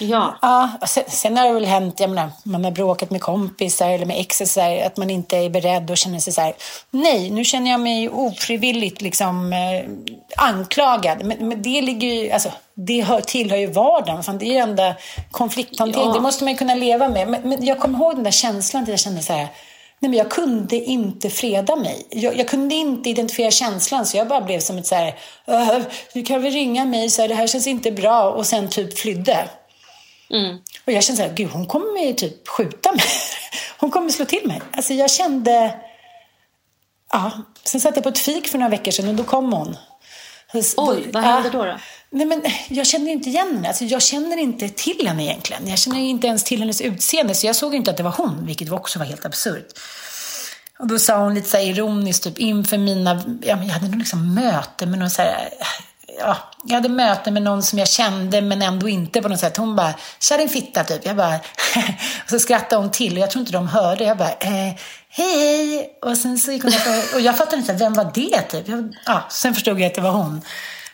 Ja. 0.00 0.38
ja 0.42 0.70
sen, 0.86 1.04
sen 1.08 1.36
har 1.36 1.46
det 1.46 1.52
väl 1.52 1.64
hänt, 1.64 2.00
jag 2.00 2.10
menar, 2.10 2.30
man 2.42 2.64
har 2.64 2.70
bråkat 2.70 3.10
med 3.10 3.20
kompisar 3.20 3.90
eller 3.90 4.06
med 4.06 4.20
exes, 4.20 4.58
att 4.58 4.96
man 4.96 5.10
inte 5.10 5.36
är 5.36 5.50
beredd 5.50 5.90
och 5.90 5.96
känner 5.96 6.18
sig 6.18 6.32
så 6.32 6.40
här, 6.40 6.54
nej, 6.90 7.30
nu 7.30 7.44
känner 7.44 7.70
jag 7.70 7.80
mig 7.80 8.08
ofrivilligt 8.08 9.02
liksom 9.02 9.52
eh, 9.52 9.90
anklagad. 10.36 11.24
Men, 11.24 11.48
men, 11.48 11.62
det 11.62 11.82
ligger 11.82 12.08
ju, 12.08 12.30
alltså, 12.30 12.52
det 12.74 13.02
hör, 13.02 13.20
tillhör 13.20 13.56
ju 13.56 13.66
vardagen. 13.66 14.22
Fan, 14.22 14.38
det 14.38 14.44
är 14.44 14.52
ju 14.52 14.58
enda 14.58 14.94
konflikthantering, 15.30 16.06
ja. 16.06 16.14
det 16.14 16.20
måste 16.20 16.44
man 16.44 16.52
ju 16.52 16.58
kunna 16.58 16.74
leva 16.74 17.08
med. 17.08 17.28
Men, 17.28 17.40
men 17.42 17.64
jag 17.64 17.80
kommer 17.80 17.98
ihåg 17.98 18.14
den 18.14 18.24
där 18.24 18.30
känslan, 18.30 18.84
där 18.84 18.92
jag 18.92 19.00
kände 19.00 19.22
så 19.22 19.32
här, 19.32 19.48
Nej, 20.02 20.10
men 20.10 20.18
jag 20.18 20.30
kunde 20.30 20.76
inte 20.76 21.30
freda 21.30 21.76
mig. 21.76 22.06
Jag, 22.10 22.36
jag, 22.36 22.48
kunde 22.48 22.74
inte 22.74 23.10
identifiera 23.10 23.50
känslan 23.50 24.06
så 24.06 24.16
jag 24.16 24.28
bara 24.28 24.40
blev 24.40 24.60
som 24.60 24.78
ett 24.78 24.86
så 24.86 24.94
här, 24.94 25.14
du 26.14 26.22
kan 26.22 26.42
väl 26.42 26.52
ringa 26.52 26.84
mig, 26.84 27.10
så 27.10 27.22
här, 27.22 27.28
det 27.28 27.34
här 27.34 27.46
känns 27.46 27.66
inte 27.66 27.92
bra 27.92 28.30
och 28.30 28.46
sen 28.46 28.68
typ 28.68 28.98
flydde. 28.98 29.48
Mm. 30.30 30.58
Och 30.86 30.92
jag 30.92 31.04
kände 31.04 31.22
så 31.22 31.28
här, 31.28 31.34
gud 31.34 31.50
hon 31.50 31.66
kommer 31.66 32.00
ju 32.00 32.12
typ 32.12 32.48
skjuta 32.48 32.92
mig. 32.92 33.04
Hon 33.78 33.90
kommer 33.90 34.10
slå 34.10 34.24
till 34.24 34.46
mig. 34.46 34.62
Alltså 34.72 34.94
jag 34.94 35.10
kände, 35.10 35.80
ja. 37.12 37.32
Sen 37.64 37.80
satt 37.80 37.96
jag 37.96 38.02
på 38.02 38.08
ett 38.08 38.18
fik 38.18 38.48
för 38.48 38.58
några 38.58 38.70
veckor 38.70 38.90
sedan 38.90 39.08
och 39.08 39.14
då 39.14 39.24
kom 39.24 39.52
hon. 39.52 39.76
Oj, 40.76 41.10
vad 41.12 41.22
hände 41.22 41.50
då? 41.50 41.64
då? 41.64 41.76
Nej, 42.12 42.26
men 42.26 42.42
jag 42.68 42.86
känner 42.86 43.12
inte 43.12 43.28
igen 43.28 43.54
henne. 43.54 43.68
Alltså, 43.68 43.84
jag 43.84 44.02
känner 44.02 44.36
inte 44.36 44.68
till 44.68 45.06
henne 45.06 45.24
egentligen. 45.24 45.68
Jag 45.68 45.78
känner 45.78 46.00
inte 46.00 46.26
ens 46.26 46.44
till 46.44 46.60
hennes 46.60 46.80
utseende, 46.80 47.34
så 47.34 47.46
jag 47.46 47.56
såg 47.56 47.74
inte 47.74 47.90
att 47.90 47.96
det 47.96 48.02
var 48.02 48.14
hon, 48.16 48.46
vilket 48.46 48.72
också 48.72 48.98
var 48.98 49.06
helt 49.06 49.26
absurt. 49.26 49.78
Och 50.78 50.86
då 50.86 50.98
sa 50.98 51.18
hon 51.18 51.34
lite 51.34 51.48
så 51.48 51.58
ironiskt, 51.58 52.24
typ 52.24 52.38
inför 52.38 52.78
mina... 52.78 53.22
Ja, 53.42 53.58
jag 53.62 53.72
hade 53.72 53.88
nog 53.88 53.98
liksom 53.98 54.34
möte 54.34 54.86
med 54.86 54.98
någon 54.98 55.10
så 55.10 55.22
här, 55.22 55.48
Ja, 56.18 56.36
jag 56.64 56.74
hade 56.74 56.88
möte 56.88 57.30
med 57.30 57.42
någon 57.42 57.62
som 57.62 57.78
jag 57.78 57.88
kände 57.88 58.40
men 58.40 58.62
ändå 58.62 58.88
inte 58.88 59.22
på 59.22 59.28
något 59.28 59.40
sätt. 59.40 59.56
Hon 59.56 59.76
bara, 59.76 59.94
tja 60.20 60.36
din 60.36 60.48
fitta 60.48 60.84
typ. 60.84 61.06
Jag 61.06 61.16
bara, 61.16 61.34
och 62.24 62.30
så 62.30 62.38
skrattade 62.38 62.82
hon 62.82 62.90
till 62.90 63.12
och 63.12 63.18
jag 63.18 63.30
tror 63.30 63.40
inte 63.40 63.52
de 63.52 63.68
hörde. 63.68 64.04
Jag 64.04 64.18
bara, 64.18 64.32
eh, 64.40 64.74
hej! 65.08 65.90
Och 66.02 66.16
sen 66.16 66.38
så 66.38 66.52
gick 66.52 66.62
hon 66.62 66.72
och 67.14 67.20
jag 67.20 67.38
fattade 67.38 67.56
inte, 67.56 67.72
vem 67.72 67.94
var 67.94 68.10
det 68.14 68.40
typ? 68.40 68.68
Jag, 68.68 68.94
ja, 69.06 69.24
sen 69.30 69.54
förstod 69.54 69.80
jag 69.80 69.86
att 69.86 69.94
det 69.94 70.00
var 70.00 70.10
hon. 70.10 70.42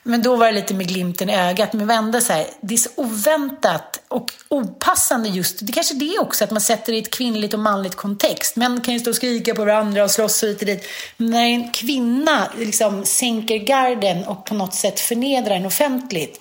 Men 0.09 0.23
då 0.23 0.37
var 0.37 0.47
det 0.47 0.53
lite 0.53 0.75
med 0.75 0.89
glimten 0.89 1.31
i 1.31 1.37
ögat. 1.37 1.73
Men 1.73 1.87
vända 1.87 2.21
så 2.21 2.33
här, 2.33 2.47
det 2.61 2.75
är 2.75 2.79
så 2.79 2.91
oväntat 2.97 4.01
och 4.09 4.33
opassande 4.49 5.29
just, 5.29 5.67
det 5.67 5.73
kanske 5.73 5.95
är 5.95 5.99
det 5.99 6.19
också, 6.19 6.45
att 6.45 6.51
man 6.51 6.61
sätter 6.61 6.93
det 6.93 6.99
i 6.99 7.03
ett 7.03 7.11
kvinnligt 7.11 7.55
och 7.55 7.61
manligt 7.61 7.95
kontext. 7.95 8.57
Män 8.57 8.81
kan 8.81 8.95
ju 8.95 9.01
stå 9.01 9.11
och 9.11 9.17
skrika 9.17 9.55
på 9.55 9.65
varandra 9.65 10.05
och 10.05 10.11
slåss 10.11 10.43
och 10.43 10.49
hit 10.49 10.61
och 10.61 10.67
dit. 10.67 10.85
Men 11.17 11.31
när 11.31 11.45
en 11.45 11.73
kvinna 11.73 12.53
liksom 12.59 13.05
sänker 13.05 13.57
garden 13.57 14.25
och 14.25 14.45
på 14.45 14.55
något 14.55 14.75
sätt 14.75 15.01
förnedrar 15.01 15.55
en 15.55 15.67
offentligt, 15.67 16.41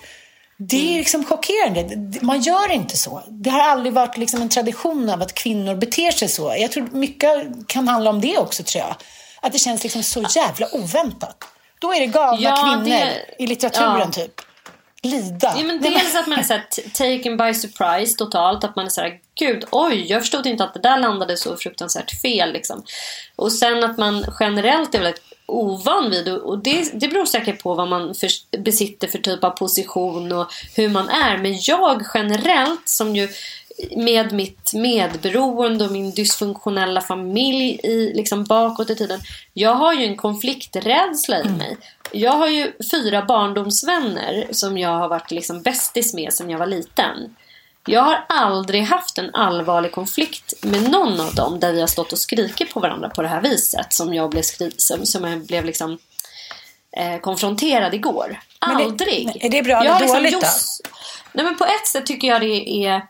det 0.56 0.94
är 0.94 0.98
liksom 0.98 1.24
chockerande. 1.24 2.12
Man 2.20 2.40
gör 2.40 2.72
inte 2.72 2.96
så. 2.96 3.22
Det 3.28 3.50
har 3.50 3.60
aldrig 3.60 3.92
varit 3.92 4.16
liksom 4.16 4.42
en 4.42 4.48
tradition 4.48 5.10
av 5.10 5.22
att 5.22 5.34
kvinnor 5.34 5.74
beter 5.74 6.10
sig 6.10 6.28
så. 6.28 6.54
Jag 6.58 6.72
tror 6.72 6.88
mycket 6.92 7.30
kan 7.66 7.88
handla 7.88 8.10
om 8.10 8.20
det 8.20 8.38
också, 8.38 8.62
tror 8.62 8.84
jag. 8.84 8.96
Att 9.40 9.52
det 9.52 9.58
känns 9.58 9.82
liksom 9.82 10.02
så 10.02 10.24
jävla 10.34 10.74
oväntat. 10.74 11.44
Då 11.78 11.92
är 11.92 12.00
det 12.00 12.06
galna 12.06 12.40
ja, 12.40 12.56
kvinnor 12.56 12.96
det... 12.96 13.34
i 13.38 13.46
litteraturen 13.46 14.00
ja. 14.00 14.10
typ. 14.10 14.40
Lida. 15.02 15.54
Ja, 15.56 15.64
men 15.64 15.80
dels 15.80 16.14
att 16.14 16.26
man 16.26 16.38
är 16.38 16.42
såhär, 16.42 16.64
taken 16.92 17.36
by 17.36 17.54
surprise 17.54 18.18
totalt. 18.18 18.64
Att 18.64 18.76
man 18.76 18.84
är 18.86 18.90
såhär, 18.90 19.18
gud, 19.38 19.64
oj, 19.70 20.06
jag 20.08 20.20
förstod 20.22 20.46
inte 20.46 20.64
att 20.64 20.74
det 20.74 20.80
där 20.80 20.98
landade 20.98 21.36
så 21.36 21.56
fruktansvärt 21.56 22.20
fel. 22.20 22.52
Liksom. 22.52 22.84
Och 23.36 23.52
sen 23.52 23.84
att 23.84 23.98
man 23.98 24.24
generellt 24.40 24.94
är 24.94 24.98
väldigt 24.98 25.22
ovan 25.46 26.10
vid 26.10 26.28
och 26.28 26.58
det, 26.58 27.00
det 27.00 27.08
beror 27.08 27.26
säkert 27.26 27.62
på 27.62 27.74
vad 27.74 27.88
man 27.88 28.14
för, 28.14 28.28
besitter 28.58 29.08
för 29.08 29.18
typ 29.18 29.44
av 29.44 29.50
position 29.50 30.32
och 30.32 30.46
hur 30.76 30.88
man 30.88 31.08
är. 31.08 31.38
Men 31.38 31.58
jag 31.60 32.02
generellt 32.14 32.88
som 32.88 33.16
ju 33.16 33.28
med 33.96 34.32
mitt 34.32 34.72
medberoende 34.74 35.84
och 35.84 35.92
min 35.92 36.10
dysfunktionella 36.10 37.00
familj 37.00 37.80
i, 37.82 38.12
liksom 38.14 38.44
bakåt 38.44 38.90
i 38.90 38.94
tiden. 38.94 39.20
Jag 39.52 39.74
har 39.74 39.92
ju 39.92 40.04
en 40.04 40.16
konflikträdsla 40.16 41.38
i 41.38 41.42
mm. 41.42 41.58
mig. 41.58 41.76
Jag 42.12 42.32
har 42.32 42.48
ju 42.48 42.72
fyra 42.90 43.24
barndomsvänner 43.24 44.46
som 44.50 44.78
jag 44.78 44.90
har 44.90 45.08
varit 45.08 45.30
liksom 45.30 45.62
bästis 45.62 46.14
med 46.14 46.32
sedan 46.32 46.50
jag 46.50 46.58
var 46.58 46.66
liten. 46.66 47.36
Jag 47.86 48.02
har 48.02 48.24
aldrig 48.28 48.82
haft 48.82 49.18
en 49.18 49.34
allvarlig 49.34 49.92
konflikt 49.92 50.54
med 50.62 50.90
någon 50.90 51.20
av 51.20 51.34
dem 51.34 51.60
där 51.60 51.72
vi 51.72 51.80
har 51.80 51.86
stått 51.86 52.12
och 52.12 52.18
skrikit 52.18 52.74
på 52.74 52.80
varandra 52.80 53.08
på 53.08 53.22
det 53.22 53.28
här 53.28 53.40
viset 53.40 53.92
som 53.92 54.14
jag 54.14 54.30
blev, 54.30 54.42
skri 54.42 54.70
som, 54.76 55.06
som 55.06 55.24
jag 55.24 55.46
blev 55.46 55.64
liksom 55.64 55.98
eh, 56.96 57.20
konfronterad 57.20 57.94
igår. 57.94 58.40
Aldrig. 58.58 59.30
Det, 59.34 59.46
är 59.46 59.50
det 59.50 59.62
bra 59.62 59.80
eller 59.80 59.90
dåligt 59.90 60.22
liksom 60.22 60.40
just, 60.40 60.84
då? 60.84 60.90
Nej 61.32 61.44
men 61.44 61.56
på 61.56 61.64
ett 61.64 61.86
sätt 61.86 62.06
tycker 62.06 62.28
jag 62.28 62.40
det 62.40 62.84
är 62.86 63.02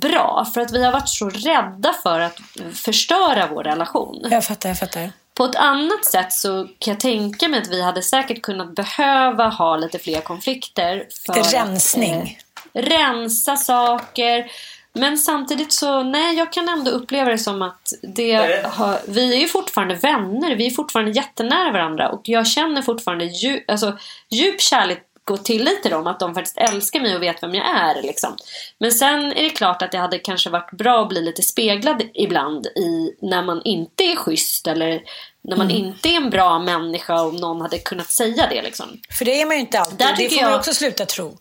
bra. 0.00 0.46
För 0.54 0.60
att 0.60 0.72
vi 0.72 0.84
har 0.84 0.92
varit 0.92 1.08
så 1.08 1.28
rädda 1.28 1.92
för 2.02 2.20
att 2.20 2.38
förstöra 2.74 3.46
vår 3.46 3.64
relation. 3.64 4.26
Jag 4.30 4.44
fattar, 4.44 4.68
jag 4.68 4.78
fattar. 4.78 5.12
På 5.34 5.44
ett 5.44 5.56
annat 5.56 6.04
sätt 6.04 6.32
så 6.32 6.68
kan 6.78 6.92
jag 6.92 7.00
tänka 7.00 7.48
mig 7.48 7.60
att 7.60 7.68
vi 7.68 7.82
hade 7.82 8.02
säkert 8.02 8.42
kunnat 8.42 8.74
behöva 8.74 9.48
ha 9.48 9.76
lite 9.76 9.98
fler 9.98 10.20
konflikter. 10.20 11.06
För 11.26 11.34
lite 11.34 11.56
rensning. 11.56 12.14
Att, 12.14 12.76
eh, 12.76 12.82
rensa 12.82 13.56
saker. 13.56 14.50
Men 14.92 15.18
samtidigt 15.18 15.72
så, 15.72 16.02
nej 16.02 16.36
jag 16.36 16.52
kan 16.52 16.68
ändå 16.68 16.90
uppleva 16.90 17.30
det 17.30 17.38
som 17.38 17.62
att 17.62 17.92
det 18.02 18.62
har, 18.66 18.98
vi 19.08 19.34
är 19.34 19.38
ju 19.38 19.48
fortfarande 19.48 19.94
vänner. 19.94 20.56
Vi 20.56 20.66
är 20.66 20.70
fortfarande 20.70 21.10
jättenära 21.10 21.72
varandra. 21.72 22.08
Och 22.08 22.20
jag 22.24 22.46
känner 22.46 22.82
fortfarande 22.82 23.24
djup, 23.24 23.70
alltså, 23.70 23.98
djup 24.30 24.60
kärlek 24.60 25.09
och 25.30 25.44
tillit 25.44 25.82
till 25.82 25.90
dem 25.90 26.06
att 26.06 26.20
de 26.20 26.34
faktiskt 26.34 26.58
älskar 26.58 27.00
mig 27.00 27.16
och 27.16 27.22
vet 27.22 27.42
vem 27.42 27.54
jag 27.54 27.66
är. 27.66 28.02
Liksom. 28.02 28.36
Men 28.78 28.92
sen 28.92 29.32
är 29.32 29.42
det 29.42 29.50
klart 29.50 29.82
att 29.82 29.92
det 29.92 29.98
hade 29.98 30.18
kanske 30.18 30.50
varit 30.50 30.70
bra 30.70 31.02
att 31.02 31.08
bli 31.08 31.22
lite 31.22 31.42
speglad 31.42 32.02
ibland 32.14 32.66
i 32.66 33.16
när 33.20 33.42
man 33.42 33.62
inte 33.64 34.04
är 34.04 34.16
schysst 34.16 34.66
eller 34.66 35.02
när 35.42 35.56
man 35.56 35.70
mm. 35.70 35.84
inte 35.84 36.08
är 36.08 36.16
en 36.16 36.30
bra 36.30 36.58
människa 36.58 37.22
om 37.22 37.36
någon 37.36 37.60
hade 37.60 37.78
kunnat 37.78 38.10
säga 38.10 38.46
det. 38.50 38.62
Liksom. 38.62 39.00
För 39.18 39.24
det 39.24 39.40
är 39.40 39.46
man 39.46 39.56
ju 39.56 39.60
inte 39.60 39.80
alltid. 39.80 39.98
Där 39.98 40.16
det 40.16 40.28
får 40.28 40.38
jag... 40.38 40.50
man 40.50 40.58
också 40.58 40.74
sluta 40.74 41.06
tro. 41.06 41.38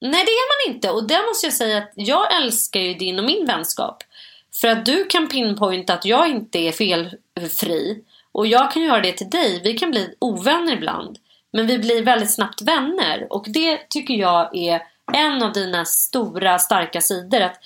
Nej 0.00 0.24
det 0.24 0.30
är 0.30 0.68
man 0.68 0.74
inte 0.74 0.90
och 0.90 1.04
där 1.04 1.26
måste 1.28 1.46
jag 1.46 1.54
säga 1.54 1.78
att 1.78 1.92
jag 1.94 2.42
älskar 2.42 2.80
ju 2.80 2.94
din 2.94 3.18
och 3.18 3.24
min 3.24 3.46
vänskap. 3.46 4.02
För 4.60 4.68
att 4.68 4.86
du 4.86 5.04
kan 5.04 5.28
pinpointa 5.28 5.94
att 5.94 6.04
jag 6.04 6.28
inte 6.28 6.58
är 6.58 6.72
felfri. 6.72 8.04
Och 8.32 8.46
jag 8.46 8.72
kan 8.72 8.82
göra 8.82 9.00
det 9.00 9.12
till 9.12 9.30
dig. 9.30 9.60
Vi 9.64 9.78
kan 9.78 9.90
bli 9.90 10.14
ovänner 10.18 10.72
ibland. 10.72 11.18
Men 11.54 11.66
vi 11.66 11.78
blir 11.78 12.02
väldigt 12.02 12.34
snabbt 12.34 12.62
vänner 12.62 13.26
och 13.30 13.44
det 13.48 13.88
tycker 13.88 14.14
jag 14.14 14.56
är 14.56 14.82
en 15.12 15.42
av 15.42 15.52
dina 15.52 15.84
stora 15.84 16.58
starka 16.58 17.00
sidor. 17.00 17.40
Att 17.40 17.58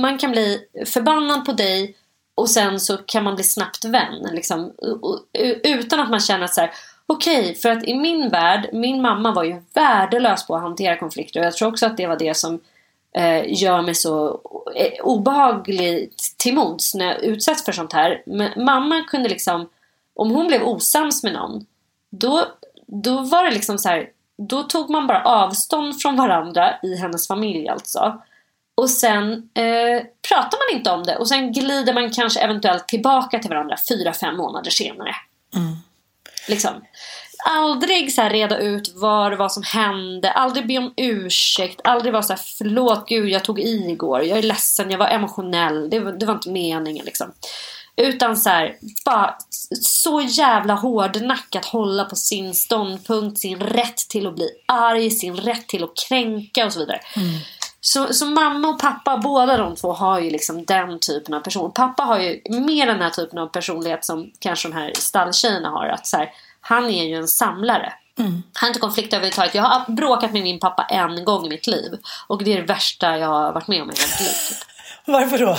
man 0.00 0.18
kan 0.18 0.30
bli 0.30 0.60
förbannad 0.86 1.44
på 1.44 1.52
dig 1.52 1.96
och 2.34 2.50
sen 2.50 2.80
så 2.80 2.96
kan 2.96 3.24
man 3.24 3.34
bli 3.34 3.44
snabbt 3.44 3.84
vän. 3.84 4.28
Liksom, 4.32 4.72
utan 5.62 6.00
att 6.00 6.10
man 6.10 6.20
känner 6.20 6.46
så 6.46 6.60
här 6.60 6.70
Okej, 7.06 7.40
okay, 7.40 7.54
för 7.54 7.68
att 7.68 7.84
i 7.84 7.94
min 7.94 8.28
värld, 8.28 8.68
min 8.72 9.02
mamma 9.02 9.32
var 9.32 9.44
ju 9.44 9.62
värdelös 9.74 10.46
på 10.46 10.56
att 10.56 10.62
hantera 10.62 10.96
konflikter 10.96 11.40
och 11.40 11.46
jag 11.46 11.54
tror 11.54 11.68
också 11.68 11.86
att 11.86 11.96
det 11.96 12.06
var 12.06 12.16
det 12.16 12.34
som 12.34 12.60
eh, 13.14 13.62
gör 13.62 13.82
mig 13.82 13.94
så 13.94 14.40
eh, 14.76 15.00
obehagligt 15.02 15.04
obehaglig 15.04 16.12
till 16.36 16.54
mods 16.54 16.94
när 16.94 17.06
jag 17.06 17.22
utsätts 17.22 17.64
för 17.64 17.72
sånt 17.72 17.92
här. 17.92 18.22
Men 18.26 18.64
mamma 18.64 19.00
kunde 19.00 19.28
liksom, 19.28 19.68
om 20.14 20.30
hon 20.30 20.46
blev 20.46 20.62
osams 20.62 21.22
med 21.22 21.32
någon, 21.32 21.66
då 22.10 22.46
då 22.86 23.20
var 23.20 23.44
det 23.44 23.50
liksom 23.50 23.78
så 23.78 23.88
här, 23.88 24.08
då 24.48 24.62
tog 24.62 24.90
man 24.90 25.06
bara 25.06 25.24
avstånd 25.24 26.02
från 26.02 26.16
varandra 26.16 26.74
i 26.82 26.96
hennes 26.96 27.28
familj 27.28 27.68
alltså. 27.68 28.22
Och 28.74 28.90
sen 28.90 29.32
eh, 29.54 30.02
pratar 30.28 30.58
man 30.58 30.78
inte 30.78 30.90
om 30.90 31.02
det 31.02 31.16
och 31.16 31.28
sen 31.28 31.52
glider 31.52 31.94
man 31.94 32.10
kanske 32.10 32.40
eventuellt 32.40 32.88
tillbaka 32.88 33.38
till 33.38 33.50
varandra 33.50 33.76
fyra, 33.88 34.12
fem 34.12 34.36
månader 34.36 34.70
senare. 34.70 35.14
Mm. 35.54 35.76
Liksom. 36.48 36.84
Aldrig 37.46 38.14
så 38.14 38.22
reda 38.22 38.58
ut 38.58 38.92
vad 38.94 39.32
det 39.32 39.36
var 39.36 39.48
som 39.48 39.62
hände, 39.62 40.30
aldrig 40.30 40.66
be 40.66 40.78
om 40.78 40.94
ursäkt, 40.96 41.80
aldrig 41.84 42.12
vara 42.12 42.22
så 42.22 42.32
här 42.32 42.40
förlåt 42.58 43.08
gud 43.08 43.28
jag 43.28 43.44
tog 43.44 43.60
i 43.60 43.90
igår, 43.90 44.22
jag 44.22 44.38
är 44.38 44.42
ledsen, 44.42 44.90
jag 44.90 44.98
var 44.98 45.08
emotionell, 45.08 45.90
det 45.90 46.00
var, 46.00 46.12
det 46.12 46.26
var 46.26 46.34
inte 46.34 46.50
meningen 46.50 47.04
liksom. 47.04 47.32
Utan 47.96 48.36
så 48.36 48.48
här, 48.50 48.76
bara 49.04 49.36
så 49.82 50.20
jävla 50.20 50.74
hårdnackat 50.74 51.64
hålla 51.64 52.04
på 52.04 52.16
sin 52.16 52.54
ståndpunkt, 52.54 53.38
sin 53.38 53.60
rätt 53.60 53.96
till 53.96 54.26
att 54.26 54.34
bli 54.34 54.48
arg, 54.66 55.10
sin 55.10 55.36
rätt 55.36 55.66
till 55.66 55.84
att 55.84 55.96
kränka 56.08 56.66
och 56.66 56.72
så 56.72 56.78
vidare. 56.78 57.00
Så, 57.80 58.14
så 58.14 58.26
mamma 58.26 58.68
och 58.68 58.80
pappa, 58.80 59.16
båda 59.16 59.56
de 59.56 59.76
två 59.76 59.92
har 59.92 60.20
ju 60.20 60.30
liksom 60.30 60.64
den 60.64 60.98
typen 60.98 61.34
av 61.34 61.40
person. 61.40 61.72
Pappa 61.72 62.02
har 62.02 62.18
ju 62.18 62.40
mer 62.48 62.86
den 62.86 63.00
här 63.00 63.10
typen 63.10 63.38
av 63.38 63.46
personlighet 63.46 64.04
som 64.04 64.30
kanske 64.38 64.68
de 64.68 64.74
här 64.74 64.92
stalltjejerna 64.98 65.68
har. 65.68 65.86
Att 65.86 66.06
så 66.06 66.16
här, 66.16 66.30
han 66.60 66.84
är 66.84 67.04
ju 67.04 67.14
en 67.14 67.28
samlare. 67.28 67.92
Han 68.18 68.42
har 68.60 68.68
inte 68.68 68.80
konflikt 68.80 69.12
överhuvudtaget. 69.12 69.54
Jag 69.54 69.62
har 69.62 69.92
bråkat 69.92 70.32
med 70.32 70.42
min 70.42 70.60
pappa 70.60 70.82
en 70.82 71.24
gång 71.24 71.46
i 71.46 71.48
mitt 71.48 71.66
liv. 71.66 71.98
Och 72.26 72.44
det 72.44 72.52
är 72.52 72.56
det 72.56 72.66
värsta 72.66 73.18
jag 73.18 73.28
har 73.28 73.52
varit 73.52 73.68
med 73.68 73.82
om 73.82 73.88
i 73.88 73.92
mitt 73.92 74.20
liv. 74.20 74.58
Varför 75.12 75.38
då? 75.38 75.58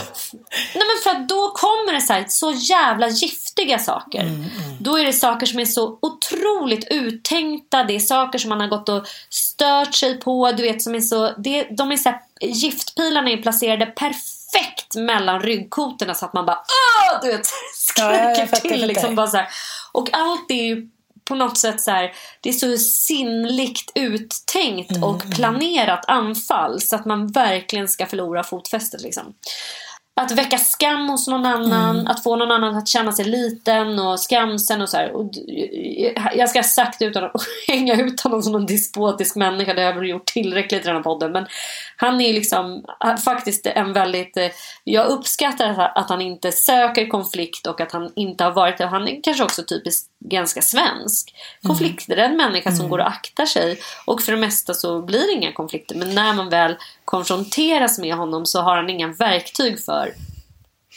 Nej 0.76 0.84
men 0.88 1.04
för 1.04 1.10
att 1.10 1.30
då 1.30 1.52
kommer 1.52 1.93
det 1.93 2.02
så, 2.02 2.14
här, 2.14 2.26
så 2.28 2.52
jävla 2.52 3.08
giftiga 3.08 3.80
saker. 3.80 4.32
Då 4.80 4.98
är 4.98 5.06
det 5.06 5.14
saker 5.14 5.46
som 5.46 5.60
är 5.60 5.66
så 5.66 6.00
otroligt 6.02 6.88
uttänkta. 6.91 7.84
Det 7.84 7.96
är 7.96 8.00
saker 8.00 8.39
som 8.39 8.50
man 8.50 8.60
har 8.60 8.68
gått 8.68 8.89
och 8.89 9.08
stört 9.30 9.93
sig 9.93 10.20
på. 10.20 10.52
Du 10.52 10.64
vet 10.64 10.82
som 10.82 10.96
är 10.96 11.00
så, 11.00 11.32
det, 11.38 11.64
de 11.64 11.91
är 11.91 11.98
så 11.98 12.10
här, 12.10 12.20
giftpilarna 12.41 13.30
är 13.30 13.38
placerade 13.38 13.86
perfekt 13.86 14.96
mellan 14.96 15.41
ryggkotorna 15.41 16.14
så 16.14 16.26
att 16.26 16.34
man 16.34 16.46
bara 16.46 16.58
Åh! 16.58 17.20
Du 17.22 17.28
vet, 17.28 17.48
Ja, 17.98 18.14
ja, 18.14 18.36
skriker 18.36 18.48
fattar, 18.48 18.70
till 18.70 18.88
liksom 18.88 19.16
bara 19.16 19.28
så 19.28 19.38
här. 19.38 19.48
Och 19.91 20.10
allt 20.14 20.52
är 20.52 20.64
ju 20.64 20.89
på 21.26 21.36
något 21.36 21.57
sätt 21.57 21.82
så 21.82 21.91
här, 21.91 22.11
det 22.41 22.49
är 22.49 22.53
så 22.53 22.78
sinnligt 22.78 23.91
uttänkt 23.95 24.91
Mm, 24.91 25.03
och 25.03 25.32
planerat 25.36 26.05
anfall 26.07 26.82
så 26.82 26.95
att 26.95 27.05
man 27.05 27.28
verkligen 27.28 27.88
ska 27.88 28.05
förlora 28.05 28.43
fotfästet 28.43 29.01
liksom. 29.01 29.34
Att 30.22 30.32
väcka 30.32 30.57
skam 30.57 31.09
hos 31.09 31.28
någon 31.28 31.45
annan, 31.45 31.95
Mm. 31.95 32.07
att 32.07 32.24
få 32.24 32.36
någon 32.36 32.51
annan 32.51 32.76
att 32.76 32.88
känna 32.88 33.11
sig 33.11 33.26
liten 33.26 33.99
och 33.99 34.20
skamsen 34.20 34.82
och 34.82 34.89
så 34.89 34.97
här. 34.97 35.11
Och 35.16 35.32
jag 36.36 36.49
ska 36.49 36.59
ha 36.59 36.63
sagt 36.63 37.01
utan 37.01 37.24
att 37.24 37.32
hänga 37.68 37.95
ut 37.95 38.22
honom 38.22 38.41
som 38.43 38.55
en 38.55 38.66
despotisk 38.66 39.36
människa, 39.36 39.74
det 39.74 39.82
har 39.82 39.93
jag 39.93 40.05
gjort 40.05 40.26
tillräckligt 40.26 40.82
i 40.84 40.88
den 40.88 40.95
här 40.95 41.03
podden. 41.03 41.32
Men 41.32 41.45
han 41.97 42.22
är 42.22 42.34
liksom 42.34 42.86
faktiskt 43.26 43.66
en 43.66 43.93
väldigt, 43.93 44.38
eh, 44.38 44.47
jag 44.84 45.07
uppskattar 45.07 45.91
att- 45.95 46.09
han 46.09 46.22
inte 46.22 46.51
söker 46.51 47.07
konflikt 47.07 47.68
och 47.68 47.82
att 47.82 47.91
han 47.91 48.11
inte 48.16 48.43
har 48.43 48.51
varit 48.51 48.78
det. 48.78 48.86
Han 48.86 49.07
är 49.07 49.22
kanske 49.24 49.43
också 49.43 49.63
typiskt 49.63 50.09
ganska 50.26 50.61
svensk. 50.61 51.34
Konflikträdd 51.68 52.34
människa 52.36 52.72
som 52.72 52.89
går 52.89 52.99
och 52.99 53.07
aktar 53.07 53.45
sig. 53.45 53.80
Och 54.05 54.22
för 54.22 54.32
det 54.32 54.38
mesta 54.38 54.74
så 54.74 55.01
blir 55.01 55.28
det 55.28 55.34
inga 55.34 55.51
konflikter. 55.53 55.95
Men 55.95 56.16
när 56.16 56.34
man 56.34 56.49
väl 56.49 56.76
konfronteras 57.06 57.97
med 57.99 58.16
honom 58.16 58.45
så 58.45 58.62
har 58.62 58.76
han 58.76 58.89
inga 58.89 59.08
verktyg 59.08 59.84
för 59.86 60.14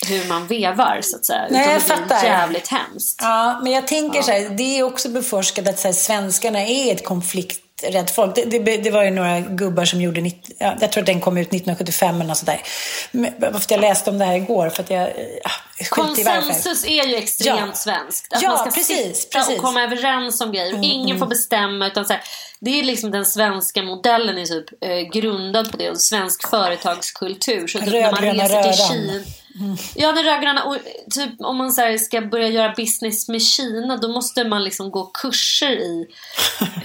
hur 0.09 0.29
man 0.29 0.47
vevar 0.47 0.99
så 1.03 1.17
att 1.17 1.27
säga. 1.27 1.47
Nej, 1.51 1.61
Utan 1.61 1.73
jag 1.73 1.81
det 1.81 1.87
blir 1.87 1.97
fattar. 2.17 2.25
jävligt 2.27 2.69
hemskt. 2.69 3.19
Ja, 3.23 3.61
men 3.63 3.73
jag 3.73 3.87
tänker 3.87 4.23
så 4.23 4.31
här, 4.31 4.49
det 4.51 4.79
är 4.79 4.83
också 4.83 5.09
beforskat 5.09 5.69
att 5.69 5.79
så 5.79 5.89
här, 5.89 5.93
svenskarna 5.93 6.61
är 6.67 6.93
ett 6.95 7.05
konflikträtt 7.05 8.11
folk. 8.11 8.35
Det, 8.35 8.45
det, 8.59 8.77
det 8.77 8.91
var 8.91 9.03
ju 9.05 9.11
några 9.11 9.41
gubbar 9.41 9.85
som 9.85 10.01
gjorde, 10.01 10.21
nitt- 10.21 10.51
ja, 10.59 10.77
jag 10.81 10.93
tror 10.93 11.03
att 11.03 11.07
den 11.07 11.21
kom 11.21 11.37
ut 11.39 11.49
1975 11.49 12.15
eller 12.15 12.25
något 12.29 12.39
sådär. 12.39 12.61
För 13.41 13.73
jag 13.73 13.81
läste 13.81 14.11
om 14.11 14.19
det 14.19 14.25
här 14.25 14.35
igår 14.37 14.69
för 14.71 14.83
att 14.83 14.91
jag, 14.91 15.09
ja. 15.45 15.51
Konsensus 15.91 16.85
är 16.87 17.05
ju 17.07 17.15
extremt 17.17 17.59
Ja. 17.61 17.73
svenskt. 17.75 18.33
Att 18.33 18.43
Ja, 18.43 18.49
man 18.49 18.59
ska 18.59 18.71
precis, 18.71 19.17
sitta 19.17 19.39
precis. 19.39 19.49
Mm, 19.49 19.59
och 19.59 19.65
komma 19.65 19.83
överens 19.83 20.41
om 20.41 20.53
grejer. 20.53 20.79
Ingen 20.85 21.19
får 21.19 21.27
bestämma. 21.27 21.87
Utan 21.87 22.05
så 22.07 22.13
här, 22.13 22.23
det 22.61 22.81
är 22.81 22.85
liksom 22.85 23.11
den 23.11 23.25
svenska 23.25 23.83
modellen 23.83 24.39
är 24.39 24.45
typ 24.45 24.85
eh, 24.85 25.21
grundad 25.21 25.71
på 25.71 25.77
det. 25.77 25.91
Och 25.91 26.01
svensk 26.01 26.49
företagskultur. 26.49 27.67
Så 27.67 27.79
typ 27.79 27.93
när 27.93 28.13
man 28.13 28.21
reser 28.23 28.63
till. 28.63 28.83
Kina. 28.83 29.21
Ja, 29.95 30.13
den 30.13 30.25
rödgröna. 30.25 30.65
Och 30.65 30.77
typ 31.11 31.31
om 31.39 31.57
man 31.57 31.73
så 31.73 31.97
ska 31.99 32.21
börja 32.21 32.49
göra 32.49 32.75
business 32.77 33.29
med 33.29 33.43
Kina. 33.43 33.97
Då 33.97 34.09
måste 34.09 34.45
man 34.45 34.65
liksom 34.65 34.91
gå 34.91 35.05
kurser 35.05 35.73
i 35.73 36.07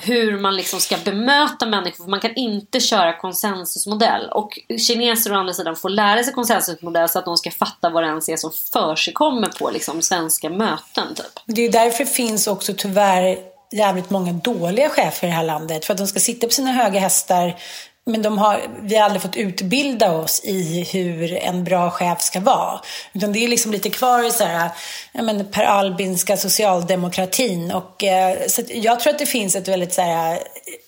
hur 0.02 0.40
man 0.40 0.56
liksom 0.56 0.80
ska 0.80 0.98
bemöta 1.06 1.66
människor. 1.66 2.04
För 2.04 2.12
man 2.12 2.20
kan 2.20 2.36
inte 2.36 2.80
köra 2.80 3.18
konsensusmodell. 3.18 4.30
Och 4.32 4.60
kineser 4.88 5.34
å 5.34 5.36
andra 5.36 5.54
sidan 5.54 5.76
får 5.76 5.90
lära 5.90 6.24
sig 6.24 6.34
konsensusmodell 6.34 7.10
så 7.10 7.20
att 7.20 7.26
de 7.26 7.38
ska 7.38 7.52
fatta 7.52 7.90
vad 7.90 8.04
det 8.04 8.08
ens 8.08 8.30
är 8.30 8.38
som 8.38 8.52
försigkommer 8.74 9.48
på 9.48 9.70
liksom, 9.70 10.02
svenska 10.02 10.50
möten. 10.50 11.16
Typ. 11.16 11.40
Det 11.46 11.62
är 11.62 11.72
därför 11.72 12.04
det 12.04 12.12
finns 12.12 12.48
också 12.48 12.74
tyvärr 12.78 13.53
jävligt 13.74 14.10
många 14.10 14.34
dåliga 14.34 14.90
chefer 14.90 15.28
i 15.28 15.30
det 15.30 15.36
här 15.36 15.44
landet. 15.44 15.86
För 15.86 15.94
att 15.94 15.98
de 15.98 16.08
ska 16.08 16.20
sitta 16.20 16.48
på 16.48 16.54
sina 16.54 16.72
höga 16.72 17.00
hästar. 17.00 17.56
Men 18.06 18.22
de 18.22 18.38
har, 18.38 18.62
vi 18.82 18.96
har 18.96 19.04
aldrig 19.04 19.22
fått 19.22 19.36
utbilda 19.36 20.12
oss 20.12 20.42
i 20.44 20.84
hur 20.94 21.34
en 21.34 21.64
bra 21.64 21.92
chef 21.92 22.22
ska 22.22 22.40
vara. 22.40 22.80
Utan 23.14 23.34
det 23.34 23.44
är 23.44 23.48
liksom 23.48 23.72
lite 23.72 23.90
kvar 23.90 24.28
i 24.28 24.32
så 24.32 24.44
här, 24.44 24.70
men, 25.14 25.52
Per 25.52 25.64
Albinska 25.64 26.38
socialdemokratin. 26.38 27.72
Och, 27.72 28.04
eh, 28.04 28.48
så 28.48 28.62
att 28.62 28.70
jag 28.70 29.00
tror 29.00 29.14
att 29.14 29.20
det 29.20 29.26
finns 29.26 29.56
ett 29.56 29.68
väldigt 29.68 29.94
så 29.94 30.02
här, 30.02 30.40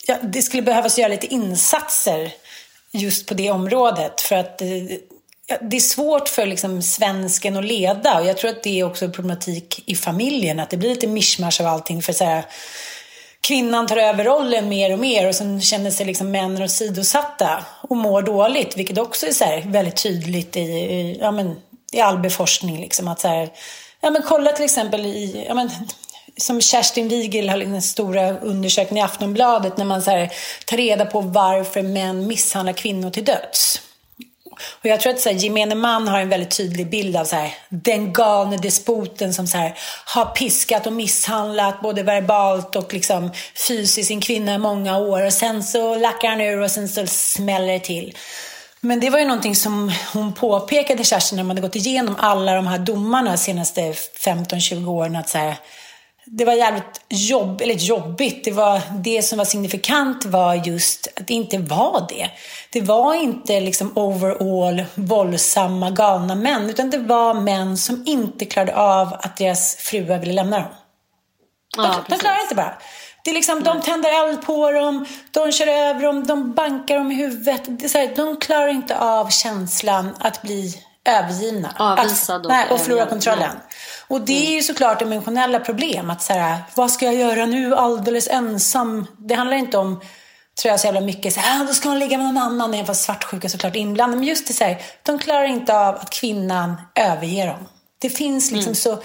ja, 0.08 0.16
det 0.24 0.42
skulle 0.42 0.64
behövas 0.64 0.98
göra 0.98 1.08
lite 1.08 1.34
insatser 1.34 2.32
just 2.92 3.28
på 3.28 3.34
det 3.34 3.52
området. 3.52 4.22
För 4.22 4.36
att 4.36 4.62
eh, 4.62 4.68
det 5.62 5.76
är 5.76 5.82
svårt 5.82 6.30
för 6.30 6.46
liksom 6.46 6.82
svensken 6.82 7.58
att 7.58 7.66
leda. 7.66 8.20
Och 8.20 8.26
jag 8.26 8.38
tror 8.38 8.50
att 8.50 8.64
det 8.64 8.80
är 8.80 8.84
också 8.84 9.06
en 9.06 9.12
problematik 9.12 9.84
i 9.86 9.96
familjen. 9.96 10.60
Att 10.60 10.70
det 10.70 10.78
blir 10.78 10.89
lite 10.89 11.08
mischmasch 11.08 11.62
av 11.62 11.68
allting. 11.68 12.02
För 12.02 12.14
så 12.14 12.26
här, 12.26 12.46
kvinnan 13.41 13.88
tar 13.88 13.98
över 13.98 14.24
rollen 14.24 14.70
mer 14.70 14.93
och 14.93 15.00
mer 15.00 15.28
och 15.28 15.36
sen 15.36 15.62
känner 15.62 15.91
sig 15.91 16.06
liksom 16.06 16.32
männen 16.32 16.64
åsidosatta 16.64 17.66
och 17.82 17.98
mår 17.98 18.22
dåligt. 18.22 18.78
Vilket 18.78 18.98
också 18.98 19.28
är 19.28 19.32
så 19.32 19.43
här 19.43 19.62
väldigt 19.66 20.04
tydligt 20.04 20.56
i, 20.56 20.60
i, 20.60 21.18
ja, 21.22 21.32
men, 21.32 21.56
i 21.91 22.00
all 22.00 22.20
beforskning. 22.20 22.82
Liksom, 22.82 23.08
att 23.08 23.20
så 23.20 23.28
här, 23.28 23.50
ja, 24.02 24.10
men 24.10 24.22
kolla 24.22 24.52
till 24.52 24.66
exempel 24.66 25.06
i... 25.06 25.46
Ja, 25.48 25.54
men, 25.54 25.70
som 26.38 26.62
Kerstin 26.62 27.08
Wigel 27.08 27.50
har 27.50 27.58
liksom 27.58 27.74
den 27.74 27.82
stora 27.82 28.39
undersökningen 28.39 29.06
i 29.06 29.06
Aftonbladet 29.06 29.78
när 29.78 29.86
man 29.86 30.02
så 30.02 30.12
här, 30.12 30.32
tar 30.66 30.78
reda 30.78 31.06
på 31.06 31.22
varför 31.22 31.82
män 31.82 32.28
misshandlar 32.28 32.74
kvinnor 32.74 33.10
till 33.10 33.26
döds. 33.26 33.82
Och 34.80 34.86
jag 34.86 34.99
tror 34.99 35.14
att 35.14 35.20
så 35.20 35.30
här, 35.30 35.36
gemene 35.36 35.76
man 35.76 36.08
har 36.08 36.20
en 36.20 36.30
väldigt 36.30 36.58
tydlig 36.58 36.89
bild 36.89 37.16
av 37.16 37.26
så 37.26 37.36
här, 37.36 37.53
den 37.70 38.14
galne 38.14 38.58
despoten 38.58 39.34
som 39.34 39.47
så 39.47 39.58
här, 39.58 39.78
har 40.06 40.26
piskat 40.26 40.88
och 40.88 40.93
misshandlat 40.93 41.82
både 41.82 42.03
verbalt 42.03 42.76
och 42.76 42.93
liksom, 42.93 43.32
fysiskt 43.68 44.08
sin 44.08 44.22
kvinna 44.22 44.56
i 44.56 44.58
många 44.58 44.97
år. 44.97 45.26
Och 45.26 45.34
sen 45.34 45.64
så 45.64 45.95
lackar 45.95 46.30
han 46.30 46.41
ur 46.41 46.62
och 46.62 46.72
sen 46.72 46.89
så 46.89 47.08
smäller 47.08 47.74
det 47.74 47.80
till. 47.80 48.18
Men 48.82 48.99
det 48.99 49.10
var 49.10 49.20
ju 49.20 49.26
någonting 49.26 49.56
som 49.56 49.91
hon 50.14 50.34
påpekade, 50.34 51.03
Kerstin, 51.03 51.36
när 51.36 51.43
man 51.43 51.58
hade 51.58 51.68
gått 51.68 51.76
igenom 51.76 52.16
alla 52.20 52.53
de 52.53 52.68
här 52.68 52.80
domarna 52.80 53.32
de 53.32 53.38
senaste 53.38 53.82
15-20 53.82 54.88
åren. 54.88 55.16
Att 55.16 55.30
så 55.30 55.38
här, 55.38 55.56
det 56.26 56.46
var 56.46 56.54
jävligt 56.54 57.02
jobb, 57.10 57.62
eller 57.62 57.76
jobbigt. 57.76 58.44
Det, 58.44 58.52
var, 58.52 58.82
det 58.92 59.22
som 59.22 59.38
var 59.38 59.46
signifikant 59.46 60.26
var 60.26 60.56
just 60.56 61.08
att 61.16 61.28
det 61.28 61.34
inte 61.34 61.58
var 61.58 62.06
det. 62.10 62.30
Det 62.72 62.82
var 62.82 63.14
inte 63.14 63.60
liksom 63.60 63.92
overall 63.96 64.84
våldsamma, 64.96 65.90
galna 65.90 66.36
män. 66.36 66.70
Utan 66.70 66.90
det 66.90 66.98
var 66.98 67.34
män 67.34 67.78
som 67.78 68.04
inte 68.06 68.46
klarade 68.46 68.76
av 68.76 69.14
att 69.14 69.38
deras 69.38 69.76
fruar 69.76 70.18
ville 70.18 70.34
lämna 70.34 70.60
dem. 70.60 70.68
De, 71.76 71.84
Ja, 71.84 72.04
de 72.10 72.20
klarar 72.20 72.42
inte 72.42 72.56
bara. 72.56 72.78
Det 73.24 73.32
är 73.32 73.36
liksom, 73.36 73.64
de 73.64 73.82
tänder 73.82 74.28
eld 74.28 74.46
på 74.46 74.72
dem, 74.72 75.06
de 75.32 75.52
kör 75.52 75.68
över 75.68 76.02
dem, 76.02 76.28
de 76.28 76.54
bankar 76.54 76.96
dem 76.96 77.12
i 77.12 77.16
huvudet. 77.16 77.62
Det 77.66 77.96
är 77.96 78.08
här, 78.08 78.16
de 78.16 78.38
klarar 78.38 78.68
inte 78.68 78.98
av 78.98 79.30
känslan 79.30 80.16
att 80.20 80.42
bli 80.42 80.82
övergivna. 81.06 81.76
Avvisad 81.80 82.46
och 82.46 82.52
nej, 82.52 82.68
och 82.70 82.80
förlora 82.80 83.06
kontrollen. 83.06 83.50
Nej. 83.54 83.75
Och 84.08 84.22
det 84.22 84.47
är 84.47 84.51
ju 84.51 84.64
såklart 84.64 85.01
emotionella 85.01 85.60
problem. 85.60 86.10
Att 86.10 86.22
så 86.22 86.34
här, 86.34 86.58
vad 86.76 86.91
ska 86.91 87.06
jag 87.06 87.16
göra 87.16 87.45
nu 87.45 87.76
alldeles 87.76 88.28
ensam? 88.28 89.08
Det 89.18 89.36
handlar 89.36 89.58
inte 89.58 89.78
om, 89.78 90.01
tror 90.62 90.72
jag 90.72 90.80
så 90.80 90.88
jävla 90.88 91.01
mycket, 91.01 91.34
så 91.34 91.39
här, 91.39 91.62
ah, 91.62 91.66
då 91.66 91.74
ska 91.74 91.89
hon 91.89 91.99
ligga 91.99 92.18
med 92.18 92.26
någon 92.26 92.38
annan. 92.38 92.74
Även 92.74 92.86
fast 92.86 93.03
svartsjuka 93.03 93.49
såklart 93.49 93.76
är 93.76 93.80
inblandade. 93.80 94.20
Men 94.20 94.28
just 94.28 94.47
det 94.47 94.53
så 94.53 94.64
här, 94.64 94.82
de 95.03 95.20
klarar 95.20 95.45
inte 95.45 95.78
av 95.78 95.95
att 95.95 96.10
kvinnan 96.10 96.76
överger 96.95 97.47
dem. 97.47 97.68
Det 97.99 98.10
finns 98.10 98.51
liksom 98.51 98.76
så, 98.76 98.97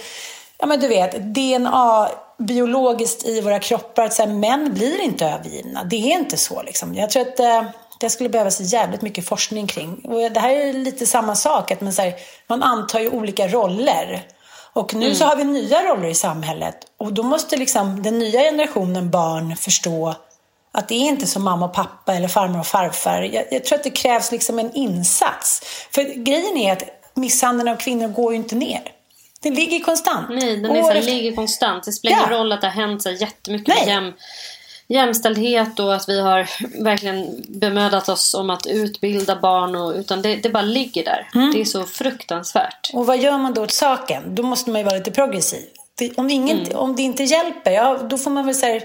ja 0.59 0.67
men 0.67 0.81
du 0.81 0.89
vet, 0.89 1.35
DNA 1.35 2.09
biologiskt 2.39 3.27
i 3.27 3.41
våra 3.41 3.59
kroppar. 3.59 4.05
Att 4.05 4.15
så 4.15 4.23
här, 4.23 4.31
män 4.31 4.75
blir 4.75 5.01
inte 5.01 5.27
övergivna. 5.27 5.85
Det 5.85 5.97
är 5.97 6.19
inte 6.19 6.37
så 6.37 6.63
liksom. 6.63 6.95
Jag 6.95 7.11
tror 7.11 7.23
att 7.23 7.41
eh, 7.41 7.63
det 8.01 8.11
skulle 8.11 8.29
behövas 8.29 8.61
jävligt 8.61 9.03
mycket 9.03 9.29
forskning 9.29 9.67
kring. 9.67 9.95
Och 10.05 10.33
det 10.33 10.41
här 10.41 10.51
är 10.51 10.73
lite 10.73 11.07
samma 11.07 11.35
sak. 11.35 11.71
Att 11.71 11.81
man, 11.81 11.93
så 11.93 12.03
här, 12.03 12.15
man 12.47 12.63
antar 12.63 13.01
ju 13.01 13.11
olika 13.11 13.49
roller. 13.49 14.23
Och 14.73 14.95
nu 14.95 15.15
så 15.15 15.25
har 15.25 15.37
vi 15.37 15.45
nya 15.45 15.83
roller 15.83 16.09
i 16.09 16.15
samhället. 16.15 16.77
Och 16.97 17.13
då 17.13 17.23
måste 17.23 17.57
liksom 17.57 18.03
den 18.03 18.19
nya 18.19 18.41
generationen 18.41 19.11
barn 19.11 19.57
förstå 19.57 20.15
att 20.73 20.89
det 20.89 20.95
är 20.95 21.09
inte 21.09 21.27
som 21.27 21.43
mamma 21.45 21.67
och 21.67 21.73
pappa 21.75 22.15
eller 22.15 22.29
farmor 22.29 22.61
och 22.61 22.67
farfar. 22.67 23.23
Jag, 23.23 23.45
jag 23.51 23.65
tror 23.65 23.79
att 23.79 23.85
det 23.85 23.91
krävs 23.91 24.33
liksom 24.33 24.59
en 24.59 24.73
insats. 24.75 25.63
För 25.95 26.03
grejen 26.25 26.57
är 26.57 26.73
att 26.73 26.83
misshandeln 27.15 27.69
av 27.69 27.77
kvinnor 27.77 28.09
går 28.09 28.33
ju 28.33 28.37
inte 28.37 28.55
ner. 28.55 28.81
Den 29.43 29.55
ligger 29.55 29.81
konstant. 29.81 30.27
Nej, 30.31 30.57
den 30.57 30.71
är 30.77 30.83
så 30.83 30.91
efter- 30.91 31.13
ligger 31.13 31.37
konstant. 31.37 31.85
Det 31.85 31.93
spelar 31.93 32.17
ingen 32.17 32.31
Ja. 32.33 32.39
roll 32.39 32.53
att 32.53 32.61
det 32.61 32.67
har 32.67 32.75
hänt 32.87 33.03
så 33.03 33.11
jättemycket 33.11 33.69
Nej. 33.69 33.87
med 33.87 33.95
jäm, 33.95 34.13
jämställdhet 34.95 35.79
och 35.81 35.95
att 35.95 36.09
vi 36.09 36.21
har 36.21 36.49
verkligen 36.85 37.45
bemödat 37.49 38.09
oss 38.09 38.35
om 38.35 38.51
att 38.51 38.67
utbilda 38.67 39.37
barn. 39.37 39.77
Och, 39.77 39.95
utan 39.95 40.23
det, 40.23 40.37
det 40.37 40.51
bara 40.51 40.63
ligger 40.63 41.05
där. 41.05 41.29
Mm. 41.35 41.53
Det 41.53 41.61
är 41.61 41.65
så 41.65 41.85
fruktansvärt. 41.85 42.91
Och 42.93 43.07
vad 43.07 43.19
gör 43.19 43.39
man 43.39 43.55
då 43.55 43.63
åt 43.63 43.71
saken? 43.73 44.35
Då 44.35 44.43
måste 44.43 44.71
man 44.71 44.81
ju 44.81 44.85
vara 44.85 44.97
lite 44.97 45.11
progressiv. 45.11 45.65
Det- 45.99 46.19
Om 46.19 46.29
det, 46.29 46.35
ingen, 46.35 46.59
Mm. 46.61 46.77
om 46.79 46.97
det 46.97 47.03
inte 47.03 47.23
hjälper, 47.25 47.71
ja, 47.71 47.99
då 48.11 48.19
får 48.19 48.31
man 48.31 48.47
väl 48.47 48.55
här, 48.63 48.83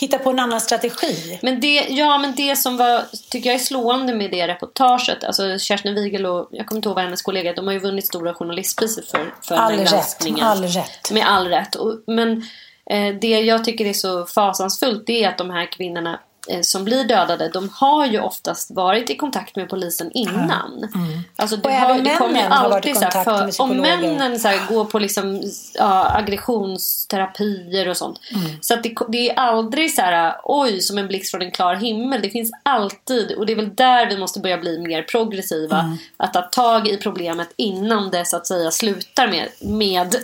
hitta 0.00 0.18
på 0.18 0.30
en 0.30 0.38
annan 0.38 0.60
strategi. 0.60 1.38
Men 1.42 1.60
det, 1.60 1.86
ja, 1.88 2.18
men 2.18 2.34
det 2.34 2.56
som 2.56 2.76
var, 2.76 3.02
tycker 3.30 3.50
jag 3.50 3.54
är 3.60 3.64
slående 3.64 4.14
med 4.14 4.30
det 4.30 4.48
reportaget, 4.48 5.24
alltså 5.24 5.58
Kerstin 5.58 5.94
Wigel 5.94 6.26
och 6.26 6.48
jag 6.50 6.66
kommer 6.66 6.78
inte 6.78 6.88
ihåg 6.88 6.94
vad 6.96 7.04
hennes 7.04 7.22
kollega, 7.22 7.52
de 7.52 7.66
har 7.66 7.72
ju 7.72 7.78
vunnit 7.80 8.06
Stora 8.06 8.34
Journalistpriset 8.34 9.10
för, 9.10 9.34
för 9.42 9.54
All 9.54 9.72
den 9.72 9.80
rätt, 9.80 9.90
granskningen. 9.90 10.44
all 10.46 10.62
rätt. 10.64 11.10
Med 11.10 11.26
all 11.28 11.46
rätt. 11.48 11.74
Och, 11.74 11.94
men 12.06 12.44
Eh, 12.92 13.14
det 13.20 13.40
jag 13.40 13.64
tycker 13.64 13.86
är 13.86 13.92
så 13.92 14.26
fasansfullt 14.26 15.06
det 15.06 15.24
är 15.24 15.28
att 15.28 15.38
de 15.38 15.50
här 15.50 15.72
kvinnorna 15.72 16.20
som 16.62 16.84
blir 16.84 17.04
dödade, 17.04 17.48
de 17.48 17.70
har 17.74 18.06
ju 18.06 18.20
oftast 18.20 18.70
varit 18.70 19.10
i 19.10 19.16
kontakt 19.16 19.56
med 19.56 19.68
polisen 19.68 20.10
innan. 20.12 20.88
Alltså 21.36 21.56
det, 21.56 21.68
Och 21.68 21.74
har, 21.74 21.90
även 21.90 22.04
det 22.04 22.16
kommer 22.16 22.40
ju 22.40 22.46
alltid 22.46 22.96
så 22.96 23.04
här, 23.04 23.24
för, 23.24 23.62
om 23.62 23.76
männen 23.76 24.40
så 24.40 24.48
här, 24.48 24.74
går 24.74 24.84
på 24.84 24.98
liksom, 24.98 25.42
ja, 25.74 26.10
aggressionsterapier 26.16 27.88
och 27.88 27.96
sånt. 27.96 28.20
Mm. 28.30 28.50
Så 28.60 28.74
att 28.74 28.82
det, 28.82 28.94
det 29.08 29.30
är 29.30 29.34
aldrig 29.34 29.94
så 29.94 30.02
här, 30.02 30.34
oj, 30.44 30.80
som 30.80 30.98
en 30.98 31.08
blixt 31.08 31.30
från 31.30 31.42
en 31.42 31.50
klar 31.50 31.74
himmel. 31.74 32.22
Det 32.22 32.30
finns 32.30 32.50
alltid, 32.62 33.32
och 33.32 33.46
det 33.46 33.52
är 33.52 33.56
väl 33.56 33.74
där 33.74 34.06
vi 34.06 34.18
måste 34.18 34.40
börja 34.40 34.58
bli 34.58 34.78
mer 34.78 35.02
progressiva. 35.02 35.78
Mm. 35.78 35.96
Att 36.16 36.32
ta 36.32 36.42
tag 36.42 36.88
i 36.88 36.96
problemet 36.96 37.52
innan 37.56 38.10
det 38.10 38.24
så 38.24 38.36
att 38.36 38.46
säga 38.46 38.70
slutar 38.70 39.28
med, 39.28 39.48
med 39.60 40.16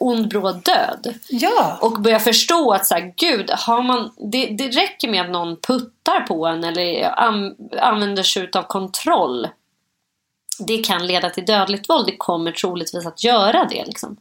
ond 0.00 0.28
bråd 0.28 0.62
död. 0.64 1.14
Ja, 1.28 1.78
Och 1.80 2.00
börja 2.00 2.20
förstå 2.20 2.72
att 2.72 2.86
så 2.86 2.94
här, 2.94 3.12
gud, 3.16 3.50
har 3.50 3.82
man, 3.82 4.10
det, 4.16 4.46
det 4.46 4.68
räcker 4.68 5.08
med 5.08 5.22
att 5.22 5.30
någon 5.30 5.56
puttar 5.66 6.20
på 6.20 6.46
en 6.46 6.64
eller 6.64 7.04
an, 7.18 7.56
använder 7.80 8.22
sig 8.22 8.50
av 8.54 8.62
kontroll. 8.62 9.48
Det 10.58 10.78
kan 10.78 11.06
leda 11.06 11.30
till 11.30 11.44
dödligt 11.44 11.88
våld. 11.90 12.06
Det 12.06 12.16
kommer 12.16 12.52
troligtvis 12.52 13.06
att 13.06 13.24
göra 13.24 13.64
det. 13.64 13.84
Liksom. 13.86 14.16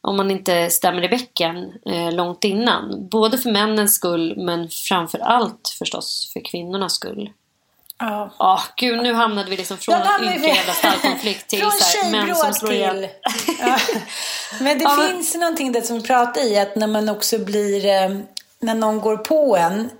Om 0.00 0.16
man 0.16 0.30
inte 0.30 0.70
stämmer 0.70 1.02
i 1.02 1.08
bäcken 1.08 1.72
eh, 1.86 2.12
långt 2.12 2.44
innan. 2.44 3.08
Både 3.08 3.38
för 3.38 3.50
männens 3.50 3.94
skull 3.94 4.34
men 4.36 4.68
framför 4.68 5.18
allt 5.18 5.74
förstås 5.78 6.30
för 6.32 6.40
kvinnornas 6.50 6.92
skull. 6.94 7.30
ja. 7.98 8.30
Ja, 8.38 8.60
gud 8.76 9.02
nu 9.02 9.14
hamnade 9.14 9.50
vi 9.50 9.56
liksom 9.56 9.78
från 9.78 9.94
en 9.94 10.40
vi- 10.40 10.48
jävla 10.48 10.72
stallkonflikt 10.72 11.46
till 11.48 11.58
Från 11.60 11.70
så 11.70 11.98
här, 12.04 12.10
män 12.10 12.34
som 12.36 12.52
slår 12.54 12.72
ihjäl. 12.72 13.08
Ja. 13.60 13.78
Men 14.60 14.78
det 14.78 14.84
Ja, 14.84 14.96
men- 14.96 15.08
finns 15.08 15.34
någonting 15.34 15.72
där 15.72 15.80
som 15.80 15.96
vi 16.00 16.06
pratar 16.06 16.40
i, 16.52 16.58
att 16.58 16.76
när 16.76 16.86
man 16.86 17.08
också 17.08 17.38
blir, 17.38 17.86
eh, 17.86 18.18
när 18.60 18.74
någon 18.74 19.00
går 19.00 19.16
på 19.16 19.56
en, 19.56 19.90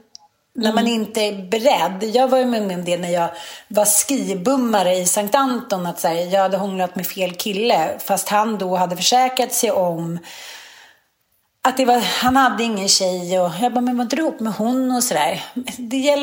när 0.60 0.72
man 0.72 0.86
Mm. 0.86 0.92
inte 0.94 1.20
är 1.20 1.50
beredd. 1.50 2.16
Jag 2.16 2.28
var 2.28 2.38
ju 2.38 2.44
med 2.44 2.62
om 2.62 2.84
det 2.84 2.96
när 2.98 3.10
jag 3.10 3.28
var 3.68 3.84
skibummare 3.84 4.94
i 4.96 5.06
Sankt 5.06 5.34
Anton. 5.34 5.86
Att 5.86 6.02
här, 6.02 6.14
jag 6.14 6.40
hade 6.40 6.56
hånglat 6.56 6.96
med 6.96 7.06
fel 7.06 7.34
kille. 7.34 7.90
Fast 7.98 8.28
han 8.28 8.58
då 8.58 8.76
hade 8.76 8.96
försäkrat 8.96 9.52
sig 9.52 9.70
om 9.70 10.18
att 11.62 11.76
det 11.76 11.84
var, 11.84 11.98
han 12.00 12.36
hade 12.36 12.62
ingen 12.62 12.88
tjej 12.88 13.40
och 13.40 13.50
jag 13.60 13.72
bara, 13.72 13.80
men 13.80 13.98
vad 13.98 14.08
drar 14.08 14.18
ihop 14.18 14.40
med 14.40 14.52
hon 14.52 14.90
och 14.90 15.04
sådär. 15.04 15.44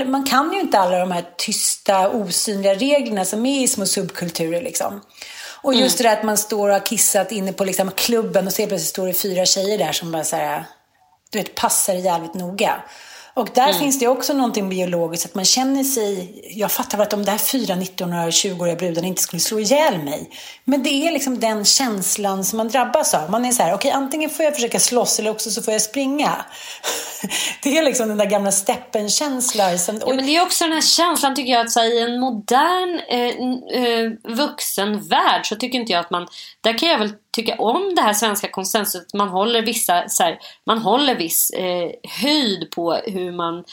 Man 0.05 0.25
kan 0.25 0.53
ju 0.53 0.59
inte 0.59 0.79
alla 0.79 0.99
de 0.99 1.11
här 1.11 1.25
tysta, 1.38 2.09
osynliga 2.09 2.73
reglerna 2.75 3.25
som 3.25 3.45
är 3.45 3.63
i 3.63 3.67
små 3.67 3.85
subkulturer 3.85 4.61
liksom. 4.61 5.01
Och 5.61 5.73
just 5.73 5.97
det 5.97 6.03
där 6.03 6.13
att 6.17 6.23
man 6.23 6.38
står 6.38 6.67
och 6.67 6.73
har 6.73 6.85
kissat 6.85 7.31
inne 7.31 7.53
på 7.53 7.65
liksom 7.65 7.91
klubben 7.91 8.47
och 8.47 8.53
helt 8.57 8.69
plötsligt 8.69 8.89
står 8.89 9.07
det 9.07 9.13
fyra 9.13 9.45
tjejer 9.45 9.77
där 9.77 9.91
som 9.91 10.11
bara 10.11 10.23
så 10.23 10.35
här, 10.35 10.65
du 11.29 11.38
vet, 11.38 11.55
passar 11.55 11.93
jävligt 11.93 12.33
noga. 12.33 12.75
Och 13.38 13.49
där 13.53 13.73
finns 13.73 13.99
det 13.99 14.07
också 14.07 14.33
någonting 14.33 14.69
biologiskt, 14.69 15.25
att 15.25 15.35
man 15.35 15.45
känner 15.45 15.83
sig... 15.83 16.41
Jag 16.43 16.71
fattar 16.71 16.97
väl 16.97 17.05
att 17.05 17.11
de 17.11 17.25
där 17.25 17.38
fyra 17.38 17.75
19-åriga, 17.75 18.29
20-åriga 18.29 18.75
brudarna 18.75 19.07
inte 19.07 19.21
skulle 19.21 19.39
slå 19.39 19.59
ihjäl 19.59 20.03
mig. 20.03 20.29
Men 20.63 20.83
det 20.83 20.89
är 20.89 21.11
liksom 21.11 21.39
den 21.39 21.65
känslan 21.65 22.43
som 22.43 22.57
man 22.57 22.67
drabbas 22.67 23.13
av. 23.13 23.31
Man 23.31 23.45
är 23.45 23.51
så 23.51 23.63
här, 23.63 23.73
okej 23.73 23.91
antingen 23.91 24.29
får 24.29 24.45
jag 24.45 24.55
försöka 24.55 24.79
slåss 24.79 25.19
eller 25.19 25.31
också 25.31 25.51
så 25.51 25.61
får 25.61 25.71
jag 25.71 25.81
springa. 25.81 26.31
Det 27.63 27.77
är 27.77 27.83
liksom 27.83 28.07
den 28.09 28.17
där 28.17 28.25
gamla 28.25 28.51
steppen-känslan. 28.51 29.79
Som, 29.79 30.01
Ja, 30.05 30.13
men 30.13 30.25
det 30.25 30.35
är 30.35 30.41
också 30.41 30.63
den 30.63 30.73
här 30.73 30.81
känslan 30.81 31.35
tycker 31.35 31.51
jag 31.51 31.65
att 31.65 31.71
så 31.71 31.79
här, 31.79 31.93
i 31.93 31.99
en 31.99 32.19
modern 32.19 32.99
eh, 33.09 33.83
eh, 33.83 34.35
vuxen 34.38 35.07
värld 35.07 35.45
så 35.45 35.55
tycker 35.55 35.79
inte 35.79 35.91
jag 35.91 35.99
att 35.99 36.11
man 36.11 36.27
där 36.61 36.77
kan 36.77 36.89
jag 36.89 36.99
väl 36.99 37.13
tycka 37.32 37.55
om 37.55 37.95
det 37.95 38.01
här 38.01 38.13
svenska 38.13 38.47
konsensuset 38.47 39.13
man 39.13 39.30
håller 39.30 39.61
vissa 39.61 40.09
så 40.09 40.23
här, 40.23 40.39
man 40.65 40.78
håller 40.78 41.15
viss 41.15 41.49
eh, 41.49 41.91
höjd 42.21 42.71
på 42.71 42.93
hur 42.93 43.32
man 43.32 43.63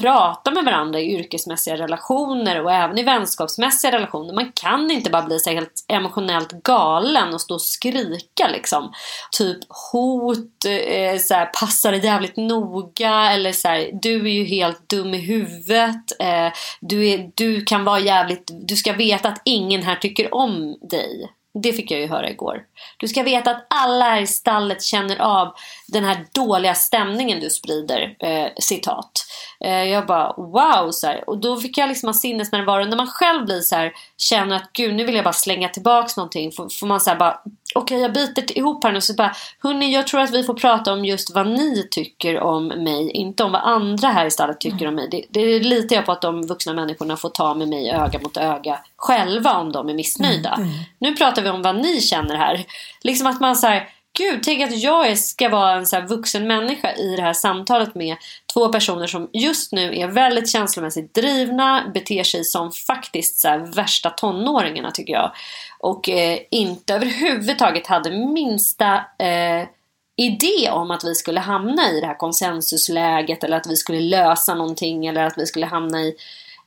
prata 0.00 0.44
pratar 0.44 0.52
med 0.52 0.64
varandra 0.64 1.00
i 1.00 1.14
yrkesmässiga 1.14 1.76
relationer 1.76 2.62
och 2.62 2.72
även 2.72 2.98
i 2.98 3.02
vänskapsmässiga 3.02 3.92
relationer. 3.92 4.34
Man 4.34 4.52
kan 4.54 4.90
inte 4.90 5.10
bara 5.10 5.22
bli 5.22 5.38
så 5.38 5.50
helt 5.50 5.84
emotionellt 5.88 6.52
galen 6.52 7.34
och 7.34 7.40
stå 7.40 7.54
och 7.54 7.62
skrika 7.62 8.48
liksom. 8.52 8.92
Typ 9.38 9.58
hot, 9.92 10.64
eh, 10.66 11.18
så 11.18 11.34
här, 11.34 11.46
passa 11.60 11.90
dig 11.90 12.04
jävligt 12.04 12.36
noga 12.36 13.30
eller 13.32 13.52
så 13.52 13.68
här, 13.68 13.90
du 14.02 14.14
är 14.14 14.32
ju 14.32 14.44
helt 14.44 14.88
dum 14.88 15.14
i 15.14 15.18
huvudet. 15.18 16.20
Eh, 16.20 16.52
du, 16.80 17.08
är, 17.08 17.30
du 17.34 17.64
kan 17.64 17.84
vara 17.84 18.00
jävligt, 18.00 18.50
du 18.52 18.76
ska 18.76 18.92
veta 18.92 19.28
att 19.28 19.42
ingen 19.44 19.82
här 19.82 19.96
tycker 19.96 20.34
om 20.34 20.78
dig. 20.90 21.30
Det 21.62 21.72
fick 21.72 21.90
jag 21.90 22.00
ju 22.00 22.06
höra 22.06 22.30
igår. 22.30 22.62
Du 22.96 23.08
ska 23.08 23.22
veta 23.22 23.50
att 23.50 23.66
alla 23.70 24.04
här 24.04 24.20
i 24.20 24.26
stallet 24.26 24.82
känner 24.82 25.20
av 25.20 25.54
den 25.86 26.04
här 26.04 26.26
dåliga 26.32 26.74
stämningen 26.74 27.40
du 27.40 27.50
sprider. 27.50 28.16
Eh, 28.20 28.48
citat. 28.60 29.26
Eh, 29.64 29.84
jag 29.84 30.06
bara 30.06 30.32
wow. 30.36 30.90
Så 30.90 31.06
här. 31.06 31.28
Och 31.30 31.38
då 31.38 31.56
fick 31.56 31.78
jag 31.78 31.88
liksom 31.88 32.08
ha 32.08 32.14
sinnesnärvaro. 32.14 32.84
När 32.84 32.96
man 32.96 33.06
själv 33.06 33.44
blir 33.44 33.60
så 33.60 33.76
här, 33.76 33.92
känner 34.16 34.56
att 34.56 34.72
gud 34.72 34.94
nu 34.94 35.04
vill 35.04 35.14
jag 35.14 35.24
bara 35.24 35.32
slänga 35.32 35.68
tillbaks 35.68 36.16
någonting. 36.16 36.52
Får, 36.52 36.68
får 36.68 36.86
man 36.86 37.00
så 37.00 37.10
här 37.10 37.16
bara 37.16 37.40
okej 37.74 38.00
jag 38.00 38.12
biter 38.12 38.58
ihop 38.58 38.84
här 38.84 38.92
nu. 38.92 39.00
Så 39.00 39.14
bara 39.14 39.34
hörni 39.62 39.94
jag 39.94 40.06
tror 40.06 40.20
att 40.20 40.30
vi 40.30 40.42
får 40.42 40.54
prata 40.54 40.92
om 40.92 41.04
just 41.04 41.34
vad 41.34 41.48
ni 41.48 41.88
tycker 41.90 42.40
om 42.40 42.66
mig. 42.66 43.10
Inte 43.10 43.44
om 43.44 43.52
vad 43.52 43.62
andra 43.62 44.08
här 44.08 44.26
i 44.26 44.30
stallet 44.30 44.60
tycker 44.60 44.88
om 44.88 44.94
mig. 44.94 45.08
Det, 45.10 45.24
det 45.30 45.58
litar 45.58 45.96
jag 45.96 46.06
på 46.06 46.12
att 46.12 46.22
de 46.22 46.46
vuxna 46.46 46.72
människorna 46.74 47.16
får 47.16 47.28
ta 47.28 47.54
med 47.54 47.68
mig 47.68 47.90
öga 47.90 48.18
mot 48.18 48.36
öga 48.36 48.78
själva 48.96 49.56
om 49.58 49.72
de 49.72 49.88
är 49.88 49.94
missnöjda. 49.94 50.58
Nu 50.98 51.16
pratar 51.16 51.42
vi 51.42 51.50
om 51.50 51.62
vad 51.62 51.76
ni 51.76 52.00
känner 52.00 52.36
här. 52.36 52.64
Liksom 53.02 53.26
att 53.26 53.40
man 53.40 53.56
säger 53.56 53.88
Gud, 54.18 54.42
tänk 54.42 54.62
att 54.62 54.78
jag 54.78 55.18
ska 55.18 55.48
vara 55.48 55.72
en 55.72 55.86
så 55.86 55.96
här 55.96 56.06
vuxen 56.06 56.46
människa 56.46 56.92
i 56.92 57.16
det 57.16 57.22
här 57.22 57.32
samtalet 57.32 57.94
med 57.94 58.16
två 58.54 58.68
personer 58.68 59.06
som 59.06 59.30
just 59.32 59.72
nu 59.72 59.98
är 59.98 60.08
väldigt 60.08 60.50
känslomässigt 60.50 61.14
drivna, 61.14 61.90
beter 61.94 62.22
sig 62.22 62.44
som 62.44 62.72
faktiskt 62.72 63.38
så 63.38 63.48
här 63.48 63.58
värsta 63.58 64.10
tonåringarna 64.10 64.90
tycker 64.90 65.12
jag. 65.12 65.32
Och 65.78 66.08
eh, 66.08 66.38
inte 66.50 66.94
överhuvudtaget 66.94 67.86
hade 67.86 68.10
minsta 68.10 68.94
eh, 69.18 69.68
idé 70.16 70.70
om 70.70 70.90
att 70.90 71.04
vi 71.04 71.14
skulle 71.14 71.40
hamna 71.40 71.90
i 71.90 72.00
det 72.00 72.06
här 72.06 72.18
konsensusläget 72.18 73.44
eller 73.44 73.56
att 73.56 73.66
vi 73.66 73.76
skulle 73.76 74.00
lösa 74.00 74.54
någonting 74.54 75.06
eller 75.06 75.24
att 75.24 75.38
vi 75.38 75.46
skulle 75.46 75.66
hamna 75.66 76.02
i 76.02 76.16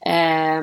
eh, 0.06 0.62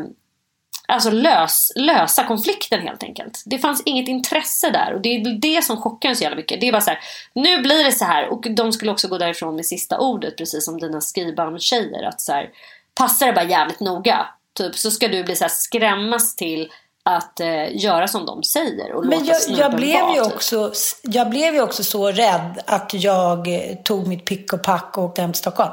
Alltså 0.88 1.10
lös, 1.10 1.72
lösa 1.76 2.24
konflikten 2.24 2.80
helt 2.80 3.02
enkelt. 3.02 3.42
Det 3.46 3.58
fanns 3.58 3.82
inget 3.84 4.08
intresse 4.08 4.70
där 4.70 4.94
och 4.94 5.00
det 5.00 5.08
är 5.08 5.40
det 5.40 5.64
som 5.64 5.76
chockar 5.76 6.08
en 6.08 6.16
så 6.16 6.22
jävla 6.22 6.36
mycket. 6.36 6.60
Det 6.60 6.68
är 6.68 6.72
bara 6.72 6.80
så 6.80 6.90
här, 6.90 7.00
nu 7.34 7.58
blir 7.62 7.84
det 7.84 7.92
så 7.92 8.04
här 8.04 8.28
och 8.28 8.46
de 8.50 8.72
skulle 8.72 8.92
också 8.92 9.08
gå 9.08 9.18
därifrån 9.18 9.56
med 9.56 9.66
sista 9.66 9.98
ordet 9.98 10.36
precis 10.36 10.64
som 10.64 10.80
dina 10.80 11.00
skrivbarn-tjejer. 11.00 12.02
Att 12.02 12.20
så 12.20 12.32
här, 12.32 12.50
passa 12.94 13.26
det 13.26 13.32
bara 13.32 13.44
jävligt 13.44 13.80
noga. 13.80 14.26
Typ 14.56 14.76
så 14.76 14.90
ska 14.90 15.08
du 15.08 15.24
bli 15.24 15.36
så 15.36 15.44
här, 15.44 15.48
skrämmas 15.48 16.36
till 16.36 16.70
att 17.02 17.40
eh, 17.40 17.76
göra 17.76 18.08
som 18.08 18.26
de 18.26 18.42
säger 18.42 18.92
och 18.92 19.06
Men 19.06 19.18
låta 19.18 19.32
jag, 19.32 19.58
jag, 19.58 19.76
blev 19.76 20.00
vara, 20.00 20.14
ju 20.14 20.24
typ. 20.24 20.34
också, 20.34 20.72
jag 21.02 21.30
blev 21.30 21.54
ju 21.54 21.62
också 21.62 21.84
så 21.84 22.10
rädd 22.10 22.62
att 22.66 22.94
jag 22.94 23.48
eh, 23.48 23.76
tog 23.84 24.06
mitt 24.06 24.24
pick 24.24 24.52
och 24.52 24.62
pack 24.62 24.98
och 24.98 25.04
åkte 25.04 25.20
hem 25.22 25.32
till 25.32 25.40
Stockholm. 25.40 25.72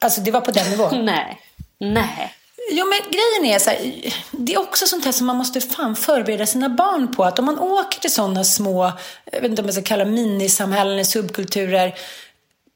Alltså 0.00 0.20
det 0.20 0.30
var 0.30 0.40
på 0.40 0.50
den 0.50 0.70
nivån. 0.70 1.04
Nej, 1.04 1.40
nej. 1.78 2.34
Jo 2.72 2.86
men 2.86 2.98
grejen 3.10 3.54
är 3.54 3.58
så 3.58 3.70
här, 3.70 4.12
det 4.30 4.54
är 4.54 4.60
också 4.60 4.86
sånt 4.86 5.04
här 5.04 5.12
som 5.12 5.26
man 5.26 5.36
måste 5.36 5.60
fan 5.60 5.96
förbereda 5.96 6.46
sina 6.46 6.68
barn 6.68 7.14
på. 7.14 7.24
Att 7.24 7.38
om 7.38 7.44
man 7.44 7.58
åker 7.58 8.00
till 8.00 8.12
sådana 8.12 8.44
små, 8.44 8.92
jag 9.32 9.40
vet 9.40 9.50
inte 9.50 9.62
om 9.62 9.66
man 9.66 9.72
ska 9.72 9.82
kalla 9.82 10.04
minisamhällen 10.04 10.92
eller 10.92 11.04
subkulturer. 11.04 11.94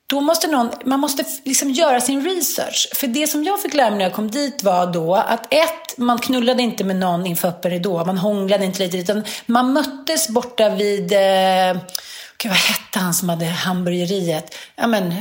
Då 0.06 0.20
måste 0.20 0.46
någon, 0.46 0.70
man 0.84 1.00
måste 1.00 1.24
liksom 1.44 1.70
göra 1.70 2.00
sin 2.00 2.24
research. 2.24 2.88
För 2.94 3.06
det 3.06 3.26
som 3.26 3.44
jag 3.44 3.62
fick 3.62 3.74
lära 3.74 3.90
mig 3.90 3.98
när 3.98 4.04
jag 4.04 4.14
kom 4.14 4.30
dit 4.30 4.62
var 4.62 4.92
då 4.92 5.14
att 5.14 5.54
ett, 5.54 5.98
man 5.98 6.18
knullade 6.18 6.62
inte 6.62 6.84
med 6.84 6.96
någon 6.96 7.26
inför 7.26 7.48
öppen 7.48 7.70
ridå. 7.70 8.04
Man 8.04 8.18
hånglade 8.18 8.64
inte 8.64 8.82
lite, 8.82 8.96
utan 8.96 9.24
man 9.46 9.72
möttes 9.72 10.28
borta 10.28 10.68
vid, 10.68 11.12
eh, 11.12 11.82
gud, 12.38 12.50
vad 12.50 12.58
hette 12.58 12.98
han 12.98 13.14
som 13.14 13.28
hade 13.28 13.44
hamburgeriet? 13.44 14.54
Ja 14.76 14.86
men, 14.86 15.14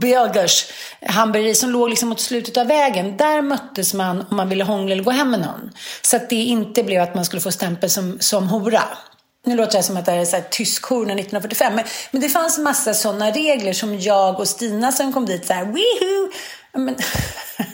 Bögers 0.00 0.66
hamburgeri 1.06 1.54
som 1.54 1.70
låg 1.70 1.88
liksom 1.88 2.08
mot 2.08 2.20
slutet 2.20 2.56
av 2.56 2.66
vägen. 2.66 3.16
Där 3.16 3.42
möttes 3.42 3.94
man 3.94 4.24
om 4.30 4.36
man 4.36 4.48
ville 4.48 4.64
hångla 4.64 4.92
eller 4.92 5.04
gå 5.04 5.10
hem 5.10 5.30
med 5.30 5.40
någon. 5.40 5.70
Så 6.02 6.16
att 6.16 6.30
det 6.30 6.36
inte 6.36 6.82
blev 6.82 7.02
att 7.02 7.14
man 7.14 7.24
skulle 7.24 7.42
få 7.42 7.52
stämpel 7.52 7.90
som, 7.90 8.16
som 8.20 8.48
hora. 8.48 8.82
nu 9.46 9.56
låter 9.56 9.78
det 9.78 9.82
som 9.82 9.96
att 9.96 10.06
det 10.06 10.12
är 10.12 10.24
så 10.24 10.36
här 10.36 10.44
tyskhornen 10.50 11.18
1945. 11.18 11.74
Men, 11.74 11.84
men 12.10 12.22
det 12.22 12.28
fanns 12.28 12.58
massa 12.58 12.94
sådana 12.94 13.30
regler 13.30 13.72
som 13.72 14.00
jag 14.00 14.40
och 14.40 14.48
Stina 14.48 14.92
som 14.92 15.12
kom 15.12 15.26
dit 15.26 15.46
så 15.46 15.52
här, 15.52 15.64
Wihoo! 15.64 16.30
Men, 16.76 16.96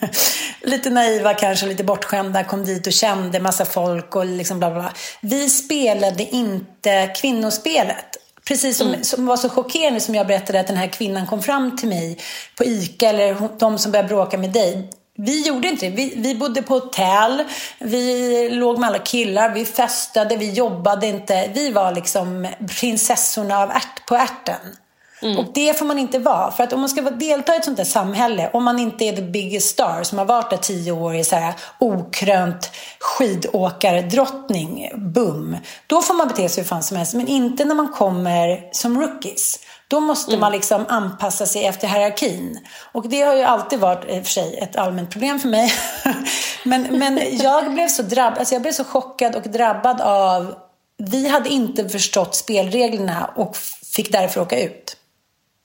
lite 0.63 0.91
naiva 0.91 1.35
kanske, 1.35 1.67
lite 1.67 1.85
bortskämda, 1.85 2.45
kom 2.45 2.65
dit 2.65 2.87
och 2.87 2.93
kände 2.93 3.41
massa 3.41 3.65
folk 3.65 4.17
och 4.17 4.27
liksom 4.27 4.59
bla 4.59 4.71
bla. 4.71 4.81
bla. 4.81 4.93
Vi 5.21 5.51
spelade 5.51 6.23
inte 6.23 7.15
kvinnospelet. 7.17 8.17
Precis 8.51 8.77
som, 8.77 8.89
mm. 8.89 9.05
som 9.05 9.27
var 9.27 9.37
så 9.37 9.49
chockerande 9.49 10.01
som 10.01 10.15
jag 10.15 10.27
berättade 10.27 10.61
att 10.61 10.67
den 10.67 10.77
här 10.77 10.87
kvinnan 10.87 11.27
kom 11.27 11.43
fram 11.43 11.77
till 11.77 11.89
mig 11.89 12.19
på 12.57 12.65
ICA 12.65 13.09
eller 13.09 13.59
de 13.59 13.79
som 13.79 13.93
började 13.93 14.09
bråka 14.09 14.39
med 14.39 14.51
dig. 14.51 14.91
Vi 15.17 15.47
gjorde 15.47 15.69
inte 15.69 15.87
det. 15.87 15.97
Vi, 15.97 16.15
vi 16.17 16.35
bodde 16.35 16.63
på 16.63 16.75
hotell, 16.75 17.45
vi 17.79 18.49
låg 18.51 18.79
med 18.79 18.89
alla 18.89 18.99
killar, 18.99 19.55
vi 19.55 19.65
festade, 19.65 20.37
vi 20.37 20.51
jobbade 20.53 21.07
inte. 21.07 21.51
Vi 21.55 21.71
var 21.71 21.95
liksom 21.95 22.49
prinsessorna 22.81 23.59
av 23.59 23.71
ärt, 23.71 24.07
på 24.07 24.17
ärten. 24.17 24.77
Mm. 25.23 25.39
Och 25.39 25.45
det 25.55 25.79
får 25.79 25.87
man 25.87 25.99
inte 25.99 26.19
vara. 26.19 26.51
För 26.51 26.65
att 26.65 26.73
om 26.73 26.81
man 26.81 26.89
ska 26.89 27.03
delta 27.03 27.55
i 27.55 27.57
ett 27.57 27.65
sånt 27.65 27.77
där 27.77 27.85
samhälle, 27.85 28.51
om 28.53 28.65
man 28.65 28.79
inte 28.79 29.05
är 29.05 29.13
the 29.13 29.23
biggest 29.23 29.69
star 29.69 30.03
som 30.03 30.19
har 30.19 30.25
varit 30.25 30.51
där 30.51 30.57
tio 30.57 30.93
år 30.93 31.17
i 31.17 31.25
så 31.25 31.37
här 31.37 31.55
okrönt 31.79 32.71
skidåkardrottning, 33.01 34.91
bum. 34.97 35.57
Då 35.87 36.03
får 36.03 36.15
man 36.15 36.29
bete 36.29 36.49
sig 36.49 36.63
hur 36.63 36.69
fan 36.69 36.83
som 36.83 36.97
helst. 36.97 37.15
Men 37.15 37.29
inte 37.29 37.65
när 37.65 37.75
man 37.75 37.89
kommer 37.89 38.69
som 38.73 39.01
rookies. 39.01 39.59
Då 39.89 40.01
måste 40.01 40.31
mm. 40.31 40.41
man 40.41 40.53
liksom 40.53 40.85
anpassa 40.89 41.47
sig 41.47 41.67
efter 41.67 41.89
hierarkin. 41.89 42.59
Och 42.93 43.09
det 43.09 43.23
har 43.23 43.35
ju 43.35 43.43
alltid 43.43 43.79
varit 43.79 44.05
i 44.05 44.21
och 44.21 44.25
för 44.25 44.33
sig 44.33 44.59
ett 44.59 44.77
allmänt 44.77 45.11
problem 45.11 45.39
för 45.39 45.49
mig. 45.49 45.73
men, 46.65 46.99
men 46.99 47.21
jag 47.33 47.73
blev 47.75 47.89
så 47.89 48.03
drabbad, 48.03 48.39
alltså 48.39 48.55
jag 48.55 48.63
blev 48.63 48.73
så 48.73 48.85
chockad 48.85 49.37
och 49.37 49.43
drabbad 49.43 50.01
av 50.01 50.55
vi 50.99 51.29
hade 51.29 51.49
inte 51.49 51.89
förstått 51.89 52.35
spelreglerna 52.35 53.31
och 53.37 53.57
fick 53.95 54.13
därför 54.13 54.41
åka 54.41 54.61
ut. 54.61 54.97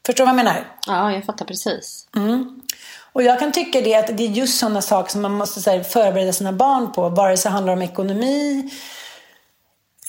Förstår 0.06 0.26
du 0.26 0.32
vad 0.32 0.40
jag 0.40 0.46
menar? 0.46 0.68
Ja, 0.88 1.12
jag 1.12 1.26
fattar 1.26 1.46
precis. 1.46 2.08
Mm. 2.16 2.62
Och 3.14 3.24
jag 3.24 3.40
kan 3.40 3.52
tycka 3.52 3.82
det 3.82 3.96
att 3.96 4.18
det 4.18 4.24
är 4.24 4.28
just 4.28 4.60
sådana 4.60 4.82
saker 4.82 5.12
som 5.12 5.22
man 5.22 5.32
måste 5.32 5.72
här, 5.72 5.84
förbereda 5.84 6.34
sina 6.34 6.54
barn 6.54 6.92
på. 6.92 7.10
Vare 7.10 7.38
sig 7.38 7.50
det 7.50 7.54
handlar 7.54 7.74
om 7.74 7.82
ekonomi 7.82 8.70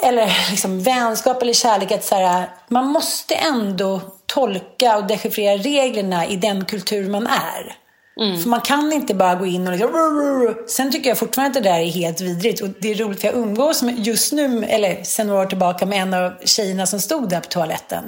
eller 0.03 0.51
liksom 0.51 0.83
vänskap 0.83 1.43
eller 1.43 1.53
kärlek. 1.53 1.93
Att 1.93 2.05
så 2.05 2.15
här, 2.15 2.51
man 2.69 2.87
måste 2.87 3.35
ändå 3.35 4.01
tolka 4.27 4.97
och 4.97 5.07
dechiffrera 5.07 5.57
reglerna 5.57 6.27
i 6.27 6.37
den 6.37 6.65
kultur 6.65 7.11
man 7.11 7.27
är. 7.27 7.77
Mm. 8.21 8.43
För 8.43 8.49
man 8.49 8.61
kan 8.61 8.93
inte 8.93 9.15
bara 9.15 9.35
gå 9.35 9.47
in 9.47 9.67
och 9.67 9.73
liksom... 9.73 10.55
Sen 10.69 10.93
tycker 10.93 11.09
jag 11.09 11.19
fortfarande 11.19 11.59
att 11.59 11.65
det 11.65 11.71
där 11.71 11.79
är 11.79 11.91
helt 11.91 12.21
vidrigt. 12.21 12.63
Och 12.63 12.69
det 12.81 12.91
är 12.91 12.95
roligt 12.95 13.21
för 13.21 13.29
jag 13.29 13.37
umgås 13.37 13.83
med, 13.83 14.07
just 14.07 14.33
nu, 14.33 14.65
eller 14.65 15.03
sen 15.03 15.27
några 15.27 15.43
år 15.43 15.47
tillbaka, 15.47 15.87
med 15.87 16.03
en 16.03 16.15
av 16.15 16.33
tjejerna 16.45 16.87
som 16.87 17.01
stod 17.01 17.29
där 17.29 17.41
på 17.41 17.49
toaletten. 17.49 18.05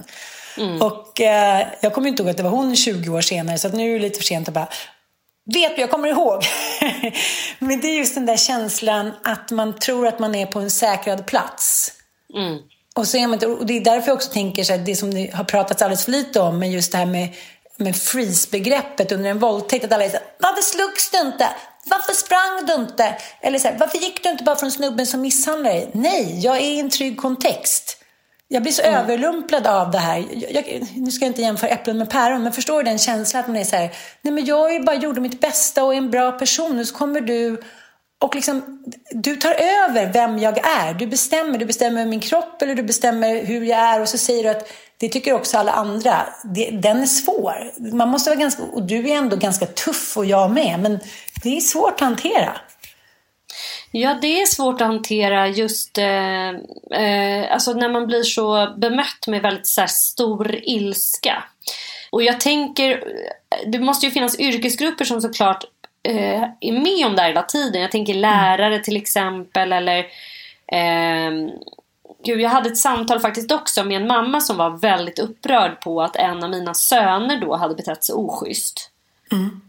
Mm. 0.59 0.83
Och 0.83 1.21
eh, 1.21 1.67
jag 1.81 1.95
kommer 1.95 2.09
inte 2.09 2.23
ihåg 2.23 2.31
att 2.31 2.37
det 2.37 2.43
var 2.43 2.51
hon 2.51 2.77
20 2.77 3.11
år 3.11 3.21
senare, 3.21 3.59
så 3.59 3.69
nu 3.69 3.91
är 3.91 3.95
det 3.95 3.99
lite 3.99 4.17
för 4.17 4.25
sent 4.25 4.49
att 4.49 4.55
bara 4.55 4.69
Vet 5.55 5.77
du, 5.77 5.81
jag 5.81 5.91
kommer 5.91 6.09
ihåg. 6.09 6.45
Men 7.59 7.81
det 7.81 7.89
är 7.89 7.99
just 7.99 8.15
den 8.15 8.27
där 8.27 8.37
känslan 8.37 9.13
att 9.25 9.51
man 9.51 9.79
tror 9.79 10.07
att 10.07 10.19
man 10.19 10.35
är 10.35 10.47
på 10.47 10.59
en 10.59 10.71
säkrad 10.71 11.27
plats. 11.27 11.93
Mm. 12.35 12.59
Och, 12.95 13.09
så 13.09 13.17
är 13.17 13.27
man 13.27 13.59
och 13.59 13.67
det 13.67 13.77
är 13.77 13.81
därför 13.81 14.09
jag 14.09 14.17
också 14.17 14.33
tänker 14.33 14.65
så 14.65 14.73
här, 14.73 14.81
det 14.81 14.97
som 14.97 15.15
det 15.15 15.35
har 15.35 15.45
pratats 15.45 15.83
alldeles 15.83 16.05
för 16.05 16.13
lite 16.13 16.41
om, 16.41 16.59
men 16.59 16.71
just 16.71 16.93
det 16.93 16.99
här 16.99 17.07
med, 17.07 17.29
med 17.77 17.97
freeze-begreppet 17.97 19.13
under 19.13 19.31
en 19.31 19.39
våldtäkt. 19.39 19.85
Att 19.85 19.93
alla 19.93 20.05
är 20.05 20.09
så 20.09 20.17
här, 20.17 20.27
varför 20.39 20.63
slogs 20.63 21.11
du 21.11 21.19
inte? 21.19 21.49
Varför 21.85 22.13
sprang 22.13 22.67
du 22.67 22.75
inte? 22.75 23.15
Eller 23.41 23.59
så 23.59 23.69
här, 23.69 23.77
varför 23.79 23.99
gick 23.99 24.23
du 24.23 24.29
inte 24.29 24.45
bara 24.45 24.57
från 24.57 24.71
snubben 24.71 25.07
som 25.07 25.21
misshandlade 25.21 25.75
dig? 25.75 25.91
Nej, 25.93 26.41
jag 26.41 26.57
är 26.57 26.61
i 26.61 26.81
en 26.81 26.91
trygg 26.91 27.17
kontext. 27.17 27.98
Jag 28.49 28.63
blir 28.63 28.73
så 28.73 28.83
mm. 28.83 29.01
överrumplad 29.01 29.67
av 29.67 29.91
det 29.91 29.99
här. 29.99 30.25
Jag, 30.51 30.89
nu 30.97 31.11
ska 31.11 31.25
jag 31.25 31.31
inte 31.31 31.43
jämföra 31.43 31.71
äpplen 31.71 31.99
med 31.99 32.11
päron, 32.11 32.43
men 32.43 32.53
förstår 32.53 32.83
du 32.83 32.91
den 32.91 32.99
känslan 32.99 33.41
att 33.41 33.49
man 33.49 33.57
är 33.57 33.65
så 33.65 33.77
här, 33.77 33.91
nej 34.23 34.35
men 34.35 34.45
jag 34.45 34.85
bara 34.85 34.97
gjorde 34.97 35.21
mitt 35.21 35.41
bästa 35.41 35.85
och 35.85 35.95
är 35.95 35.99
en 35.99 36.11
bra 36.11 36.33
person. 36.33 36.79
Och 36.79 36.87
så 36.87 36.95
kommer 36.95 37.21
du 37.21 37.61
och 38.21 38.35
liksom, 38.35 38.85
du 39.11 39.37
tar 39.37 39.55
över 39.55 40.13
vem 40.13 40.39
jag 40.39 40.59
är. 40.59 40.95
Du 40.95 41.07
bestämmer. 41.07 41.59
Du 41.59 41.67
bestämmer 41.67 42.07
min 42.07 42.21
kropp 42.21 42.63
eller 42.63 42.75
du 42.75 42.83
bestämmer 42.83 43.45
hur 43.45 43.65
jag 43.65 43.79
är. 43.79 44.01
Och 44.01 44.09
så 44.09 44.19
säger 44.19 44.43
du 44.43 44.49
att 44.49 44.69
det 44.97 45.09
tycker 45.09 45.33
också 45.33 45.59
alla 45.59 45.73
andra. 45.73 46.27
Det, 46.55 46.71
den 46.71 47.01
är 47.01 47.07
svår. 47.07 47.73
Man 47.97 48.09
måste 48.09 48.31
vara 48.31 48.41
ganska, 48.41 48.63
och 48.63 48.83
du 48.83 49.11
är 49.11 49.15
ändå 49.17 49.37
ganska 49.37 49.67
tuff 49.67 50.17
och 50.17 50.27
jag 50.27 50.51
med. 50.51 50.81
Men 50.81 50.99
det 51.43 51.57
är 51.57 51.61
svårt 51.61 51.93
att 51.93 52.01
hantera. 52.01 52.57
Ja, 53.91 54.19
det 54.21 54.41
är 54.43 54.47
svårt 54.47 54.81
att 54.81 54.87
hantera 54.87 55.49
just 55.49 55.99
eh, 55.99 56.49
eh, 57.01 57.53
alltså 57.53 57.73
när 57.73 57.89
man 57.89 58.07
blir 58.07 58.23
så 58.23 58.75
bemött 58.77 59.27
med 59.27 59.43
väldigt 59.43 59.67
så 59.67 59.81
här, 59.81 59.89
stor 59.89 60.55
ilska. 60.63 61.45
Och 62.11 62.23
jag 62.23 62.41
tänker, 62.41 63.05
det 63.67 63.79
måste 63.79 64.07
ju 64.07 64.13
finnas 64.13 64.41
yrkesgrupper 64.41 65.05
som 65.05 65.21
såklart 65.21 65.65
eh, 66.03 66.43
är 66.61 66.73
med 66.73 67.07
om 67.07 67.17
det 67.17 67.23
här 67.23 67.29
hela 67.29 67.43
tiden. 67.43 67.83
Jag 67.83 67.91
tänker 67.91 68.15
lärare 68.15 68.79
till 68.79 68.97
exempel 68.97 69.73
eller 69.73 69.99
eh, 70.73 71.31
Gud, 72.25 72.41
jag 72.41 72.51
hade 72.51 72.69
ett 72.69 72.79
samtal 72.79 73.21
faktiskt 73.21 73.53
också 73.53 73.85
med 73.85 74.01
en 74.01 74.09
mamma 74.09 74.41
som 74.41 74.57
var 74.57 74.71
väldigt 74.71 75.19
upprörd 75.19 75.81
på 75.81 76.03
att 76.03 76.17
en 76.17 76.45
av 76.45 76.51
mina 76.51 76.75
söner 76.75 77.41
då 77.41 77.57
hade 77.57 77.75
betett 77.75 78.05
sig 78.05 78.15
oschysst. 78.15 78.91
Mm. 79.33 79.61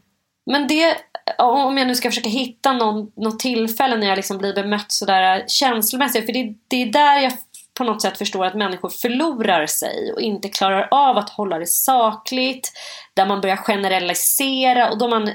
Men 0.45 0.67
det, 0.67 0.97
om 1.37 1.77
jag 1.77 1.87
nu 1.87 1.95
ska 1.95 2.09
försöka 2.09 2.29
hitta 2.29 2.73
någon, 2.73 3.11
något 3.15 3.39
tillfälle 3.39 3.97
när 3.97 4.07
jag 4.07 4.15
liksom 4.15 4.37
blir 4.37 4.53
bemött 4.53 4.91
sådär 4.91 5.43
känslomässigt. 5.47 6.25
För 6.25 6.33
det, 6.33 6.53
det 6.67 6.81
är 6.81 6.85
där 6.85 7.19
jag 7.19 7.31
på 7.79 7.83
något 7.83 8.01
sätt 8.01 8.17
förstår 8.17 8.45
att 8.45 8.55
människor 8.55 8.89
förlorar 8.89 9.65
sig 9.65 10.11
och 10.13 10.21
inte 10.21 10.49
klarar 10.49 10.87
av 10.91 11.17
att 11.17 11.29
hålla 11.29 11.59
det 11.59 11.67
sakligt. 11.67 12.71
Där 13.13 13.25
man 13.25 13.41
börjar 13.41 13.55
generalisera 13.55 14.89
och 14.89 14.97
då 14.97 15.07
man, 15.07 15.25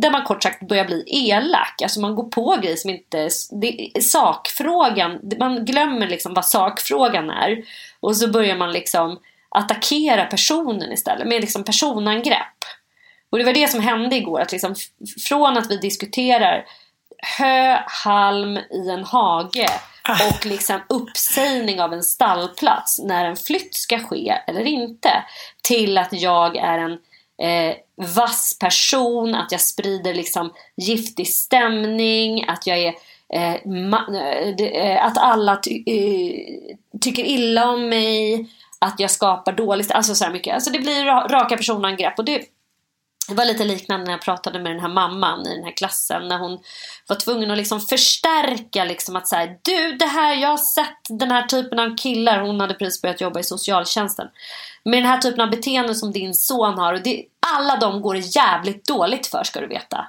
där 0.00 0.10
man 0.10 0.24
kort 0.24 0.42
sagt 0.42 0.68
börjar 0.68 0.84
bli 0.84 1.04
elak. 1.06 1.82
Alltså 1.82 2.00
man 2.00 2.14
går 2.14 2.24
på 2.24 2.56
grejer 2.62 2.76
som 2.76 2.90
inte... 2.90 3.28
Det, 3.50 4.02
sakfrågan, 4.02 5.20
man 5.38 5.64
glömmer 5.64 6.08
liksom 6.08 6.34
vad 6.34 6.44
sakfrågan 6.44 7.30
är. 7.30 7.64
Och 8.00 8.16
så 8.16 8.28
börjar 8.28 8.56
man 8.56 8.72
liksom 8.72 9.18
attackera 9.48 10.24
personen 10.24 10.92
istället 10.92 11.28
med 11.28 11.40
liksom 11.40 11.64
personangrepp. 11.64 12.58
Och 13.34 13.38
det 13.38 13.44
var 13.44 13.52
det 13.52 13.70
som 13.70 13.80
hände 13.80 14.16
igår. 14.16 14.40
Att 14.40 14.52
liksom, 14.52 14.74
från 15.28 15.56
att 15.56 15.70
vi 15.70 15.76
diskuterar 15.76 16.64
hö, 17.38 17.78
halm 17.86 18.56
i 18.56 18.90
en 18.90 19.04
hage 19.04 19.68
ah. 20.02 20.28
och 20.28 20.46
liksom 20.46 20.80
uppsägning 20.88 21.80
av 21.80 21.92
en 21.92 22.02
stallplats 22.02 22.98
när 22.98 23.24
en 23.24 23.36
flytt 23.36 23.74
ska 23.74 23.98
ske 23.98 24.34
eller 24.46 24.64
inte. 24.64 25.10
Till 25.62 25.98
att 25.98 26.12
jag 26.12 26.56
är 26.56 26.78
en 26.78 26.92
eh, 27.42 27.76
vass 28.16 28.58
person, 28.60 29.34
att 29.34 29.52
jag 29.52 29.60
sprider 29.60 30.14
liksom 30.14 30.52
giftig 30.76 31.28
stämning, 31.28 32.48
att 32.48 32.66
jag 32.66 32.78
är 32.78 32.94
eh, 33.34 33.54
eh 33.54 35.06
att 35.06 35.18
alla 35.18 35.56
ty 35.56 35.82
eh, 35.86 36.76
tycker 37.00 37.24
illa 37.24 37.70
om 37.70 37.88
mig, 37.88 38.46
att 38.78 39.00
jag 39.00 39.10
skapar 39.10 39.52
dåligt, 39.52 39.90
alltså 39.90 40.14
så 40.14 40.30
mycket. 40.30 40.54
Alltså 40.54 40.70
det 40.70 40.78
blir 40.78 41.04
raka 41.04 41.56
personangrepp 41.56 42.18
och 42.18 42.24
det 42.24 42.53
det 43.28 43.34
var 43.34 43.44
lite 43.44 43.64
liknande 43.64 44.04
när 44.04 44.12
jag 44.12 44.20
pratade 44.20 44.58
med 44.58 44.72
den 44.72 44.80
här 44.80 44.88
mamman 44.88 45.46
i 45.46 45.54
den 45.54 45.64
här 45.64 45.76
klassen 45.76 46.28
när 46.28 46.38
hon 46.38 46.58
var 47.08 47.16
tvungen 47.16 47.50
att 47.50 47.56
liksom 47.56 47.80
förstärka 47.80 48.84
liksom 48.84 49.16
att 49.16 49.28
säga 49.28 49.56
du 49.62 49.96
det 49.96 50.06
här, 50.06 50.34
jag 50.34 50.48
har 50.48 50.56
sett 50.56 50.98
den 51.08 51.30
här 51.30 51.46
typen 51.46 51.78
av 51.78 51.96
killar, 51.96 52.40
hon 52.40 52.60
hade 52.60 52.74
precis 52.74 53.02
börjat 53.02 53.20
jobba 53.20 53.40
i 53.40 53.44
socialtjänsten 53.44 54.28
med 54.84 55.02
den 55.02 55.10
här 55.10 55.18
typen 55.18 55.40
av 55.40 55.50
beteende 55.50 55.94
som 55.94 56.12
din 56.12 56.34
son 56.34 56.78
har 56.78 56.94
och 56.94 57.02
det, 57.02 57.24
alla 57.56 57.76
de 57.76 58.02
går 58.02 58.14
det 58.14 58.36
jävligt 58.36 58.86
dåligt 58.86 59.26
för 59.26 59.44
ska 59.44 59.60
du 59.60 59.66
veta. 59.66 60.06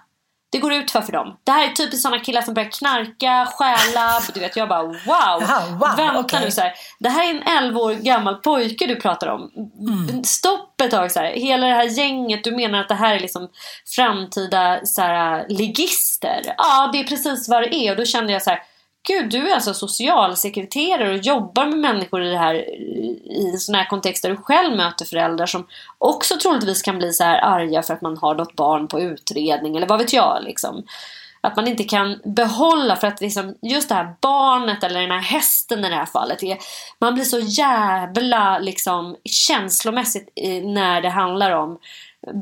Det 0.51 0.59
går 0.59 0.73
ut 0.73 0.91
för 0.91 1.01
för 1.01 1.11
dem. 1.11 1.37
Det 1.43 1.51
här 1.51 1.69
är 1.69 1.73
typiskt 1.73 2.01
sådana 2.01 2.23
killar 2.23 2.41
som 2.41 2.53
börjar 2.53 2.69
knarka, 2.69 3.47
stjäla. 3.53 4.21
Du 4.33 4.39
vet, 4.39 4.55
jag 4.55 4.69
bara 4.69 4.83
wow. 4.83 4.97
Aha, 5.07 5.61
wow 5.69 5.95
Vänta 5.97 6.19
okay. 6.19 6.45
nu 6.45 6.51
så 6.51 6.61
här. 6.61 6.73
Det 6.99 7.09
här 7.09 7.25
är 7.25 7.29
en 7.29 7.65
11 7.65 7.79
år 7.79 7.93
gammal 7.93 8.35
pojke 8.35 8.85
du 8.87 8.95
pratar 8.95 9.27
om. 9.27 9.51
Mm. 9.79 10.23
Stopp 10.23 10.81
ett 10.81 10.91
tag 10.91 11.11
så 11.11 11.19
här. 11.19 11.31
Hela 11.31 11.67
det 11.67 11.73
här 11.73 11.97
gänget, 11.99 12.43
du 12.43 12.55
menar 12.55 12.79
att 12.79 12.87
det 12.87 12.95
här 12.95 13.15
är 13.15 13.19
liksom 13.19 13.49
framtida 13.95 14.79
så 14.83 15.01
här, 15.01 15.45
ligister? 15.49 16.41
Ja, 16.57 16.89
det 16.93 16.99
är 16.99 17.03
precis 17.03 17.49
vad 17.49 17.63
det 17.63 17.75
är. 17.75 17.91
Och 17.91 17.97
då 17.97 18.05
kände 18.05 18.33
jag 18.33 18.41
så 18.41 18.49
här 18.49 18.59
Gud, 19.07 19.29
du 19.29 19.49
är 19.49 19.53
alltså 19.53 19.73
socialsekreterare 19.73 21.13
och 21.13 21.25
jobbar 21.25 21.65
med 21.65 21.77
människor 21.77 22.23
i, 22.23 22.29
det 22.29 22.37
här, 22.37 22.55
i 23.31 23.57
sådana 23.59 23.83
här 23.83 23.89
kontexter 23.89 24.29
du 24.29 24.37
själv 24.37 24.77
möter 24.77 25.05
föräldrar 25.05 25.45
som 25.45 25.67
också 25.97 26.35
troligtvis 26.41 26.81
kan 26.81 26.97
bli 26.97 27.13
så 27.13 27.23
här 27.23 27.37
arga 27.37 27.83
för 27.83 27.93
att 27.93 28.01
man 28.01 28.17
har 28.17 28.35
något 28.35 28.55
barn 28.55 28.87
på 28.87 28.99
utredning 28.99 29.77
eller 29.77 29.87
vad 29.87 29.99
vet 29.99 30.13
jag 30.13 30.43
liksom. 30.43 30.83
Att 31.41 31.55
man 31.55 31.67
inte 31.67 31.83
kan 31.83 32.21
behålla 32.23 32.95
för 32.95 33.07
att 33.07 33.21
liksom, 33.21 33.55
just 33.61 33.89
det 33.89 33.95
här 33.95 34.15
barnet 34.21 34.83
eller 34.83 35.01
den 35.01 35.11
här 35.11 35.19
hästen 35.19 35.85
i 35.85 35.89
det 35.89 35.95
här 35.95 36.05
fallet 36.05 36.43
är, 36.43 36.57
man 36.99 37.13
blir 37.13 37.23
så 37.23 37.39
jävla 37.39 38.59
liksom, 38.59 39.15
känslomässigt 39.23 40.29
när 40.63 41.01
det 41.01 41.09
handlar 41.09 41.51
om 41.51 41.79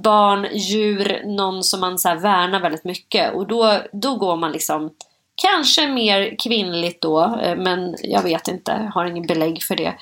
barn, 0.03 0.47
djur, 0.53 1.21
någon 1.25 1.63
som 1.63 1.79
man 1.79 1.99
så 1.99 2.09
här 2.09 2.15
värnar 2.15 2.59
väldigt 2.59 2.83
mycket 2.83 3.33
och 3.33 3.47
då, 3.47 3.79
då 3.91 4.15
går 4.15 4.35
man 4.35 4.51
liksom 4.51 4.91
Kanske 5.35 5.87
mer 5.87 6.35
kvinnligt 6.43 7.01
då, 7.01 7.39
eh, 7.41 7.55
men 7.55 7.95
jag 8.03 8.23
vet 8.23 8.47
inte, 8.47 8.91
har 8.93 9.05
ingen 9.05 9.27
belägg 9.27 9.63
för 9.63 9.75
det. 9.75 9.93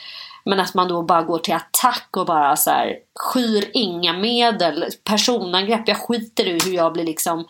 Men 0.46 0.60
att 0.60 0.74
man 0.74 0.88
då 0.88 1.02
bara 1.02 1.22
går 1.22 1.40
till 1.40 1.54
attack 1.54 2.08
och 2.18 2.26
bara 2.26 2.56
så 2.56 2.70
här, 2.70 2.96
skyr 3.20 3.70
inga 3.74 4.14
medel. 4.14 4.86
Personangrepp, 5.04 5.88
jag 5.88 5.98
skiter 5.98 6.48
i 6.48 6.60
hur 6.66 6.74
jag 6.74 6.94
blir 6.94 7.04
liksom 7.04 7.46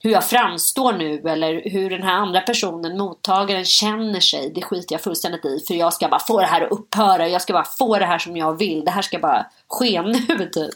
hur 0.00 0.10
jag 0.10 0.24
framstår 0.24 0.92
nu 0.92 1.22
eller 1.28 1.70
hur 1.70 1.90
den 1.90 2.02
här 2.02 2.12
andra 2.12 2.40
personen, 2.40 2.98
mottagaren, 2.98 3.64
känner 3.64 4.20
sig. 4.20 4.52
Det 4.54 4.62
skiter 4.62 4.94
jag 4.94 5.00
fullständigt 5.00 5.44
i. 5.44 5.64
För 5.66 5.74
jag 5.74 5.92
ska 5.92 6.08
bara 6.08 6.20
få 6.20 6.40
det 6.40 6.46
här 6.46 6.62
att 6.62 6.72
upphöra. 6.72 7.28
Jag 7.28 7.42
ska 7.42 7.52
bara 7.52 7.64
få 7.78 7.98
det 7.98 8.06
här 8.06 8.18
som 8.18 8.36
jag 8.36 8.58
vill. 8.58 8.84
Det 8.84 8.90
här 8.90 9.02
ska 9.02 9.18
bara 9.18 9.46
ske 9.68 10.02
nu 10.02 10.50
typ. 10.52 10.74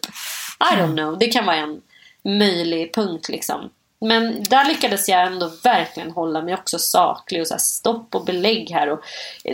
I 0.73 0.77
don't 0.77 0.97
know. 0.97 1.19
Det 1.19 1.27
kan 1.27 1.47
vara 1.47 1.57
en 1.57 1.81
möjlig 2.25 2.95
punkt 2.95 3.29
liksom. 3.29 3.71
Men 4.03 4.43
där 4.43 4.65
lyckades 4.65 5.09
jag 5.09 5.27
ändå 5.27 5.51
verkligen 5.65 6.11
hålla 6.11 6.43
mig 6.43 6.55
också 6.55 6.79
saklig 6.79 7.41
och 7.41 7.47
så 7.47 7.59
stopp 7.59 8.15
och 8.15 8.25
belägg 8.25 8.71
här 8.71 8.89
och 8.89 9.01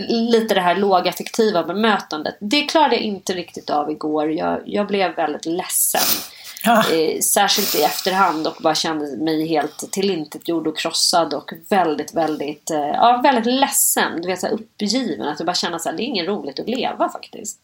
lite 0.09 0.55
det 0.55 0.61
här 0.61 0.74
lågaffektiva 0.74 1.62
bemötandet. 1.62 2.36
Det 2.40 2.62
klarade 2.62 2.94
jag 2.94 3.05
inte 3.05 3.32
riktigt 3.32 3.70
av 3.70 3.90
igår. 3.90 4.32
Jag, 4.32 4.61
jag 4.66 4.86
blev 4.86 5.14
väldigt 5.14 5.46
ledsen. 5.46 6.22
Ja. 6.64 6.92
Eh, 6.92 7.20
särskilt 7.20 7.74
i 7.74 7.82
efterhand 7.82 8.46
och 8.46 8.57
bara 8.61 8.74
kände 8.74 9.16
mig 9.16 9.46
helt 9.46 9.92
tillintetgjord 9.92 10.66
och 10.66 10.78
krossad 10.78 11.34
och 11.34 11.53
väldigt, 11.68 12.14
väldigt, 12.14 12.70
eh, 12.70 12.78
ja, 12.78 13.20
väldigt 13.22 13.46
ledsen. 13.46 14.22
Du 14.22 14.28
vet, 14.28 14.40
så 14.40 14.46
här 14.46 14.55
uppgiven. 14.55 15.28
Att 15.28 15.38
du 15.38 15.44
bara 15.44 15.55
känner 15.55 15.76
att 15.76 15.84
det 15.84 15.90
är 15.90 16.07
inget 16.07 16.28
roligt 16.28 16.61
att 16.61 16.68
leva 16.68 17.09
faktiskt. 17.09 17.61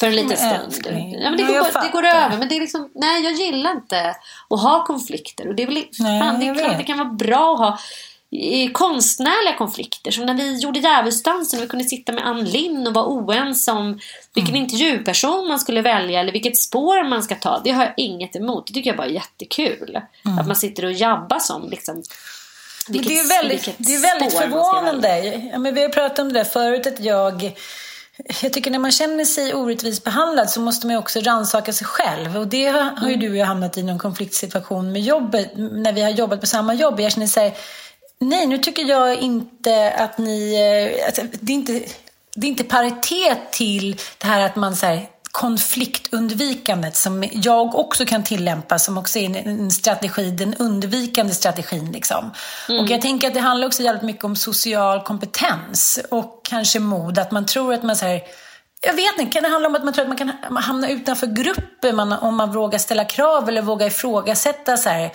För 0.00 0.06
en 0.06 0.14
liten 0.14 0.36
stund. 0.36 0.96
Ja, 1.12 1.30
men 1.30 1.36
det, 1.36 1.42
går, 1.42 1.82
det 1.82 1.88
går 1.92 2.04
över. 2.04 2.38
Men 2.38 2.48
det 2.48 2.56
är 2.56 2.60
liksom, 2.60 2.90
nej 2.94 3.24
jag 3.24 3.32
gillar 3.32 3.70
inte 3.70 4.14
att 4.50 4.60
ha 4.60 4.84
konflikter. 4.84 5.48
Och 5.48 5.54
det 5.54 5.62
är 5.62 5.66
väl, 5.66 5.84
nej, 5.98 6.20
fan, 6.20 6.40
det 6.40 6.48
är 6.48 6.54
klart 6.54 6.78
det 6.78 6.84
kan 6.84 6.98
vara 6.98 7.08
bra 7.08 7.52
att 7.52 7.58
ha 7.58 7.78
konstnärliga 8.72 9.56
konflikter. 9.58 10.10
Som 10.10 10.26
när 10.26 10.34
vi 10.34 10.58
gjorde 10.58 10.78
Djävulsdansen 10.78 11.58
och 11.58 11.64
vi 11.64 11.68
kunde 11.68 11.84
sitta 11.84 12.12
med 12.12 12.26
Ann 12.26 12.44
Linn 12.44 12.86
och 12.86 12.94
vara 12.94 13.06
oense 13.06 13.72
om 13.72 13.98
vilken 14.34 14.54
mm. 14.54 14.62
intervjuperson 14.62 15.48
man 15.48 15.58
skulle 15.58 15.82
välja 15.82 16.20
eller 16.20 16.32
vilket 16.32 16.56
spår 16.56 17.08
man 17.08 17.22
ska 17.22 17.34
ta. 17.34 17.60
Det 17.64 17.70
har 17.70 17.84
jag 17.84 17.94
inget 17.96 18.36
emot. 18.36 18.66
Det 18.66 18.72
tycker 18.72 18.90
jag 18.90 18.96
bara 18.96 19.06
är 19.06 19.10
jättekul. 19.10 20.00
Mm. 20.24 20.38
Att 20.38 20.46
man 20.46 20.56
sitter 20.56 20.84
och 20.84 20.92
jabbas 20.92 21.50
om 21.50 21.70
liksom, 21.70 22.02
vilket, 22.88 23.08
det 23.08 23.18
är 23.18 23.28
väldigt, 23.28 23.74
det 23.78 23.94
är 23.94 24.02
väldigt 24.02 24.38
förvånande. 24.38 25.18
Ja, 25.52 25.58
men 25.58 25.74
vi 25.74 25.82
har 25.82 25.88
pratat 25.88 26.18
om 26.18 26.32
det 26.32 26.38
där 26.40 26.44
förut 26.44 26.86
att 26.86 27.00
jag 27.00 27.52
jag 28.42 28.52
tycker 28.52 28.70
när 28.70 28.78
man 28.78 28.92
känner 28.92 29.24
sig 29.24 29.54
orättvist 29.54 30.04
behandlad 30.04 30.50
så 30.50 30.60
måste 30.60 30.86
man 30.86 30.96
också 30.96 31.20
rannsaka 31.20 31.72
sig 31.72 31.86
själv. 31.86 32.36
Och 32.36 32.46
det 32.46 32.66
har, 32.66 33.08
ju 33.08 33.16
du 33.16 33.30
och 33.30 33.36
jag 33.36 33.46
hamnat 33.46 33.78
i 33.78 33.82
någon 33.82 33.98
konfliktsituation 33.98 34.92
med 34.92 35.02
jobbet, 35.02 35.50
när 35.56 35.92
vi 35.92 36.02
har 36.02 36.10
jobbat 36.10 36.40
på 36.40 36.46
samma 36.46 36.74
jobb. 36.74 37.00
Jag 37.00 37.12
känner 37.12 37.26
så 37.26 37.40
här, 37.40 37.52
nej 38.18 38.46
nu 38.46 38.58
tycker 38.58 38.84
jag 38.84 39.16
inte 39.16 39.92
att 39.92 40.18
ni, 40.18 40.54
eh, 40.54 41.06
alltså, 41.06 41.22
det, 41.40 41.52
är 41.52 41.54
inte, 41.54 41.72
det 42.34 42.46
är 42.46 42.50
inte 42.50 42.64
paritet 42.64 43.52
till 43.52 43.96
det 44.18 44.26
här 44.26 44.46
att 44.46 44.56
man 44.56 44.76
så 44.76 44.86
här, 44.86 45.08
konfliktundvikandet 45.30 46.96
som 46.96 47.24
jag 47.32 47.74
också 47.74 48.04
kan 48.04 48.24
tillämpa 48.24 48.78
som 48.78 48.98
också 48.98 49.18
är 49.18 49.48
en 49.48 49.70
strategi, 49.70 50.30
den 50.30 50.54
undvikande 50.54 51.34
strategin. 51.34 51.92
Liksom. 51.92 52.30
Mm. 52.68 52.80
Och 52.84 52.90
jag 52.90 53.00
tänker 53.00 53.28
att 53.28 53.34
det 53.34 53.40
handlar 53.40 53.66
också 53.66 53.82
jävligt 53.82 54.02
mycket 54.02 54.24
om 54.24 54.36
social 54.36 55.02
kompetens 55.02 55.98
och 56.10 56.40
kanske 56.44 56.78
mod. 56.78 57.18
Att 57.18 57.30
man 57.30 57.46
tror 57.46 57.74
att 57.74 57.82
man 57.82 57.96
så 57.96 58.06
här, 58.06 58.22
jag 58.80 58.94
vet 58.94 59.18
inte, 59.18 59.32
kan 59.32 59.42
det 59.42 59.48
handla 59.48 59.68
om 59.68 59.74
att 59.74 59.84
man 59.84 59.94
tror 59.94 60.02
att 60.02 60.08
man 60.08 60.18
kan 60.18 60.32
hamna 60.56 60.88
utanför 60.88 61.26
grupper 61.26 62.22
om 62.24 62.36
man 62.36 62.52
vågar 62.52 62.78
ställa 62.78 63.04
krav 63.04 63.48
eller 63.48 63.62
vågar 63.62 63.86
ifrågasätta 63.86 64.76
så 64.76 64.88
här, 64.88 65.10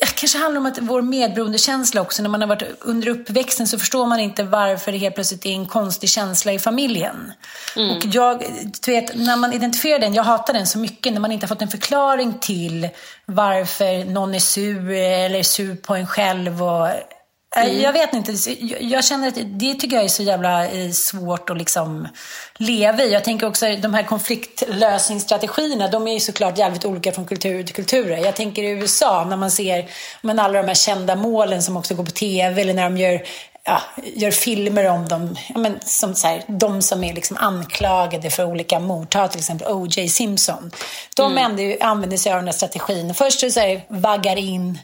det 0.00 0.14
kanske 0.14 0.38
handlar 0.38 0.60
om 0.60 0.66
att 0.66 0.78
vår 0.78 1.02
medberoendekänsla 1.02 2.00
också. 2.00 2.22
När 2.22 2.30
man 2.30 2.40
har 2.40 2.48
varit 2.48 2.62
under 2.80 3.08
uppväxten 3.08 3.66
så 3.66 3.78
förstår 3.78 4.06
man 4.06 4.20
inte 4.20 4.42
varför 4.42 4.92
det 4.92 4.98
helt 4.98 5.14
plötsligt 5.14 5.46
är 5.46 5.50
en 5.50 5.66
konstig 5.66 6.10
känsla 6.10 6.52
i 6.52 6.58
familjen. 6.58 7.32
Mm. 7.76 7.96
Och 7.96 8.04
jag, 8.06 8.44
du 8.84 8.92
vet, 8.92 9.16
när 9.16 9.36
man 9.36 9.52
identifierar 9.52 9.98
den, 9.98 10.14
jag 10.14 10.22
hatar 10.22 10.54
den 10.54 10.66
så 10.66 10.78
mycket, 10.78 11.12
när 11.12 11.20
man 11.20 11.32
inte 11.32 11.44
har 11.44 11.48
fått 11.48 11.62
en 11.62 11.68
förklaring 11.68 12.34
till 12.40 12.88
varför 13.26 14.04
någon 14.04 14.34
är 14.34 14.38
sur 14.38 14.90
eller 14.90 15.42
sur 15.42 15.74
på 15.74 15.94
en 15.94 16.06
själv. 16.06 16.62
Och, 16.62 16.88
Mm. 17.56 17.80
Jag 17.80 17.92
vet 17.92 18.14
inte. 18.14 18.32
Jag 18.80 19.04
känner 19.04 19.28
att 19.28 19.38
det 19.44 19.74
tycker 19.74 19.96
jag 19.96 20.04
är 20.04 20.08
så 20.08 20.22
jävla 20.22 20.66
eh, 20.66 20.90
svårt 20.90 21.50
att 21.50 21.58
liksom 21.58 22.08
leva 22.56 23.02
i. 23.02 23.12
Jag 23.12 23.24
tänker 23.24 23.46
också 23.46 23.66
de 23.76 23.94
här 23.94 24.02
konfliktlösningsstrategierna, 24.02 25.88
de 25.88 26.08
är 26.08 26.12
ju 26.12 26.20
såklart 26.20 26.58
jävligt 26.58 26.84
olika 26.84 27.12
från 27.12 27.26
kultur 27.26 27.62
till 27.62 27.74
kultur. 27.74 28.10
Jag 28.10 28.36
tänker 28.36 28.62
i 28.62 28.70
USA 28.70 29.24
när 29.24 29.36
man 29.36 29.50
ser 29.50 29.90
men 30.22 30.38
alla 30.38 30.62
de 30.62 30.68
här 30.68 30.74
kända 30.74 31.16
målen 31.16 31.62
som 31.62 31.76
också 31.76 31.94
går 31.94 32.04
på 32.04 32.10
tv 32.10 32.62
eller 32.62 32.74
när 32.74 32.84
de 32.90 32.96
gör 32.96 33.22
ja, 33.64 33.82
gör 34.14 34.30
filmer 34.30 34.90
om 34.90 35.08
dem, 35.08 35.36
ja, 35.48 35.58
men 35.58 35.78
som 35.80 36.14
så 36.14 36.28
här, 36.28 36.44
de 36.46 36.82
som 36.82 37.04
är 37.04 37.14
liksom 37.14 37.36
anklagade 37.36 38.30
för 38.30 38.44
olika 38.44 38.78
mord. 38.78 39.10
Ta 39.10 39.28
till 39.28 39.38
exempel 39.38 39.72
O.J. 39.72 40.08
Simpson. 40.08 40.70
De 41.16 41.38
mm. 41.38 41.76
använder 41.80 42.16
sig 42.16 42.32
av 42.32 42.38
den 42.38 42.46
här 42.46 42.52
strategin. 42.52 43.14
Först 43.14 43.52
så 43.52 43.60
här, 43.60 43.84
vaggar 43.88 44.36
in 44.36 44.78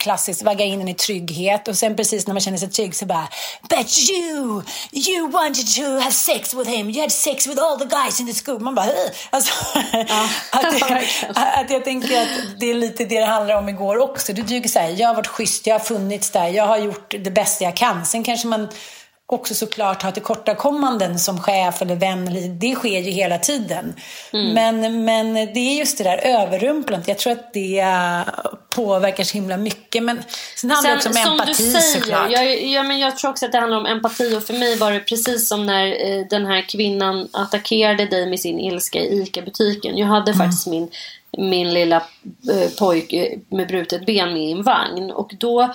klassiskt, 0.00 0.42
vagga 0.42 0.64
in 0.64 0.80
en 0.80 0.88
i 0.88 0.94
trygghet 0.94 1.68
och 1.68 1.76
sen 1.76 1.96
precis 1.96 2.26
när 2.26 2.34
man 2.34 2.40
känner 2.40 2.58
sig 2.58 2.70
trygg 2.70 2.94
så 2.94 3.06
bara 3.06 3.28
But 3.62 4.10
you, 4.10 4.62
you 4.92 5.30
wanted 5.30 5.66
to 5.76 5.82
have 5.82 6.12
sex 6.12 6.54
with 6.54 6.70
him, 6.70 6.90
you 6.90 7.00
had 7.00 7.12
sex 7.12 7.46
with 7.46 7.62
all 7.62 7.78
the 7.78 7.84
guys 7.84 8.20
in 8.20 8.26
the 8.26 8.44
school. 8.44 8.60
Man 8.60 8.74
bara 8.74 8.90
alltså, 9.30 9.52
ja, 9.92 10.28
att, 10.52 10.82
att 11.60 11.70
jag 11.70 11.84
tänker 11.84 12.22
att 12.22 12.60
det 12.60 12.70
är 12.70 12.74
lite 12.74 13.04
det 13.04 13.20
det 13.20 13.26
handlar 13.26 13.56
om 13.58 13.68
igår 13.68 13.96
också. 13.96 14.32
Du 14.32 14.42
tycker 14.42 14.68
så 14.68 14.78
här, 14.78 14.88
jag 14.88 15.08
har 15.08 15.14
varit 15.14 15.26
schysst, 15.26 15.66
jag 15.66 15.74
har 15.74 15.84
funnits 15.84 16.30
där, 16.30 16.48
jag 16.48 16.66
har 16.66 16.78
gjort 16.78 17.14
det 17.24 17.30
bästa 17.30 17.64
jag 17.64 17.76
kan. 17.76 18.06
Sen 18.06 18.24
kanske 18.24 18.46
man 18.46 18.68
också 19.26 19.54
såklart 19.54 20.02
ha 20.02 20.12
tillkortakommanden 20.12 21.18
som 21.18 21.40
chef 21.40 21.82
eller 21.82 21.96
vän. 21.96 22.58
Det 22.58 22.74
sker 22.74 23.00
ju 23.00 23.10
hela 23.10 23.38
tiden. 23.38 23.94
Mm. 24.32 24.54
Men, 24.54 25.04
men 25.04 25.34
det 25.34 25.60
är 25.60 25.78
just 25.78 25.98
det 25.98 26.04
där 26.04 26.18
överrumplandet. 26.18 27.08
Jag 27.08 27.18
tror 27.18 27.32
att 27.32 27.52
det 27.52 27.84
påverkar 28.70 29.24
så 29.24 29.34
himla 29.34 29.56
mycket. 29.56 30.02
Men 30.02 30.22
sen 30.56 30.70
handlar 30.70 30.90
det 30.90 30.96
också 30.96 31.08
om 31.08 31.16
empati 31.16 31.54
säger, 31.54 32.00
såklart. 32.00 32.30
Jag, 32.30 32.62
ja, 32.62 32.82
men 32.82 32.98
jag 32.98 33.18
tror 33.18 33.30
också 33.30 33.46
att 33.46 33.52
det 33.52 33.58
handlar 33.58 33.78
om 33.78 33.86
empati. 33.86 34.36
Och 34.36 34.42
för 34.42 34.54
mig 34.54 34.76
var 34.76 34.92
det 34.92 35.00
precis 35.00 35.48
som 35.48 35.66
när 35.66 35.86
eh, 35.86 36.26
den 36.30 36.46
här 36.46 36.68
kvinnan 36.68 37.28
attackerade 37.32 38.06
dig 38.06 38.26
med 38.26 38.40
sin 38.40 38.60
ilska 38.60 38.98
i 38.98 39.22
ICA-butiken. 39.22 39.98
Jag 39.98 40.06
hade 40.06 40.32
mm. 40.32 40.38
faktiskt 40.38 40.66
min, 40.66 40.90
min 41.38 41.74
lilla 41.74 41.96
eh, 42.52 42.70
pojke 42.78 43.38
med 43.48 43.68
brutet 43.68 44.06
ben 44.06 44.32
med 44.32 44.42
i 44.42 44.52
en 44.52 44.62
vagn. 44.62 45.10
Och 45.10 45.32
då 45.38 45.74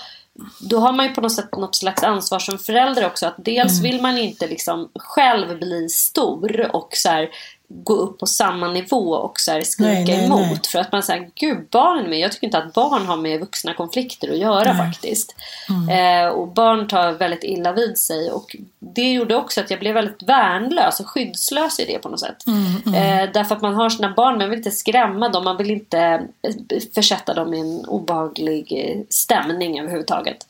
då 0.60 0.80
har 0.80 0.94
man 0.94 1.06
ju 1.06 1.14
på 1.14 1.22
något 1.22 1.32
sätt 1.32 1.58
något 1.58 1.76
slags 1.76 2.04
ansvar 2.04 2.40
som 2.40 2.58
förälder 2.58 3.06
också. 3.06 3.28
Att 3.28 3.36
dels 3.38 3.80
mm. 3.80 3.84
vill 3.84 4.02
man 4.02 4.18
inte 4.18 4.48
liksom 4.48 4.90
själv 4.96 5.60
bli 5.60 5.90
stor 5.90 6.76
och 6.76 6.90
så 6.94 7.10
här, 7.10 7.30
gå 7.72 7.94
upp 7.94 8.20
på 8.20 8.26
samma 8.26 8.68
nivå 8.68 9.14
och 9.14 9.40
så 9.40 9.52
här 9.52 9.62
skrika 9.62 9.92
nej, 9.92 10.06
nej, 10.06 10.26
emot. 10.26 10.40
Nej. 10.42 10.60
För 10.72 10.80
att 10.80 10.92
man 10.92 11.04
säger, 11.04 11.30
gud 11.36 11.68
barn 11.72 12.10
med. 12.10 12.20
Jag 12.20 12.32
tycker 12.32 12.48
inte 12.48 12.58
att 12.58 12.74
barn 12.74 13.06
har 13.06 13.18
med 13.18 13.40
vuxna 13.40 13.74
konflikter 13.74 14.32
att 14.32 14.38
göra 14.38 14.78
faktiskt. 14.78 15.36
Mm. 15.70 16.26
Eh, 16.26 16.32
och 16.32 16.48
barn 16.48 16.88
tar 16.88 17.12
väldigt 17.12 17.44
illa 17.44 17.72
vid 17.72 17.98
sig. 17.98 18.32
Och 18.32 18.56
det 18.80 19.12
gjorde 19.12 19.36
också 19.36 19.62
att 19.62 19.72
jag 19.72 19.80
blev 19.80 19.94
väldigt 19.94 20.24
värnlös 20.24 21.00
och 21.00 21.08
skyddslös 21.08 21.80
i 21.80 21.86
det 21.86 22.00
på 22.00 22.10
något 22.10 22.20
sätt. 22.20 22.48
Mm, 22.48 22.66
mm. 22.86 23.24
Eh, 23.24 23.34
därför 23.34 23.56
att 23.56 23.62
man 23.62 23.76
har 23.76 23.90
sina 23.90 24.14
barn, 24.14 24.38
man 24.38 24.50
vill 24.50 24.60
inte 24.60 24.72
skrämma 24.72 25.30
dem. 25.30 25.44
Man 25.44 25.58
vill 25.58 25.72
inte 25.72 26.00
eh, 26.42 26.82
försätta 26.96 27.34
dem 27.34 27.54
i 27.54 27.60
en 27.60 27.86
obehaglig 27.86 28.74
eh, 28.86 29.02
stämning 29.10 29.80
överhuvudtaget. 29.80 30.48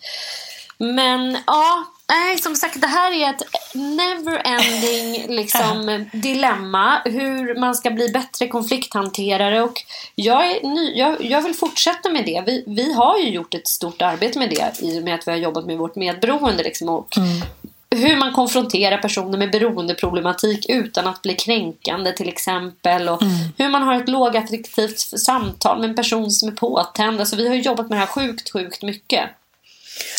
Men 0.77 1.37
ja, 1.47 1.85
Nej, 2.09 2.37
som 2.37 2.55
sagt, 2.55 2.81
det 2.81 2.87
här 2.87 3.11
är 3.11 3.29
ett 3.29 3.43
never-ending 3.73 5.27
liksom, 5.35 6.05
dilemma. 6.13 7.01
Hur 7.05 7.59
man 7.59 7.75
ska 7.75 7.91
bli 7.91 8.09
bättre 8.09 8.47
konflikthanterare. 8.47 9.61
Och 9.61 9.83
jag, 10.15 10.51
är 10.51 10.67
ny, 10.67 10.93
jag, 10.95 11.25
jag 11.25 11.41
vill 11.41 11.53
fortsätta 11.53 12.09
med 12.09 12.25
det. 12.25 12.43
Vi, 12.45 12.63
vi 12.67 12.93
har 12.93 13.17
ju 13.17 13.29
gjort 13.29 13.53
ett 13.53 13.67
stort 13.67 14.01
arbete 14.01 14.39
med 14.39 14.49
det 14.49 14.81
i 14.81 14.99
och 14.99 15.03
med 15.03 15.15
att 15.15 15.27
vi 15.27 15.31
har 15.31 15.37
jobbat 15.37 15.65
med 15.65 15.77
vårt 15.77 15.95
medberoende. 15.95 16.63
Liksom, 16.63 16.89
och 16.89 17.17
mm. 17.17 17.41
Hur 17.91 18.17
man 18.17 18.33
konfronterar 18.33 18.97
personer 18.97 19.37
med 19.37 19.51
beroendeproblematik 19.51 20.65
utan 20.69 21.07
att 21.07 21.21
bli 21.21 21.33
kränkande 21.33 22.11
till 22.11 22.29
exempel. 22.29 23.09
Och 23.09 23.21
mm. 23.21 23.35
Hur 23.57 23.69
man 23.69 23.83
har 23.83 23.95
ett 23.95 24.09
lågaffektivt 24.09 24.99
samtal 24.99 25.79
med 25.79 25.89
en 25.89 25.95
person 25.95 26.31
som 26.31 26.49
är 26.49 26.53
påtänd. 26.53 27.19
Alltså, 27.19 27.35
vi 27.35 27.47
har 27.47 27.55
jobbat 27.55 27.89
med 27.89 27.97
det 27.97 27.99
här 27.99 28.07
sjukt, 28.07 28.53
sjukt 28.53 28.83
mycket. 28.83 29.29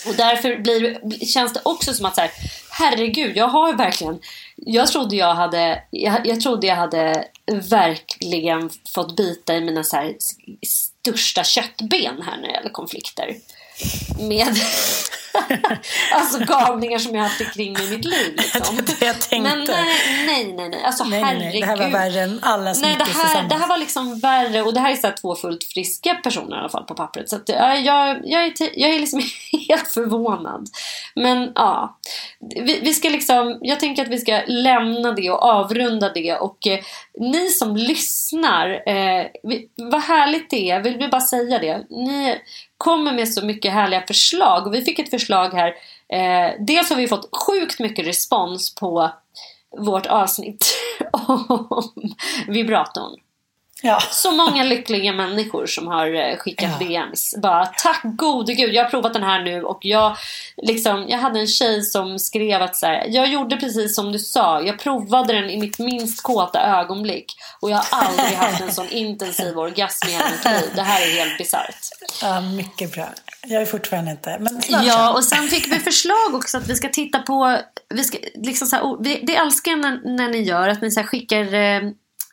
Och 0.06 0.14
därför 0.14 0.56
blir, 0.56 0.98
känns 1.26 1.52
det 1.52 1.60
också 1.62 1.94
som 1.94 2.06
att 2.06 2.14
så 2.14 2.20
här, 2.20 2.30
herregud, 2.70 3.36
jag 3.36 3.48
har 3.48 3.72
verkligen... 3.72 4.20
Jag 4.56 4.88
trodde 4.88 5.16
jag 5.16 5.34
hade, 5.34 5.82
jag, 5.90 6.26
jag 6.26 6.40
trodde 6.40 6.66
jag 6.66 6.76
hade 6.76 7.24
verkligen 7.70 8.70
fått 8.94 9.16
bita 9.16 9.56
i 9.56 9.60
mina 9.60 9.84
så 9.84 9.96
här, 9.96 10.16
största 10.66 11.44
köttben 11.44 12.22
här 12.22 12.36
när 12.36 12.48
det 12.48 12.54
gäller 12.54 12.70
konflikter 12.70 13.36
med 14.18 14.56
alltså 16.12 16.38
galningar 16.38 16.98
som 16.98 17.14
jag 17.14 17.22
haft 17.22 17.54
kring 17.54 17.72
mig 17.72 17.86
i 17.86 17.90
mitt 17.90 18.04
liv. 18.04 18.34
Liksom. 18.54 18.76
det 18.76 19.06
jag 19.06 19.20
tänkte. 19.20 19.56
Men 19.56 19.58
nej, 19.58 20.26
nej, 20.26 20.52
nej. 20.56 20.68
nej. 20.68 20.82
Alltså, 20.84 21.04
nej, 21.04 21.22
herregud. 21.22 21.44
Nej, 21.44 21.60
det 21.60 21.66
här 21.66 21.76
var 21.76 21.88
värre 21.88 22.20
än 22.20 22.38
alla 22.42 22.72
nej, 22.72 22.96
det 22.98 23.04
här, 23.04 23.48
det 23.48 23.54
här 23.54 23.68
var 23.68 23.78
liksom 23.78 24.18
värre. 24.18 24.62
Och 24.62 24.74
det 24.74 24.80
här 24.80 24.92
är 24.92 24.96
så 24.96 25.10
två 25.20 25.34
fullt 25.34 25.64
friska 25.64 26.14
personer 26.14 26.56
i 26.56 26.58
alla 26.58 26.68
fall 26.68 26.84
på 26.84 26.94
pappret. 26.94 27.28
Så 27.28 27.36
att, 27.36 27.48
jag, 27.48 27.80
jag, 27.80 28.20
jag, 28.24 28.44
är, 28.44 28.52
jag 28.74 28.90
är 28.90 28.98
liksom 28.98 29.20
helt 29.68 29.88
förvånad. 29.88 30.68
Men 31.14 31.52
ja, 31.54 31.98
vi, 32.54 32.80
vi, 32.80 32.94
ska 32.94 33.08
liksom, 33.08 33.58
jag 33.60 33.80
tänker 33.80 34.02
att 34.02 34.08
vi 34.10 34.18
ska 34.18 34.40
lämna 34.46 35.12
det 35.12 35.30
och 35.30 35.42
avrunda 35.42 36.12
det. 36.12 36.34
Och 36.34 36.66
eh, 36.66 36.80
ni 37.18 37.48
som 37.48 37.76
lyssnar, 37.76 38.70
eh, 38.70 39.26
vi, 39.42 39.68
vad 39.76 40.02
härligt 40.02 40.50
det 40.50 40.70
är, 40.70 40.80
vill 40.80 40.98
vi 40.98 41.08
bara 41.08 41.20
säga 41.20 41.58
det. 41.58 41.86
Ni 41.90 42.38
kommer 42.80 43.12
med 43.12 43.28
så 43.28 43.46
mycket 43.46 43.72
härliga 43.72 44.02
förslag. 44.06 44.66
Och 44.66 44.74
vi 44.74 44.82
fick 44.82 44.98
ett 44.98 45.10
förslag 45.10 45.50
här. 45.54 45.74
Eh, 46.08 46.54
dels 46.58 46.90
har 46.90 46.96
vi 46.96 47.08
fått 47.08 47.28
sjukt 47.36 47.80
mycket 47.80 48.06
respons 48.06 48.74
på 48.74 49.10
vårt 49.78 50.06
avsnitt 50.06 50.76
om 51.12 51.90
vibratorn. 52.48 53.16
Ja. 53.82 54.00
Så 54.10 54.30
många 54.30 54.64
lyckliga 54.64 55.12
människor 55.12 55.66
som 55.66 55.86
har 55.86 56.14
eh, 56.14 56.36
skickat 56.36 56.70
Ja. 56.80 56.86
DMs. 56.86 57.34
Bara 57.42 57.66
tack 57.66 58.00
gode 58.02 58.54
gud, 58.54 58.74
jag 58.74 58.84
har 58.84 58.90
provat 58.90 59.12
den 59.12 59.22
här 59.22 59.42
nu 59.42 59.62
och 59.62 59.78
jag 59.82 60.16
liksom, 60.56 61.06
jag 61.08 61.18
hade 61.18 61.40
en 61.40 61.46
tjej 61.46 61.82
som 61.82 62.18
skrev 62.18 62.62
att 62.62 62.76
så 62.76 62.86
här, 62.86 63.04
jag 63.08 63.28
gjorde 63.28 63.56
precis 63.56 63.94
som 63.94 64.12
du 64.12 64.18
sa. 64.18 64.62
Jag 64.62 64.78
provade 64.78 65.32
den 65.32 65.50
i 65.50 65.60
mitt 65.60 65.78
minst 65.78 66.22
kåta 66.22 66.60
ögonblick 66.60 67.32
och 67.60 67.70
jag 67.70 67.76
har 67.76 67.86
aldrig 68.04 68.38
haft 68.38 68.60
en 68.60 68.72
sån 68.72 68.88
intensiv 68.88 69.58
orgasm 69.58 70.08
i 70.08 70.10
hela 70.12 70.24
mitt 70.30 70.44
liv. 70.44 70.70
Det 70.74 70.82
här 70.82 71.00
är 71.06 71.10
helt 71.24 71.38
bisarrt. 71.38 71.76
ja, 72.22 72.40
mycket 72.40 72.92
bra. 72.92 73.08
Jag 73.46 73.62
är 73.62 73.66
fortfarande 73.66 74.10
inte, 74.10 74.36
men 74.40 74.62
snart 74.62 74.84
Ja, 74.86 75.12
och 75.12 75.24
sen 75.24 75.48
fick 75.48 75.72
vi 75.72 75.78
förslag 75.78 76.34
också 76.34 76.58
att 76.58 76.68
vi 76.68 76.74
ska 76.74 76.88
titta 76.88 77.18
på, 77.18 77.58
vi 77.94 78.04
ska, 78.04 78.18
liksom 78.34 78.66
så 78.68 78.76
här, 78.76 78.96
det 79.26 79.36
älskar 79.36 79.70
jag 79.70 79.80
när, 79.80 80.16
när 80.16 80.28
ni 80.28 80.42
gör, 80.42 80.68
att 80.68 80.82
ni 80.82 80.90
så 80.90 81.02
skickar 81.02 81.44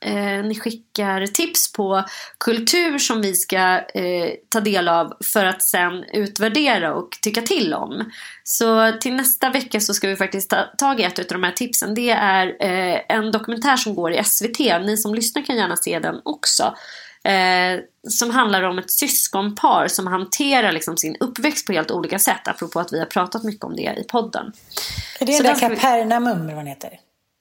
eh, 0.02 0.44
ni 0.46 0.56
skickar 0.60 1.26
tips 1.28 1.72
på 1.74 2.04
kultur 2.38 2.98
som 2.98 3.22
vi 3.22 3.36
ska 3.36 3.58
eh, 3.78 4.30
ta 4.50 4.60
del 4.60 4.88
av 4.88 5.14
för 5.34 5.46
att 5.46 5.62
sen 5.64 6.04
utvärdera 6.04 6.94
och 6.94 7.10
tycka 7.22 7.42
till 7.42 7.74
om. 7.74 8.12
Så 8.44 8.92
till 9.02 9.16
nästa 9.16 9.50
vecka 9.50 9.80
så 9.80 9.94
ska 9.94 10.08
vi 10.08 10.16
faktiskt 10.16 10.50
ta 10.50 10.64
tag 10.78 11.00
i 11.00 11.04
ett 11.04 11.20
av 11.20 11.26
de 11.30 11.44
här 11.44 11.52
tipsen. 11.52 11.94
Det 11.96 12.10
är 12.10 12.48
eh, 12.60 13.02
en 13.10 13.32
dokumentär 13.32 13.78
som 13.78 13.96
går 13.96 14.12
i 14.14 14.24
SVT. 14.24 14.60
Ni 14.60 14.98
som 14.98 15.16
lyssnar 15.16 15.42
kan 15.42 15.56
gärna 15.58 15.76
se 15.78 16.00
den 16.00 16.22
också. 16.26 16.76
Eh, 17.24 17.80
som 18.10 18.32
handlar 18.32 18.64
om 18.64 18.80
ett 18.80 18.92
syskonpar 18.92 19.88
som 19.88 20.08
hanterar 20.08 20.72
liksom 20.72 20.98
sin 20.98 21.16
uppväxt 21.20 21.68
på 21.68 21.74
helt 21.74 21.92
olika 21.92 22.20
sätt. 22.20 22.48
Apropå 22.48 22.80
att 22.80 22.94
vi 22.94 23.00
har 23.00 23.06
pratat 23.06 23.44
mycket 23.44 23.64
om 23.64 23.76
det 23.76 23.96
i 23.98 24.04
podden. 24.04 24.52
Är 25.20 25.26
det 25.26 25.34
Så 25.34 25.44
den 25.44 25.52
där 25.52 25.58
ska 25.58 25.68
vi- 25.70 25.76
Kapernaum, 25.76 26.28
eller 26.28 26.44
vad 26.44 26.56
den 26.56 26.68
heter? 26.68 26.90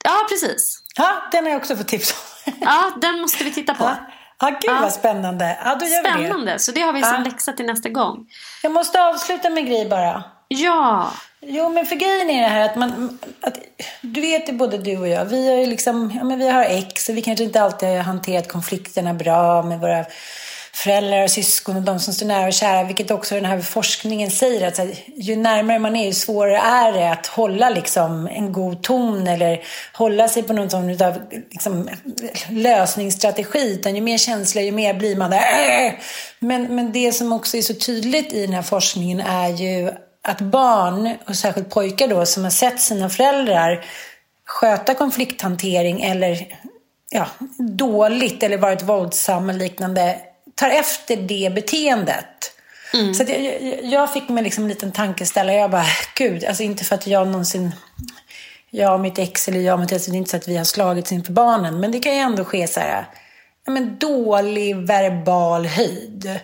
Ja, 0.07 0.17
precis. 0.29 0.79
Ja, 0.95 1.21
den 1.31 1.43
har 1.43 1.51
jag 1.51 1.59
också 1.59 1.75
fått 1.75 1.87
tips 1.87 2.11
om. 2.11 2.53
Ja, 2.61 2.91
den 3.01 3.19
måste 3.21 3.43
vi 3.43 3.51
titta 3.53 3.73
på. 3.73 3.83
Ja, 3.83 3.95
ja 4.39 4.47
gud 4.49 4.57
Ja. 4.63 4.79
vad 4.81 4.93
spännande. 4.93 5.57
Ja, 5.63 5.75
då 5.75 5.85
gör 5.85 6.03
vi 6.03 6.09
det. 6.09 6.27
Spännande, 6.27 6.59
så 6.59 6.71
det 6.71 6.81
har 6.81 6.93
vi 6.93 7.03
som 7.03 7.23
läxa 7.23 7.53
till 7.53 7.65
nästa 7.65 7.89
gång. 7.89 8.25
Jag 8.63 8.71
måste 8.71 9.01
avsluta 9.03 9.49
med 9.49 9.57
en 9.57 9.65
grej 9.65 9.89
bara. 9.89 10.23
Ja, 10.47 11.11
Jo, 11.41 11.69
men 11.69 11.85
för 11.85 11.95
grejen 11.95 12.29
är 12.29 12.41
det 12.41 12.47
här 12.47 12.65
att 12.65 12.75
man... 12.75 13.19
Att, 13.41 13.57
du 14.01 14.21
vet 14.21 14.49
ju 14.49 14.53
både 14.53 14.77
du 14.77 14.97
och 14.97 15.07
jag, 15.07 15.25
vi 15.25 15.49
har 15.49 15.55
ju 15.55 15.65
liksom... 15.65 16.13
Ja, 16.15 16.23
men 16.23 16.39
vi 16.39 16.49
har 16.49 16.63
ex 16.63 17.09
och 17.09 17.17
vi 17.17 17.21
kanske 17.21 17.43
inte 17.43 17.61
alltid 17.61 17.89
har 17.89 17.97
hanterat 17.97 18.47
konflikterna 18.47 19.13
bra 19.13 19.61
med 19.63 19.79
våra 19.79 20.05
föräldrar 20.83 21.23
och 21.23 21.31
syskon 21.31 21.75
och 21.75 21.81
de 21.81 21.99
som 21.99 22.13
står 22.13 22.25
nära 22.25 22.47
och 22.47 22.53
kära. 22.53 22.83
Vilket 22.83 23.11
också 23.11 23.35
den 23.35 23.45
här 23.45 23.61
forskningen 23.61 24.31
säger 24.31 24.67
att 24.67 24.79
ju 25.15 25.35
närmare 25.35 25.79
man 25.79 25.95
är, 25.95 26.05
ju 26.05 26.13
svårare 26.13 26.57
är 26.57 26.93
det 26.93 27.11
att 27.11 27.27
hålla 27.27 27.69
liksom 27.69 28.27
en 28.27 28.53
god 28.53 28.83
ton 28.83 29.27
eller 29.27 29.63
hålla 29.93 30.27
sig 30.27 30.43
på 30.43 30.53
någon 30.53 30.69
sån 30.69 31.01
av 31.01 31.21
liksom, 31.51 31.89
lösningsstrategi. 32.49 33.73
Utan 33.73 33.95
ju 33.95 34.01
mer 34.01 34.17
känsla, 34.17 34.61
ju 34.61 34.71
mer 34.71 34.93
blir 34.93 35.15
man 35.15 35.31
där. 35.31 35.99
Men, 36.39 36.75
men 36.75 36.91
det 36.91 37.11
som 37.11 37.31
också 37.31 37.57
är 37.57 37.61
så 37.61 37.73
tydligt 37.73 38.33
i 38.33 38.41
den 38.45 38.53
här 38.53 38.61
forskningen 38.61 39.19
är 39.19 39.49
ju 39.49 39.91
att 40.23 40.41
barn, 40.41 41.15
och 41.27 41.35
särskilt 41.35 41.69
pojkar 41.69 42.07
då, 42.07 42.25
som 42.25 42.43
har 42.43 42.51
sett 42.51 42.79
sina 42.79 43.09
föräldrar 43.09 43.85
sköta 44.45 44.93
konflikthantering 44.93 46.01
eller 46.01 46.47
ja, 47.09 47.27
dåligt 47.59 48.43
eller 48.43 48.57
varit 48.57 48.83
våldsam 48.83 49.49
och 49.49 49.55
liknande, 49.55 50.19
tar 50.57 50.69
efter 50.69 51.15
det 51.15 51.51
beteendet. 51.55 52.51
Så 53.15 53.23
att 53.23 53.29
jag, 53.29 53.41
jag- 53.41 53.79
jag 53.85 54.13
fick 54.13 54.29
mig 54.29 54.43
liksom 54.43 54.63
en 54.63 54.69
liten 54.69 54.91
tankeställare. 54.91 55.55
Jag 55.55 55.71
bara, 55.71 55.85
gud, 56.15 56.45
alltså 56.45 56.63
inte 56.63 56.83
för 56.83 56.95
att 56.95 57.07
jag 57.07 57.27
någonsin 57.27 57.71
jag 58.69 58.93
och 58.93 58.99
mitt 58.99 59.19
ex 59.19 59.47
eller 59.47 59.59
jag 59.59 59.73
och 59.73 59.79
mitt 59.79 59.91
ex, 59.91 60.05
det 60.05 60.11
är 60.11 60.17
inte 60.17 60.29
så 60.29 60.37
att 60.37 60.47
vi 60.47 60.57
har 60.57 60.63
slagits 60.65 61.11
inför 61.11 61.31
barnen. 61.33 61.79
Men 61.79 61.91
det 61.91 61.99
kan 61.99 62.11
ju 62.15 62.19
ändå 62.19 62.43
ske 62.45 62.67
så 62.67 62.79
här, 62.79 63.05
ja, 63.65 63.71
men 63.71 63.97
dålig 63.97 64.75
verbal 64.75 65.65
höjd. 65.65 66.39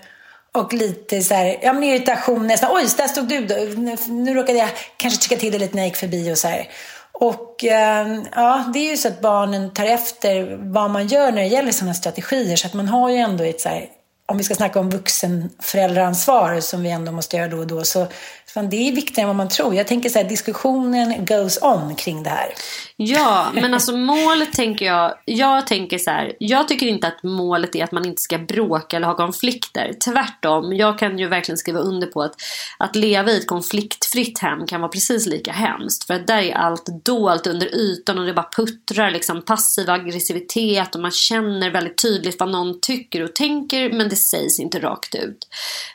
Och 0.51 0.73
lite 0.73 1.21
så 1.21 1.33
här, 1.33 1.57
ja 1.61 1.73
men 1.73 1.83
irritation 1.83 2.47
nästan. 2.47 2.69
Oj, 2.73 2.85
där 2.97 3.07
stod 3.07 3.27
du 3.27 3.45
då. 3.45 3.55
Nu, 3.55 3.95
nu 4.07 4.33
råkade 4.33 4.59
jag 4.59 4.69
kanske 4.97 5.21
tycka 5.21 5.39
till 5.39 5.51
det 5.51 5.59
lite 5.59 5.75
när 5.75 5.83
jag 5.83 5.87
gick 5.87 5.97
förbi 5.97 6.33
och 6.33 6.37
så 6.37 6.47
här. 6.47 6.67
Och 7.11 7.63
eh, 7.65 8.07
ja, 8.31 8.63
det 8.73 8.79
är 8.79 8.91
ju 8.91 8.97
så 8.97 9.07
att 9.07 9.21
barnen 9.21 9.73
tar 9.73 9.85
efter 9.85 10.57
vad 10.73 10.89
man 10.91 11.07
gör 11.07 11.31
när 11.31 11.41
det 11.41 11.47
gäller 11.47 11.71
sådana 11.71 11.93
strategier. 11.93 12.55
Så 12.55 12.67
att 12.67 12.73
man 12.73 12.87
har 12.87 13.09
ju 13.09 13.17
ändå 13.17 13.43
ett 13.43 13.61
så 13.61 13.69
här, 13.69 13.85
om 14.25 14.37
vi 14.37 14.43
ska 14.43 14.55
snacka 14.55 14.79
om 14.79 14.89
vuxenföräldraansvar 14.89 16.59
som 16.59 16.83
vi 16.83 16.89
ändå 16.89 17.11
måste 17.11 17.37
göra 17.37 17.47
då 17.47 17.57
och 17.57 17.67
då. 17.67 17.83
Så 17.83 18.07
fan, 18.47 18.69
det 18.69 18.75
är 18.75 18.91
viktigare 18.91 19.21
än 19.21 19.27
vad 19.27 19.35
man 19.35 19.49
tror. 19.49 19.75
Jag 19.75 19.87
tänker 19.87 20.09
så 20.09 20.19
här, 20.19 20.29
diskussionen 20.29 21.25
goes 21.25 21.59
on 21.61 21.95
kring 21.95 22.23
det 22.23 22.29
här 22.29 22.53
ja, 22.97 23.51
men 23.53 23.73
alltså 23.73 23.97
målet 23.97 24.53
tänker 24.53 24.85
jag, 24.85 25.13
jag 25.25 25.67
tänker 25.67 25.97
så 25.97 26.09
här, 26.09 26.35
jag 26.39 26.67
tycker 26.67 26.85
inte 26.85 27.07
att 27.07 27.23
målet 27.23 27.75
är 27.75 27.83
att 27.83 27.91
man 27.91 28.05
inte 28.05 28.21
ska 28.21 28.37
bråka 28.37 28.97
eller 28.97 29.07
ha 29.07 29.15
konflikter. 29.15 29.93
Tvärtom, 30.05 30.73
jag 30.73 30.99
kan 30.99 31.19
ju 31.19 31.27
verkligen 31.27 31.57
skriva 31.57 31.79
under 31.79 32.07
på 32.07 32.21
att, 32.21 32.35
att 32.77 32.95
leva 32.95 33.31
i 33.31 33.37
ett 33.37 33.47
konfliktfritt 33.47 34.39
hem 34.39 34.67
kan 34.67 34.81
vara 34.81 34.91
precis 34.91 35.25
lika 35.25 35.51
hemskt. 35.51 36.07
För 36.07 36.13
att 36.13 36.27
där 36.27 36.41
är 36.41 36.53
allt 36.53 37.05
dolt 37.05 37.47
under 37.47 37.75
ytan 37.75 38.19
och 38.19 38.25
det 38.25 38.33
bara 38.33 38.49
puttrar 38.55 39.11
liksom 39.11 39.41
passiv 39.41 39.89
aggressivitet 39.89 40.95
och 40.95 41.01
man 41.01 41.11
känner 41.11 41.71
väldigt 41.71 42.01
tydligt 42.01 42.39
vad 42.39 42.51
någon 42.51 42.79
tycker 42.81 43.23
och 43.23 43.35
tänker 43.35 43.93
men 43.93 44.09
det 44.09 44.15
sägs 44.15 44.59
inte 44.59 44.79
rakt 44.79 45.15
ut. 45.15 45.47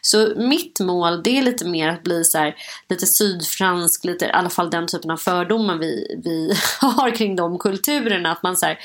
Så 0.03 0.33
mitt 0.37 0.81
mål 0.81 1.23
det 1.23 1.39
är 1.39 1.43
lite 1.43 1.65
mer 1.65 1.89
att 1.89 2.03
bli 2.03 2.25
så 2.25 2.39
här, 2.39 2.55
lite 2.89 3.07
sydfransk, 3.07 4.05
lite, 4.05 4.25
i 4.25 4.31
alla 4.31 4.51
fall 4.51 4.71
den 4.71 4.87
typen 4.87 5.11
av 5.11 5.17
fördomar 5.17 5.77
vi, 5.77 6.21
vi 6.25 6.55
har 6.89 7.11
kring 7.11 7.37
de 7.37 7.59
kulturerna. 7.59 8.33
Att 8.33 8.43
man 8.43 8.57
så 8.57 8.67
här, 8.67 8.79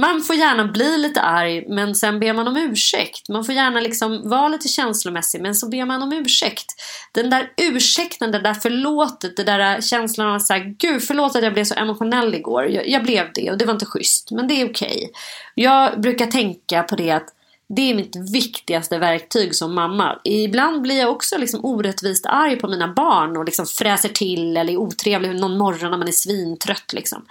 man 0.00 0.22
får 0.22 0.36
gärna 0.36 0.64
bli 0.64 0.98
lite 0.98 1.20
arg 1.20 1.64
men 1.68 1.94
sen 1.94 2.20
ber 2.20 2.32
man 2.32 2.48
om 2.48 2.56
ursäkt. 2.56 3.28
Man 3.28 3.44
får 3.44 3.54
gärna 3.54 3.80
liksom 3.80 4.28
vara 4.28 4.48
lite 4.48 4.68
känslomässig 4.68 5.42
men 5.42 5.54
så 5.54 5.68
ber 5.68 5.84
man 5.84 6.02
om 6.02 6.12
ursäkt. 6.12 6.66
Den 7.12 7.30
där 7.30 7.52
ursäkten, 7.56 8.30
det 8.30 8.38
där 8.38 8.54
förlåtet, 8.54 9.36
det 9.36 9.44
där 9.44 9.80
känslan 9.80 10.28
av 10.28 10.34
att 10.34 10.46
säga 10.46 10.64
Gud 10.64 11.02
förlåt 11.02 11.36
att 11.36 11.42
jag 11.42 11.52
blev 11.52 11.64
så 11.64 11.74
emotionell 11.74 12.34
igår. 12.34 12.68
Jag, 12.68 12.88
jag 12.88 13.02
blev 13.02 13.30
det 13.34 13.50
och 13.50 13.58
det 13.58 13.64
var 13.64 13.72
inte 13.72 13.86
schysst 13.86 14.30
men 14.30 14.48
det 14.48 14.60
är 14.60 14.70
okej. 14.70 15.10
Jag 15.54 16.00
brukar 16.00 16.26
tänka 16.26 16.82
på 16.82 16.96
det 16.96 17.10
att 17.10 17.28
det 17.76 17.90
är 17.90 17.94
mitt 17.94 18.16
viktigaste 18.32 18.98
verktyg 18.98 19.54
som 19.54 19.74
mamma. 19.74 20.20
Ibland 20.24 20.82
blir 20.82 20.98
jag 20.98 21.10
också 21.10 21.38
liksom 21.38 21.64
orättvist 21.64 22.26
arg 22.26 22.56
på 22.56 22.68
mina 22.68 22.88
barn 22.88 23.36
och 23.36 23.44
liksom 23.44 23.66
fräser 23.66 24.08
till 24.08 24.56
eller 24.56 24.72
är 24.72 24.76
otrevlig 24.76 25.40
någon 25.40 25.58
morgon 25.58 25.90
när 25.90 25.98
man 25.98 26.08
är 26.08 26.12
svintrött. 26.12 26.92
Liksom. 26.92 27.26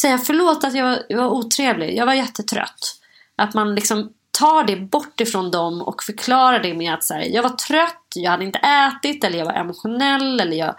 Säga 0.00 0.18
förlåt 0.18 0.64
att 0.64 0.74
jag 0.74 0.84
var, 0.84 1.02
jag 1.08 1.18
var 1.18 1.28
otrevlig, 1.28 1.96
jag 1.96 2.06
var 2.06 2.14
jättetrött. 2.14 2.96
Att 3.36 3.54
man 3.54 3.74
liksom 3.74 4.12
tar 4.30 4.64
det 4.64 4.76
bort 4.76 5.20
ifrån 5.20 5.50
dem 5.50 5.82
och 5.82 6.02
förklarar 6.02 6.60
det 6.62 6.74
med 6.74 6.94
att 6.94 7.04
så 7.04 7.14
här, 7.14 7.22
jag 7.22 7.42
var 7.42 7.50
trött, 7.50 8.06
jag 8.14 8.30
hade 8.30 8.44
inte 8.44 8.58
ätit 8.58 9.24
eller 9.24 9.38
jag 9.38 9.46
var 9.46 9.52
emotionell 9.52 10.40
eller 10.40 10.56
jag 10.56 10.74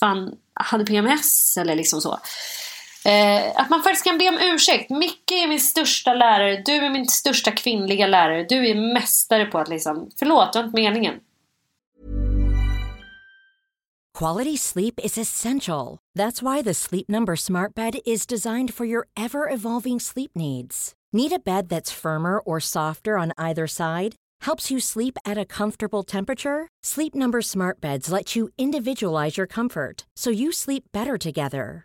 fan, 0.00 0.32
hade 0.54 0.84
PMS 0.84 1.56
eller 1.56 1.74
liksom 1.74 2.00
så. 2.00 2.18
Eh, 3.04 3.60
att 3.60 3.70
man 3.70 3.82
faktiskt 3.82 4.04
kan 4.04 4.18
be 4.18 4.28
om 4.28 4.38
ursäkt. 4.40 4.90
Micke 4.90 5.32
är 5.32 5.48
min 5.48 5.60
största 5.60 6.14
lärare, 6.14 6.62
du 6.64 6.72
är 6.72 6.90
min 6.90 7.08
största 7.08 7.50
kvinnliga 7.50 8.06
lärare. 8.06 8.46
Du 8.48 8.68
är 8.68 8.94
mästare 8.94 9.46
på 9.46 9.58
att 9.58 9.68
liksom, 9.68 10.10
förlåt, 10.18 10.52
det 10.52 10.58
var 10.58 10.66
inte 10.66 10.80
meningen. 10.80 11.20
Quality 14.18 14.56
sleep 14.56 15.00
is 15.02 15.18
essential. 15.18 15.98
That's 16.16 16.40
why 16.40 16.62
the 16.62 16.74
Sleep 16.74 17.08
Number 17.08 17.36
Smart 17.36 17.74
Bed 17.74 17.94
is 18.06 18.26
designed 18.26 18.72
for 18.72 18.86
your 18.86 19.08
ever 19.16 19.50
evolving 19.50 20.00
sleep 20.00 20.30
needs. 20.34 20.94
Need 21.12 21.32
a 21.32 21.40
bed 21.44 21.68
that's 21.68 21.90
firmer 21.90 22.38
or 22.38 22.60
softer 22.60 23.18
on 23.18 23.32
either 23.36 23.66
side? 23.66 24.14
Helps 24.42 24.70
you 24.70 24.78
sleep 24.78 25.18
at 25.24 25.38
a 25.38 25.44
comfortable 25.44 26.04
temperature? 26.04 26.68
Sleep 26.84 27.14
Number 27.14 27.42
Smart 27.42 27.80
Beds 27.80 28.12
let 28.12 28.36
you 28.36 28.50
individualize 28.56 29.36
your 29.36 29.48
comfort 29.48 30.06
so 30.16 30.30
you 30.30 30.52
sleep 30.52 30.84
better 30.92 31.18
together. 31.18 31.84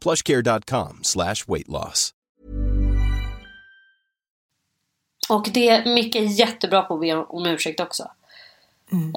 plushcare.com 0.00 1.00
slash 1.02 1.44
weight 1.46 1.68
loss. 1.68 2.14
Och 5.28 5.48
det 5.52 5.86
Micke 5.86 6.16
är 6.16 6.22
jättebra 6.22 6.82
på 6.82 6.94
att 6.94 7.00
be 7.00 7.14
om 7.14 7.46
ursäkt 7.46 7.80
också. 7.80 8.10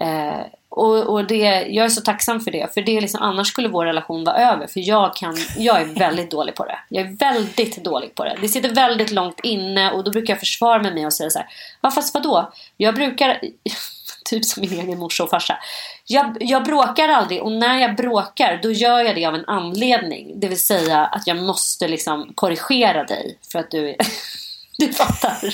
Eh, 0.02 0.46
och, 0.70 1.14
och 1.14 1.28
det, 1.28 1.68
jag 1.70 1.86
är 1.86 1.90
så 1.90 2.02
tacksam 2.02 2.40
för 2.40 2.52
det. 2.52 2.74
För 2.74 2.82
det 2.82 2.98
är 2.98 3.02
liksom, 3.02 3.22
annars 3.22 3.48
skulle 3.48 3.68
vår 3.68 3.86
relation 3.86 4.24
vara 4.24 4.36
över. 4.36 4.68
För 4.68 4.80
jag, 4.88 5.16
kan, 5.16 5.38
jag 5.58 5.82
är 5.82 5.86
väldigt 5.86 6.32
dålig 6.32 6.56
på 6.56 6.66
det. 6.66 6.80
Jag 6.90 7.06
är 7.08 7.18
väldigt 7.18 7.84
dålig 7.84 8.16
på 8.16 8.24
det. 8.24 8.38
Det 8.42 8.48
sitter 8.48 8.76
väldigt 8.76 9.12
långt 9.12 9.40
inne 9.44 9.92
och 9.92 10.04
då 10.04 10.12
brukar 10.12 10.34
jag 10.34 10.40
försvara 10.40 10.82
mig 10.82 10.94
med 10.94 11.06
och 11.06 11.14
säga 11.14 11.30
så 11.30 11.40
här. 11.40 11.48
Ja 11.82 11.92
fast 11.92 12.14
vadå? 12.14 12.52
Jag 12.78 12.96
brukar, 12.96 13.42
typ 14.26 14.46
som 14.46 14.62
min 14.62 14.80
egen 14.80 15.00
morsa 15.00 15.24
och 15.24 15.30
farsa. 15.30 15.58
Jag, 16.12 16.38
jag 16.40 16.64
bråkar 16.64 17.10
aldrig 17.10 17.42
och 17.42 17.52
när 17.52 17.80
jag 17.80 17.96
bråkar 17.96 18.60
då 18.64 18.72
gör 18.72 19.00
jag 19.00 19.16
det 19.16 19.26
av 19.26 19.36
en 19.36 19.46
anledning. 19.46 20.40
Det 20.40 20.48
vill 20.48 20.60
säga 20.60 21.06
att 21.06 21.28
jag 21.28 21.38
måste 21.38 21.88
liksom 21.88 22.32
korrigera 22.36 23.04
dig 23.04 23.38
för 23.52 23.60
att 23.60 23.72
du 23.72 23.96
du 24.78 24.94
fattar. 24.94 25.50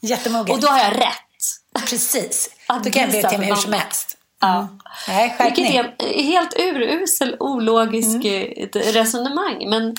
Jättemoget. 0.00 0.54
Och 0.54 0.60
då 0.60 0.68
har 0.68 0.78
jag 0.78 0.96
rätt. 0.96 1.84
Precis. 1.88 2.50
Att 2.66 2.84
Då 2.84 2.90
kan 2.90 3.02
jag 3.02 3.10
bli 3.10 3.22
till 3.22 3.38
mig 3.38 3.48
hur 3.48 3.54
som 3.54 3.72
helst. 3.72 4.16
Ja. 4.40 4.68
Nej, 5.08 5.34
skärpning. 5.38 5.72
Vilket 5.72 6.02
är 6.02 6.22
helt 6.22 6.54
urusel, 6.58 7.36
ologisk 7.40 8.24
eh, 8.24 8.68
resonemang. 8.92 9.70
Men 9.70 9.96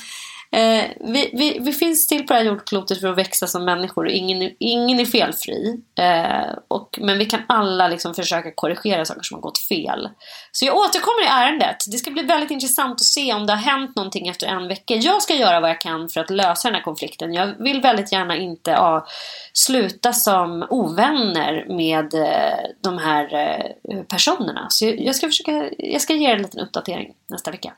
eh, 0.52 0.84
vi, 1.00 1.30
vi, 1.32 1.58
vi 1.60 1.72
finns 1.72 2.06
till 2.06 2.26
på 2.26 2.32
det 2.32 2.38
här 2.38 2.46
jordklotet 2.46 3.00
för 3.00 3.08
att 3.08 3.18
växa 3.18 3.46
som 3.46 3.64
människor. 3.64 4.08
Ingen, 4.08 4.50
ingen 4.58 5.00
är 5.00 5.04
felfri. 5.04 5.80
Eh, 5.98 6.54
och, 6.68 6.98
men 7.00 7.18
vi 7.18 7.24
kan 7.24 7.40
alla 7.46 7.88
liksom 7.88 8.14
försöka 8.14 8.52
korrigera 8.54 9.04
saker 9.04 9.22
som 9.22 9.34
har 9.34 9.42
gått 9.42 9.58
fel. 9.58 10.08
Så 10.52 10.64
jag 10.64 10.76
återkommer 10.76 11.22
i 11.22 11.26
ärendet. 11.26 11.76
Det 11.92 11.98
ska 11.98 12.10
bli 12.10 12.22
väldigt 12.22 12.50
intressant 12.50 12.94
att 12.94 13.04
se 13.04 13.34
om 13.34 13.46
det 13.46 13.52
har 13.52 13.72
hänt 13.72 13.96
någonting 13.96 14.28
efter 14.28 14.46
en 14.46 14.68
vecka. 14.68 14.94
Jag 14.94 15.22
ska 15.22 15.34
göra 15.34 15.60
vad 15.60 15.70
jag 15.70 15.80
kan 15.80 16.08
för 16.08 16.20
att 16.20 16.30
lösa 16.30 16.68
den 16.68 16.74
här 16.74 16.82
konflikten. 16.82 17.34
Jag 17.34 17.54
vill 17.58 17.80
väldigt 17.80 18.12
gärna 18.12 18.36
inte 18.36 18.70
ja, 18.70 19.06
sluta 19.52 20.12
som 20.12 20.66
ovänner 20.70 21.66
med 21.68 22.14
eh, 22.14 22.70
de 22.80 22.98
här 22.98 23.34
eh, 23.34 24.02
personerna. 24.02 24.66
Så 24.70 24.84
jag, 24.84 25.00
jag 25.00 25.16
ska 25.16 25.26
försöka, 25.26 25.70
jag 25.78 26.00
ska 26.00 26.14
ge 26.14 26.30
er 26.30 26.34
en 26.34 26.42
liten 26.42 26.60
uppdatering 26.60 27.12
nästa 27.28 27.50
vecka. 27.50 27.72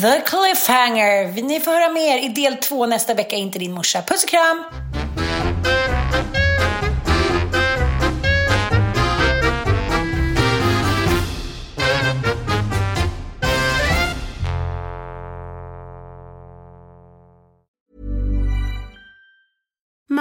The 0.00 0.22
Cliffhanger. 0.26 1.42
Ni 1.42 1.60
får 1.60 1.72
höra 1.72 1.92
mer 1.92 2.18
i 2.18 2.28
del 2.28 2.56
två 2.56 2.86
nästa 2.86 3.14
vecka. 3.14 3.36
Inte 3.36 3.58
din 3.58 3.72
morsa. 3.72 4.02
Puss 4.02 4.24
och 4.24 4.30
kram! 4.30 4.64